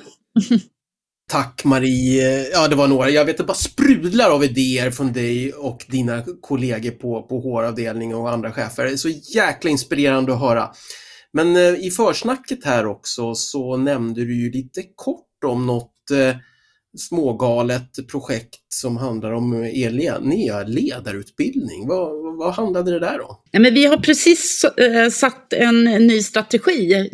Tack 1.31 1.65
Marie. 1.65 2.51
Ja, 2.53 2.69
det 2.69 2.77
var 2.77 2.89
några. 2.89 3.11
Jag 3.11 3.25
vet 3.25 3.35
att 3.35 3.39
det 3.39 3.45
bara 3.45 3.55
sprudlar 3.55 4.31
av 4.31 4.45
idéer 4.45 4.91
från 4.91 5.13
dig 5.13 5.53
och 5.53 5.85
dina 5.89 6.25
kollegor 6.41 6.91
på, 6.91 7.23
på 7.23 7.41
HR-avdelningen 7.41 8.17
och 8.17 8.31
andra 8.31 8.53
chefer. 8.53 8.85
Det 8.85 8.93
är 8.93 8.97
så 8.97 9.09
jäkla 9.09 9.71
inspirerande 9.71 10.33
att 10.33 10.41
höra. 10.41 10.71
Men 11.33 11.57
eh, 11.57 11.75
i 11.75 11.91
försnacket 11.91 12.65
här 12.65 12.87
också 12.87 13.35
så 13.35 13.77
nämnde 13.77 14.25
du 14.25 14.43
ju 14.43 14.51
lite 14.51 14.83
kort 14.95 15.45
om 15.45 15.67
något 15.67 16.11
eh, 16.11 16.37
smågalet 16.97 18.09
projekt 18.11 18.61
som 18.69 18.97
handlar 18.97 19.33
om 19.33 19.65
er 19.65 20.21
nya 20.21 20.63
ledarutbildning. 20.63 21.89
Vad, 21.89 22.37
vad 22.39 22.55
handlade 22.55 22.91
det 22.91 22.99
där 22.99 23.21
om? 23.21 23.37
Ja, 23.51 23.61
men 23.61 23.75
vi 23.75 23.87
har 23.87 23.97
precis 23.97 24.65
eh, 24.65 25.11
satt 25.11 25.53
en 25.53 25.85
ny 25.85 26.23
strategi 26.23 26.95
eh, 26.95 27.05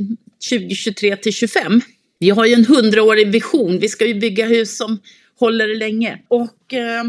2023 0.51 1.17
till 1.17 1.33
25 1.33 1.81
vi 2.21 2.31
har 2.31 2.47
ju 2.47 2.55
en 2.55 2.65
hundraårig 2.65 3.33
vision. 3.33 3.79
Vi 3.79 3.89
ska 3.89 4.07
ju 4.07 4.15
bygga 4.15 4.47
hus 4.47 4.77
som 4.77 4.99
håller 5.39 5.79
länge. 5.79 6.19
Och 6.29 6.75
eh, 6.75 7.05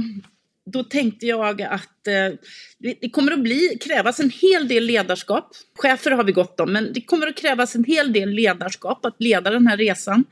då 0.72 0.84
tänkte 0.84 1.26
jag 1.26 1.62
att 1.62 2.08
eh, 2.08 2.38
det 3.02 3.10
kommer 3.10 3.32
att 3.32 3.44
bli, 3.44 3.78
krävas 3.82 4.20
en 4.20 4.30
hel 4.30 4.68
del 4.68 4.84
ledarskap. 4.86 5.52
Chefer 5.78 6.12
har 6.12 6.24
vi 6.24 6.32
gott 6.32 6.60
om, 6.60 6.74
men 6.74 6.94
det 6.94 7.02
kommer 7.02 7.28
att 7.28 7.38
krävas 7.38 7.76
en 7.76 7.84
hel 7.84 8.14
del 8.14 8.30
ledarskap 8.30 9.06
att 9.06 9.16
leda 9.20 9.50
den 9.50 9.68
här 9.68 9.78
resan. 9.78 10.24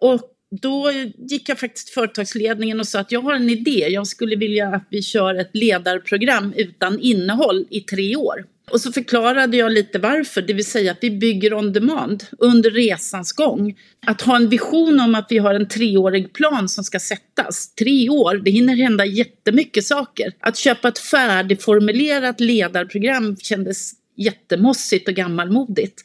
Och 0.00 0.30
då 0.60 0.92
gick 1.28 1.48
jag 1.48 1.58
faktiskt 1.58 1.86
till 1.86 1.94
företagsledningen 1.94 2.80
och 2.80 2.88
sa 2.88 3.00
att 3.00 3.12
jag 3.12 3.20
har 3.20 3.34
en 3.34 3.50
idé. 3.50 3.86
Jag 3.90 4.06
skulle 4.06 4.36
vilja 4.36 4.68
att 4.68 4.86
vi 4.90 5.02
kör 5.02 5.34
ett 5.34 5.50
ledarprogram 5.52 6.52
utan 6.56 7.00
innehåll 7.00 7.66
i 7.70 7.80
tre 7.80 8.16
år. 8.16 8.44
Och 8.70 8.80
så 8.80 8.92
förklarade 8.92 9.56
jag 9.56 9.72
lite 9.72 9.98
varför, 9.98 10.42
det 10.42 10.52
vill 10.52 10.64
säga 10.64 10.92
att 10.92 10.98
vi 11.00 11.10
bygger 11.10 11.54
on 11.54 11.72
demand 11.72 12.24
under 12.38 12.70
resans 12.70 13.32
gång. 13.32 13.74
Att 14.06 14.20
ha 14.20 14.36
en 14.36 14.48
vision 14.48 15.00
om 15.00 15.14
att 15.14 15.26
vi 15.30 15.38
har 15.38 15.54
en 15.54 15.68
treårig 15.68 16.32
plan 16.32 16.68
som 16.68 16.84
ska 16.84 17.00
sättas. 17.00 17.74
Tre 17.74 18.08
år, 18.08 18.40
det 18.44 18.50
hinner 18.50 18.76
hända 18.76 19.06
jättemycket 19.06 19.84
saker. 19.84 20.32
Att 20.40 20.56
köpa 20.56 20.88
ett 20.88 20.98
färdigformulerat 20.98 22.40
ledarprogram 22.40 23.36
kändes 23.36 23.92
jättemossigt 24.16 25.08
och 25.08 25.14
gammalmodigt. 25.14 26.04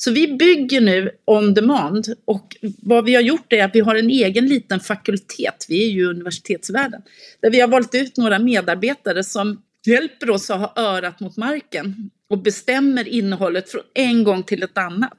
Så 0.00 0.10
vi 0.10 0.36
bygger 0.36 0.80
nu 0.80 1.10
on 1.24 1.54
demand 1.54 2.06
och 2.24 2.56
vad 2.82 3.04
vi 3.04 3.14
har 3.14 3.22
gjort 3.22 3.52
är 3.52 3.64
att 3.64 3.74
vi 3.74 3.80
har 3.80 3.94
en 3.94 4.10
egen 4.10 4.46
liten 4.46 4.80
fakultet, 4.80 5.66
vi 5.68 5.84
är 5.84 5.90
ju 5.90 6.06
universitetsvärlden, 6.06 7.02
där 7.40 7.50
vi 7.50 7.60
har 7.60 7.68
valt 7.68 7.94
ut 7.94 8.16
några 8.16 8.38
medarbetare 8.38 9.24
som 9.24 9.62
hjälper 9.86 10.30
oss 10.30 10.50
att 10.50 10.60
ha 10.60 10.72
örat 10.76 11.20
mot 11.20 11.36
marken 11.36 12.10
och 12.30 12.38
bestämmer 12.38 13.08
innehållet 13.08 13.70
från 13.70 13.82
en 13.94 14.24
gång 14.24 14.42
till 14.42 14.62
ett 14.62 14.78
annat. 14.78 15.18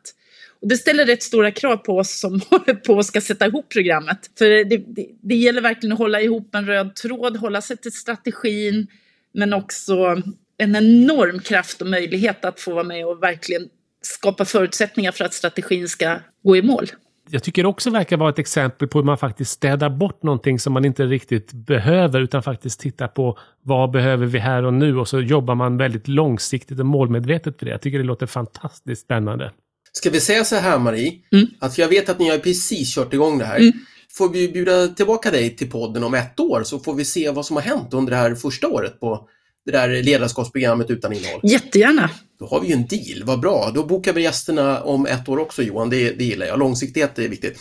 Och 0.62 0.68
det 0.68 0.78
ställer 0.78 1.06
rätt 1.06 1.24
stora 1.24 1.52
krav 1.52 1.78
på 1.78 1.98
oss 1.98 2.20
som 2.20 2.42
håller 2.50 2.74
på 2.74 2.94
och 2.94 3.06
ska 3.06 3.22
sätta 3.22 3.48
ihop 3.48 3.70
programmet. 3.70 4.32
För 4.38 4.50
det, 4.50 4.64
det, 4.64 5.08
det 5.22 5.36
gäller 5.36 5.62
verkligen 5.62 5.94
att 5.94 6.00
hålla 6.00 6.22
ihop 6.22 6.56
en 6.56 6.66
röd 6.66 6.96
tråd, 6.96 7.38
hålla 7.38 7.62
sig 7.62 7.78
till 7.78 7.92
strategin, 7.92 8.88
men 9.34 9.54
också 9.54 10.22
en 10.58 10.76
enorm 10.76 11.40
kraft 11.40 11.82
och 11.82 11.88
möjlighet 11.88 12.46
att 12.46 12.60
få 12.60 12.74
vara 12.74 12.84
med 12.84 13.06
och 13.06 13.24
verkligen 13.24 13.70
skapa 14.02 14.46
förutsättningar 14.46 15.12
för 15.12 15.26
att 15.26 15.34
strategin 15.34 15.90
ska 15.90 16.20
gå 16.44 16.58
i 16.58 16.62
mål 16.62 16.88
jag 17.32 17.44
tycker 17.44 17.66
också 17.66 17.90
verkar 17.90 18.18
vara 18.18 18.30
ett 18.30 18.40
exempel 18.40 18.88
på 18.88 18.98
hur 19.00 19.06
man 19.06 19.18
faktiskt 19.18 19.52
städar 19.52 19.90
bort 19.90 20.24
någonting 20.24 20.60
som 20.60 20.74
man 20.74 20.86
inte 20.86 21.06
riktigt 21.06 21.54
behöver, 21.54 22.22
utan 22.22 22.44
faktiskt 22.44 22.80
tittar 22.80 23.08
på 23.08 23.38
vad 23.64 23.92
behöver 23.92 24.26
vi 24.26 24.40
här 24.40 24.64
och 24.64 24.74
nu 24.74 24.98
och 24.98 25.08
så 25.08 25.20
jobbar 25.20 25.56
man 25.56 25.78
väldigt 25.78 26.08
långsiktigt 26.08 26.80
och 26.80 26.86
målmedvetet 26.86 27.60
för 27.60 27.66
det. 27.66 27.72
Jag 27.72 27.82
tycker 27.82 27.98
det 27.98 28.04
låter 28.04 28.26
fantastiskt 28.26 29.02
spännande. 29.02 29.52
Ska 29.92 30.10
vi 30.10 30.20
säga 30.20 30.44
så 30.44 30.56
här 30.56 30.80
Marie, 30.80 31.14
mm. 31.32 31.48
att 31.60 31.78
jag 31.78 31.88
vet 31.88 32.10
att 32.10 32.20
ni 32.20 32.30
har 32.30 32.38
precis 32.38 32.96
kört 32.96 33.14
igång 33.14 33.38
det 33.38 33.46
här. 33.46 33.60
Mm. 33.60 33.74
Får 34.12 34.30
vi 34.30 34.50
bjuda 34.50 34.88
tillbaka 34.88 35.32
dig 35.32 35.56
till 35.56 35.72
podden 35.72 36.04
om 36.04 36.14
ett 36.14 36.40
år 36.40 36.64
så 36.64 36.80
får 36.80 36.94
vi 36.94 37.06
se 37.06 37.32
vad 37.32 37.46
som 37.46 37.56
har 37.56 37.64
hänt 37.64 37.94
under 37.94 38.12
det 38.12 38.18
här 38.18 38.36
första 38.36 38.68
året 38.68 39.00
på 39.00 39.30
det 39.66 39.72
där 39.72 40.04
ledarskapsprogrammet 40.04 40.90
utan 40.90 41.14
innehåll. 41.14 41.42
Jättegärna! 41.44 42.10
Då 42.40 42.46
har 42.46 42.62
vi 42.62 42.68
ju 42.68 42.74
en 42.74 42.88
deal, 42.88 43.24
vad 43.24 43.40
bra. 43.40 43.72
Då 43.76 43.86
bokar 43.86 44.14
vi 44.14 44.22
gästerna 44.22 44.84
om 44.84 45.06
ett 45.06 45.30
år 45.30 45.40
också 45.40 45.64
Johan, 45.64 45.90
det, 45.90 46.12
det 46.12 46.24
gillar 46.24 46.46
jag. 46.46 46.60
Långsiktighet 46.60 47.20
är 47.20 47.30
viktigt. 47.30 47.60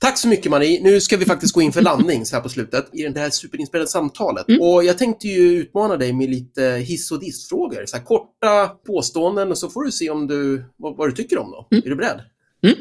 Tack 0.00 0.18
så 0.18 0.28
mycket 0.28 0.50
Marie. 0.50 0.82
Nu 0.82 1.00
ska 1.00 1.16
vi 1.16 1.24
faktiskt 1.24 1.54
gå 1.54 1.62
in 1.62 1.72
för 1.72 1.82
landning 1.82 2.26
så 2.26 2.36
här 2.36 2.42
på 2.42 2.48
slutet 2.48 2.88
i 2.92 3.02
det 3.02 3.20
här 3.20 3.30
superinspelade 3.30 3.88
samtalet. 3.88 4.48
Mm. 4.48 4.60
Och 4.60 4.84
jag 4.84 4.98
tänkte 4.98 5.28
ju 5.28 5.52
utmana 5.52 5.96
dig 5.96 6.12
med 6.12 6.30
lite 6.30 6.62
hiss 6.62 7.10
och 7.10 7.20
dissfrågor. 7.20 7.86
Så 7.86 7.96
här 7.96 8.04
korta 8.04 8.68
påståenden 8.86 9.50
och 9.50 9.58
så 9.58 9.70
får 9.70 9.84
du 9.84 9.92
se 9.92 10.10
om 10.10 10.26
du, 10.26 10.64
vad, 10.76 10.96
vad 10.96 11.08
du 11.08 11.12
tycker 11.12 11.38
om 11.38 11.50
dem. 11.50 11.64
Mm. 11.70 11.82
Är 11.84 11.90
du 11.90 11.96
beredd? 11.96 12.20
Mm. 12.62 12.76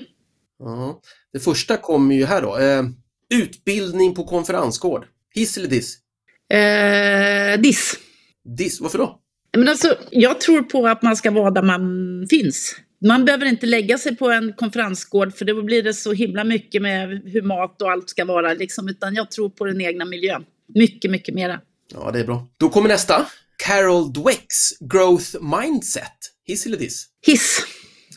Ja. 0.59 1.01
Det 1.33 1.39
första 1.39 1.77
kommer 1.77 2.15
ju 2.15 2.25
här 2.25 2.41
då. 2.41 2.57
Eh, 2.57 2.83
utbildning 3.29 4.15
på 4.15 4.23
konferensgård. 4.23 5.05
Hiss 5.35 5.57
eller 5.57 5.67
diss? 5.67 5.97
Eh, 6.53 7.61
diss. 7.61 7.95
Diss, 8.47 8.81
varför 8.81 8.97
då? 8.97 9.19
Men 9.57 9.67
alltså, 9.67 9.97
jag 10.11 10.41
tror 10.41 10.61
på 10.61 10.87
att 10.87 11.01
man 11.01 11.15
ska 11.15 11.31
vara 11.31 11.51
där 11.51 11.61
man 11.61 11.81
finns. 12.29 12.75
Man 13.05 13.25
behöver 13.25 13.45
inte 13.45 13.65
lägga 13.65 13.97
sig 13.97 14.15
på 14.15 14.29
en 14.29 14.53
konferensgård 14.53 15.33
för 15.33 15.45
då 15.45 15.63
blir 15.63 15.83
det 15.83 15.93
så 15.93 16.13
himla 16.13 16.43
mycket 16.43 16.81
med 16.81 17.21
hur 17.25 17.41
mat 17.41 17.81
och 17.81 17.91
allt 17.91 18.09
ska 18.09 18.25
vara. 18.25 18.53
Liksom, 18.53 18.89
utan 18.89 19.15
jag 19.15 19.31
tror 19.31 19.49
på 19.49 19.65
den 19.65 19.81
egna 19.81 20.05
miljön. 20.05 20.43
Mycket, 20.75 21.11
mycket 21.11 21.35
mera. 21.35 21.59
Ja, 21.93 22.11
det 22.11 22.19
är 22.19 22.23
bra. 22.23 22.47
Då 22.57 22.69
kommer 22.69 22.89
nästa. 22.89 23.25
Carol 23.57 24.13
Dwecks 24.13 24.79
Growth 24.79 25.35
Mindset. 25.41 26.17
Hiss 26.45 26.65
eller 26.65 26.77
diss? 26.77 27.05
Hiss. 27.27 27.65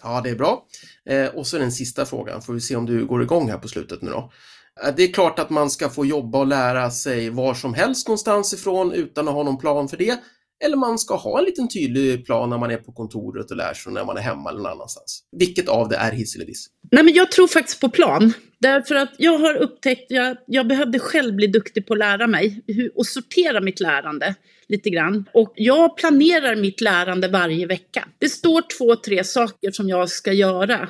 Ja, 0.03 0.20
det 0.24 0.31
är 0.31 0.35
bra. 0.35 0.66
Eh, 1.09 1.26
och 1.26 1.47
så 1.47 1.59
den 1.59 1.72
sista 1.72 2.07
frågan, 2.07 2.43
får 2.43 2.53
vi 2.55 2.61
se 2.61 2.76
om 2.76 2.87
du 2.87 3.07
går 3.07 3.22
igång 3.22 3.51
här 3.51 3.59
på 3.59 3.68
slutet 3.68 4.03
nu 4.03 4.11
då. 4.11 4.33
Eh, 4.85 4.95
det 4.97 5.03
är 5.03 5.12
klart 5.12 5.39
att 5.39 5.51
man 5.51 5.71
ska 5.71 5.89
få 5.89 6.07
jobba 6.07 6.39
och 6.39 6.47
lära 6.47 6.91
sig 6.91 7.31
var 7.31 7.55
som 7.55 7.75
helst 7.75 8.09
någonstans 8.09 8.55
ifrån 8.55 8.93
utan 8.93 9.29
att 9.29 9.35
ha 9.35 9.43
någon 9.43 9.59
plan 9.59 9.89
för 9.89 9.97
det. 9.97 10.18
Eller 10.64 10.77
man 10.77 10.99
ska 10.99 11.16
ha 11.16 11.39
en 11.39 11.45
liten 11.45 11.68
tydlig 11.68 12.27
plan 12.27 12.51
när 12.51 12.59
man 12.59 12.71
är 12.71 12.77
på 12.77 12.93
kontoret 12.93 13.51
och 13.51 13.57
lär 13.57 13.75
sig 13.75 13.93
när 13.93 14.05
man 14.05 14.16
är 14.16 14.21
hemma 14.21 14.51
eller 14.51 14.61
någon 14.61 14.73
annanstans. 14.73 15.23
Vilket 15.37 15.68
av 15.68 15.89
det 15.89 15.97
är 15.97 16.12
hiss 16.12 16.37
eller 16.37 16.47
diss? 16.47 16.66
Nej, 16.91 17.05
men 17.05 17.14
jag 17.14 17.31
tror 17.31 17.47
faktiskt 17.47 17.81
på 17.81 17.89
plan. 17.89 18.33
Därför 18.59 18.95
att 18.95 19.11
jag 19.16 19.39
har 19.39 19.55
upptäckt, 19.55 20.07
jag, 20.09 20.37
jag 20.47 20.68
behövde 20.68 20.99
själv 20.99 21.35
bli 21.35 21.47
duktig 21.47 21.87
på 21.87 21.93
att 21.93 21.99
lära 21.99 22.27
mig 22.27 22.62
hur, 22.66 22.99
och 22.99 23.07
sortera 23.07 23.61
mitt 23.61 23.81
lärande 23.81 24.35
lite 24.68 24.91
grann. 24.91 25.25
Och 25.35 25.53
jag 25.57 25.97
planerar 25.97 26.57
mitt 26.57 26.81
lärande 26.81 27.29
varje 27.29 27.66
vecka. 27.66 28.09
Det 28.18 28.29
står 28.29 28.79
två, 28.79 28.97
tre 28.97 29.25
saker 29.25 29.71
som 29.71 29.89
jag 29.89 30.09
ska 30.09 30.33
göra. 30.33 30.89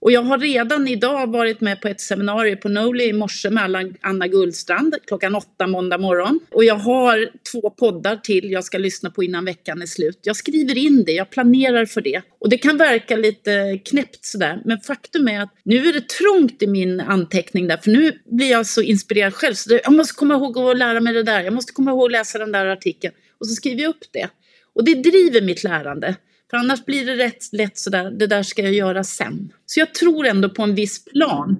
Och 0.00 0.12
jag 0.12 0.22
har 0.22 0.38
redan 0.38 0.88
idag 0.88 1.32
varit 1.32 1.60
med 1.60 1.80
på 1.80 1.88
ett 1.88 2.00
seminarium 2.00 2.58
på 2.58 2.68
Noli 2.68 3.04
i 3.04 3.12
morse 3.12 3.50
med 3.50 3.96
Anna 4.00 4.28
Gullstrand 4.28 4.94
klockan 5.06 5.34
åtta 5.34 5.66
måndag 5.66 5.98
morgon. 5.98 6.40
Och 6.50 6.64
jag 6.64 6.74
har 6.74 7.30
två 7.52 7.70
poddar 7.70 8.16
till 8.16 8.50
jag 8.50 8.64
ska 8.64 8.78
lyssna 8.78 9.10
på 9.10 9.22
innan 9.22 9.44
veckan 9.44 9.82
är 9.82 9.86
slut. 9.86 10.20
Jag 10.22 10.36
skriver 10.36 10.78
in 10.78 11.04
det, 11.04 11.12
jag 11.12 11.30
planerar 11.30 11.86
för 11.86 12.00
det. 12.00 12.22
Och 12.40 12.48
det 12.48 12.58
kan 12.58 12.76
verka 12.76 13.16
lite 13.16 13.78
knäppt 13.84 14.24
sådär, 14.24 14.62
men 14.64 14.80
faktum 14.80 15.28
är 15.28 15.40
att 15.40 15.54
nu 15.62 15.88
är 15.88 15.92
det 15.92 16.08
trångt 16.08 16.62
i 16.62 16.66
min 16.66 17.00
anteckning 17.00 17.68
där, 17.68 17.76
för 17.76 17.90
nu 17.90 18.12
blir 18.24 18.50
jag 18.50 18.66
så 18.66 18.82
inspirerad 18.82 19.34
själv. 19.34 19.54
Så 19.54 19.78
jag 19.84 19.92
måste 19.92 20.14
komma 20.14 20.34
ihåg 20.34 20.58
att 20.58 20.78
lära 20.78 21.00
mig 21.00 21.14
det 21.14 21.22
där, 21.22 21.44
jag 21.44 21.52
måste 21.52 21.72
komma 21.72 21.90
ihåg 21.90 22.04
att 22.04 22.12
läsa 22.12 22.38
den 22.38 22.52
där 22.52 22.66
artikeln. 22.66 23.14
Och 23.40 23.46
så 23.46 23.54
skriver 23.54 23.82
jag 23.82 23.90
upp 23.90 24.04
det. 24.12 24.28
Och 24.74 24.84
det 24.84 24.94
driver 24.94 25.40
mitt 25.40 25.64
lärande. 25.64 26.16
För 26.50 26.56
annars 26.56 26.84
blir 26.84 27.06
det 27.06 27.16
rätt 27.16 27.52
lätt 27.52 27.78
sådär, 27.78 28.10
det 28.10 28.26
där 28.26 28.42
ska 28.42 28.62
jag 28.62 28.72
göra 28.72 29.04
sen. 29.04 29.52
Så 29.66 29.80
jag 29.80 29.94
tror 29.94 30.26
ändå 30.26 30.50
på 30.50 30.62
en 30.62 30.74
viss 30.74 31.04
plan. 31.04 31.56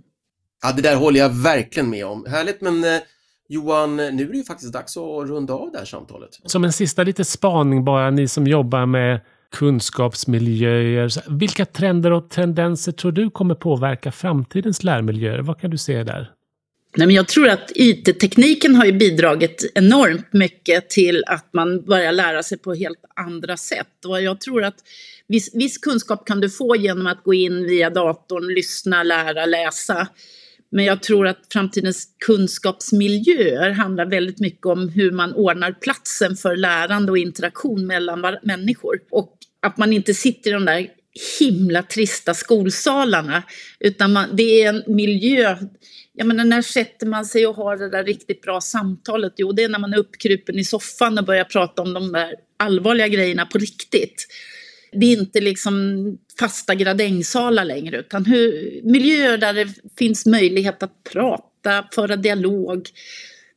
Ja, 0.62 0.72
det 0.72 0.82
där 0.82 0.96
håller 0.96 1.20
jag 1.20 1.28
verkligen 1.28 1.90
med 1.90 2.06
om. 2.06 2.26
Härligt, 2.28 2.60
men 2.60 2.84
eh, 2.84 3.00
Johan, 3.48 3.96
nu 3.96 4.22
är 4.22 4.32
det 4.32 4.36
ju 4.36 4.44
faktiskt 4.44 4.72
dags 4.72 4.96
att 4.96 5.28
runda 5.28 5.54
av 5.54 5.72
det 5.72 5.78
här 5.78 5.84
samtalet. 5.84 6.30
Som 6.44 6.64
en 6.64 6.72
sista 6.72 7.02
lite 7.02 7.24
spaning 7.24 7.84
bara, 7.84 8.10
ni 8.10 8.28
som 8.28 8.46
jobbar 8.46 8.86
med 8.86 9.20
kunskapsmiljöer. 9.50 11.38
Vilka 11.38 11.64
trender 11.64 12.10
och 12.10 12.30
tendenser 12.30 12.92
tror 12.92 13.12
du 13.12 13.30
kommer 13.30 13.54
påverka 13.54 14.12
framtidens 14.12 14.84
lärmiljöer? 14.84 15.38
Vad 15.38 15.60
kan 15.60 15.70
du 15.70 15.78
se 15.78 16.02
där? 16.04 16.30
Nej, 16.98 17.06
men 17.06 17.16
jag 17.16 17.28
tror 17.28 17.48
att 17.48 17.72
IT-tekniken 17.74 18.74
har 18.74 18.84
ju 18.84 18.92
bidragit 18.92 19.72
enormt 19.74 20.32
mycket 20.32 20.90
till 20.90 21.24
att 21.26 21.48
man 21.52 21.84
börjar 21.84 22.12
lära 22.12 22.42
sig 22.42 22.58
på 22.58 22.74
helt 22.74 23.04
andra 23.16 23.56
sätt. 23.56 24.04
Och 24.06 24.22
jag 24.22 24.40
tror 24.40 24.64
att 24.64 24.74
viss, 25.28 25.54
viss 25.54 25.78
kunskap 25.78 26.26
kan 26.26 26.40
du 26.40 26.50
få 26.50 26.76
genom 26.76 27.06
att 27.06 27.22
gå 27.22 27.34
in 27.34 27.64
via 27.64 27.90
datorn, 27.90 28.54
lyssna, 28.54 29.02
lära, 29.02 29.46
läsa. 29.46 30.08
Men 30.70 30.84
jag 30.84 31.02
tror 31.02 31.26
att 31.26 31.38
framtidens 31.52 32.08
kunskapsmiljöer 32.26 33.70
handlar 33.70 34.06
väldigt 34.06 34.40
mycket 34.40 34.66
om 34.66 34.88
hur 34.88 35.10
man 35.10 35.32
ordnar 35.32 35.72
platsen 35.72 36.36
för 36.36 36.56
lärande 36.56 37.12
och 37.12 37.18
interaktion 37.18 37.86
mellan 37.86 38.36
människor. 38.42 38.98
Och 39.10 39.38
att 39.62 39.76
man 39.76 39.92
inte 39.92 40.14
sitter 40.14 40.50
i 40.50 40.54
de 40.54 40.64
där 40.64 40.86
himla 41.40 41.82
trista 41.82 42.34
skolsalarna, 42.34 43.42
utan 43.80 44.12
man, 44.12 44.36
det 44.36 44.62
är 44.62 44.68
en 44.68 44.82
miljö 44.86 45.56
jag 46.18 46.26
menar, 46.26 46.44
när 46.44 46.62
sätter 46.62 47.06
man 47.06 47.24
sig 47.24 47.46
och 47.46 47.54
har 47.54 47.76
det 47.76 47.90
där 47.90 48.04
riktigt 48.04 48.42
bra 48.42 48.60
samtalet? 48.60 49.32
Jo, 49.36 49.52
det 49.52 49.62
är 49.62 49.68
när 49.68 49.78
man 49.78 49.92
är 49.92 49.98
uppkrupen 49.98 50.58
i 50.58 50.64
soffan 50.64 51.18
och 51.18 51.24
börjar 51.24 51.44
prata 51.44 51.82
om 51.82 51.94
de 51.94 52.12
där 52.12 52.34
allvarliga 52.56 53.08
grejerna 53.08 53.46
på 53.46 53.58
riktigt. 53.58 54.26
Det 54.92 55.06
är 55.06 55.12
inte 55.12 55.40
liksom 55.40 56.18
fasta 56.38 56.74
gradängsalar 56.74 57.64
längre, 57.64 57.98
utan 57.98 58.24
hur, 58.24 58.80
miljöer 58.84 59.38
där 59.38 59.52
det 59.52 59.68
finns 59.98 60.26
möjlighet 60.26 60.82
att 60.82 61.04
prata, 61.12 61.88
föra 61.94 62.16
dialog. 62.16 62.88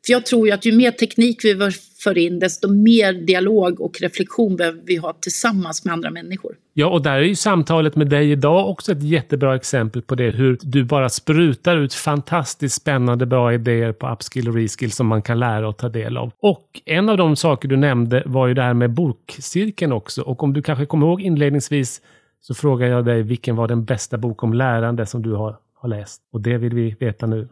För 0.05 0.13
jag 0.13 0.25
tror 0.25 0.47
ju 0.47 0.53
att 0.53 0.65
ju 0.65 0.77
mer 0.77 0.91
teknik 0.91 1.45
vi 1.45 1.55
för 2.03 2.17
in, 2.17 2.39
desto 2.39 2.73
mer 2.73 3.13
dialog 3.13 3.81
och 3.81 4.01
reflektion 4.01 4.55
behöver 4.55 4.81
vi 4.85 4.95
ha 4.95 5.13
tillsammans 5.13 5.85
med 5.85 5.93
andra 5.93 6.09
människor. 6.09 6.55
Ja, 6.73 6.87
och 6.87 7.01
där 7.01 7.11
är 7.11 7.21
ju 7.21 7.35
samtalet 7.35 7.95
med 7.95 8.09
dig 8.09 8.31
idag 8.31 8.69
också 8.69 8.91
ett 8.91 9.03
jättebra 9.03 9.55
exempel 9.55 10.01
på 10.01 10.15
det. 10.15 10.31
Hur 10.31 10.57
du 10.61 10.83
bara 10.83 11.09
sprutar 11.09 11.77
ut 11.77 11.93
fantastiskt 11.93 12.75
spännande 12.75 13.25
bra 13.25 13.53
idéer 13.53 13.91
på 13.91 14.09
upskill 14.09 14.49
och 14.49 14.55
reskill 14.55 14.91
som 14.91 15.07
man 15.07 15.21
kan 15.21 15.39
lära 15.39 15.67
och 15.67 15.77
ta 15.77 15.89
del 15.89 16.17
av. 16.17 16.31
Och 16.39 16.81
en 16.85 17.09
av 17.09 17.17
de 17.17 17.35
saker 17.35 17.67
du 17.67 17.77
nämnde 17.77 18.23
var 18.25 18.47
ju 18.47 18.53
det 18.53 18.61
här 18.61 18.73
med 18.73 18.91
bokcirkeln 18.91 19.91
också. 19.91 20.21
Och 20.21 20.43
om 20.43 20.53
du 20.53 20.61
kanske 20.61 20.85
kommer 20.85 21.07
ihåg 21.07 21.21
inledningsvis 21.21 22.01
så 22.41 22.53
frågar 22.53 22.87
jag 22.87 23.05
dig 23.05 23.23
vilken 23.23 23.55
var 23.55 23.67
den 23.67 23.85
bästa 23.85 24.17
bok 24.17 24.43
om 24.43 24.53
lärande 24.53 25.05
som 25.05 25.21
du 25.21 25.31
har, 25.31 25.57
har 25.73 25.89
läst? 25.89 26.21
Och 26.33 26.41
det 26.41 26.57
vill 26.57 26.73
vi 26.73 26.95
veta 26.99 27.25
nu. 27.25 27.47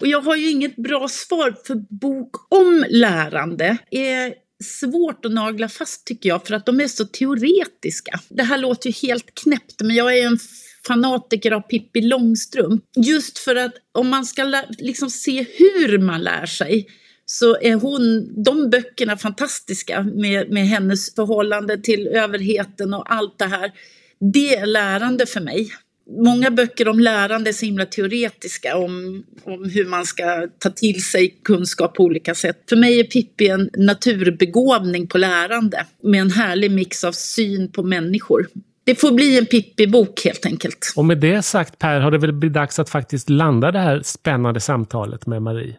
Och 0.00 0.06
jag 0.06 0.20
har 0.20 0.36
ju 0.36 0.50
inget 0.50 0.76
bra 0.76 1.08
svar 1.08 1.56
för 1.66 1.74
bok 2.00 2.52
om 2.52 2.84
lärande 2.88 3.78
är 3.90 4.34
svårt 4.64 5.24
att 5.24 5.32
nagla 5.32 5.68
fast 5.68 6.06
tycker 6.06 6.28
jag 6.28 6.46
för 6.46 6.54
att 6.54 6.66
de 6.66 6.80
är 6.80 6.88
så 6.88 7.04
teoretiska. 7.04 8.20
Det 8.28 8.42
här 8.42 8.58
låter 8.58 8.90
ju 8.90 9.08
helt 9.08 9.34
knäppt 9.34 9.80
men 9.80 9.96
jag 9.96 10.18
är 10.18 10.26
en 10.26 10.38
fanatiker 10.86 11.50
av 11.52 11.60
Pippi 11.60 12.00
Långstrump. 12.00 12.84
Just 12.96 13.38
för 13.38 13.56
att 13.56 13.74
om 13.92 14.08
man 14.08 14.26
ska 14.26 14.62
liksom 14.78 15.10
se 15.10 15.46
hur 15.58 15.98
man 15.98 16.22
lär 16.22 16.46
sig 16.46 16.86
så 17.26 17.56
är 17.60 17.74
hon, 17.74 18.32
de 18.44 18.70
böckerna 18.70 19.16
fantastiska 19.16 20.02
med, 20.02 20.50
med 20.50 20.68
hennes 20.68 21.14
förhållande 21.14 21.78
till 21.78 22.06
överheten 22.06 22.94
och 22.94 23.12
allt 23.12 23.38
det 23.38 23.46
här. 23.46 23.72
Det 24.32 24.56
är 24.56 24.66
lärande 24.66 25.26
för 25.26 25.40
mig 25.40 25.70
många 26.06 26.50
böcker 26.50 26.88
om 26.88 27.00
lärande 27.00 27.50
är 27.50 27.52
så 27.52 27.66
himla 27.66 27.86
teoretiska 27.86 28.76
om, 28.76 29.24
om 29.44 29.70
hur 29.70 29.86
man 29.86 30.04
ska 30.04 30.48
ta 30.58 30.70
till 30.70 31.04
sig 31.04 31.38
kunskap 31.44 31.94
på 31.94 32.02
olika 32.02 32.34
sätt. 32.34 32.62
För 32.68 32.76
mig 32.76 33.00
är 33.00 33.04
Pippi 33.04 33.48
en 33.48 33.70
naturbegåvning 33.76 35.06
på 35.06 35.18
lärande 35.18 35.86
med 36.02 36.20
en 36.20 36.30
härlig 36.30 36.70
mix 36.70 37.04
av 37.04 37.12
syn 37.12 37.72
på 37.72 37.82
människor. 37.82 38.46
Det 38.84 38.94
får 38.94 39.12
bli 39.12 39.38
en 39.38 39.46
Pippi-bok 39.46 40.24
helt 40.24 40.46
enkelt. 40.46 40.92
Och 40.96 41.04
med 41.04 41.18
det 41.18 41.42
sagt 41.42 41.78
Per, 41.78 42.00
har 42.00 42.10
det 42.10 42.18
väl 42.18 42.32
blivit 42.32 42.54
dags 42.54 42.78
att 42.78 42.90
faktiskt 42.90 43.30
landa 43.30 43.72
det 43.72 43.78
här 43.78 44.02
spännande 44.04 44.60
samtalet 44.60 45.26
med 45.26 45.42
Marie? 45.42 45.76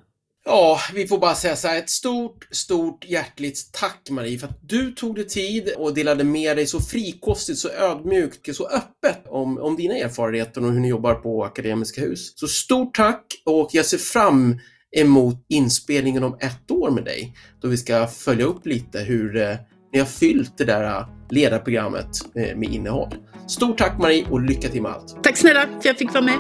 Ja, 0.48 0.80
vi 0.94 1.08
får 1.08 1.18
bara 1.18 1.36
säga 1.36 1.56
så 1.56 1.68
här, 1.68 1.78
ett 1.78 1.90
stort, 1.90 2.48
stort 2.52 3.06
hjärtligt 3.06 3.70
tack 3.72 4.08
Marie 4.10 4.40
för 4.40 4.48
att 4.48 4.70
du 4.70 4.92
tog 4.92 5.16
dig 5.16 5.28
tid 5.28 5.74
och 5.78 5.94
delade 5.94 6.24
med 6.24 6.58
dig 6.58 6.68
så 6.68 6.80
frikostigt, 6.80 7.60
så 7.60 7.70
ödmjukt, 7.70 8.56
så 8.56 8.68
öppet 8.68 9.24
om, 9.28 9.58
om 9.58 9.76
dina 9.76 9.96
erfarenheter 9.96 10.66
och 10.66 10.72
hur 10.72 10.80
ni 10.80 10.88
jobbar 10.90 11.14
på 11.14 11.44
Akademiska 11.44 12.02
Hus. 12.02 12.34
Så 12.36 12.48
stort 12.48 12.96
tack 12.96 13.26
och 13.46 13.70
jag 13.72 13.86
ser 13.86 13.98
fram 13.98 14.60
emot 14.98 15.46
inspelningen 15.50 16.24
om 16.24 16.38
ett 16.40 16.72
år 16.72 16.92
med 16.92 17.04
dig 17.04 17.36
då 17.62 17.68
vi 17.68 17.78
ska 17.78 18.08
följa 18.08 18.46
upp 18.46 18.66
lite 18.66 19.00
hur 19.00 19.38
eh, 19.38 19.56
ni 19.94 20.00
har 20.00 20.06
fyllt 20.06 20.58
det 20.58 20.66
där 20.66 20.84
eh, 20.84 21.08
ledarprogrammet 21.30 22.10
eh, 22.36 22.58
med 22.58 22.74
innehåll. 22.74 23.16
Stort 23.48 23.78
tack 23.78 24.00
Marie 24.00 24.26
och 24.30 24.42
lycka 24.42 24.70
till 24.70 24.82
med 24.82 24.92
allt! 24.92 25.24
Tack 25.24 25.38
snälla 25.38 25.62
för 25.62 25.78
att 25.78 25.86
jag 25.86 25.98
fick 25.98 26.14
vara 26.14 26.24
med! 26.24 26.40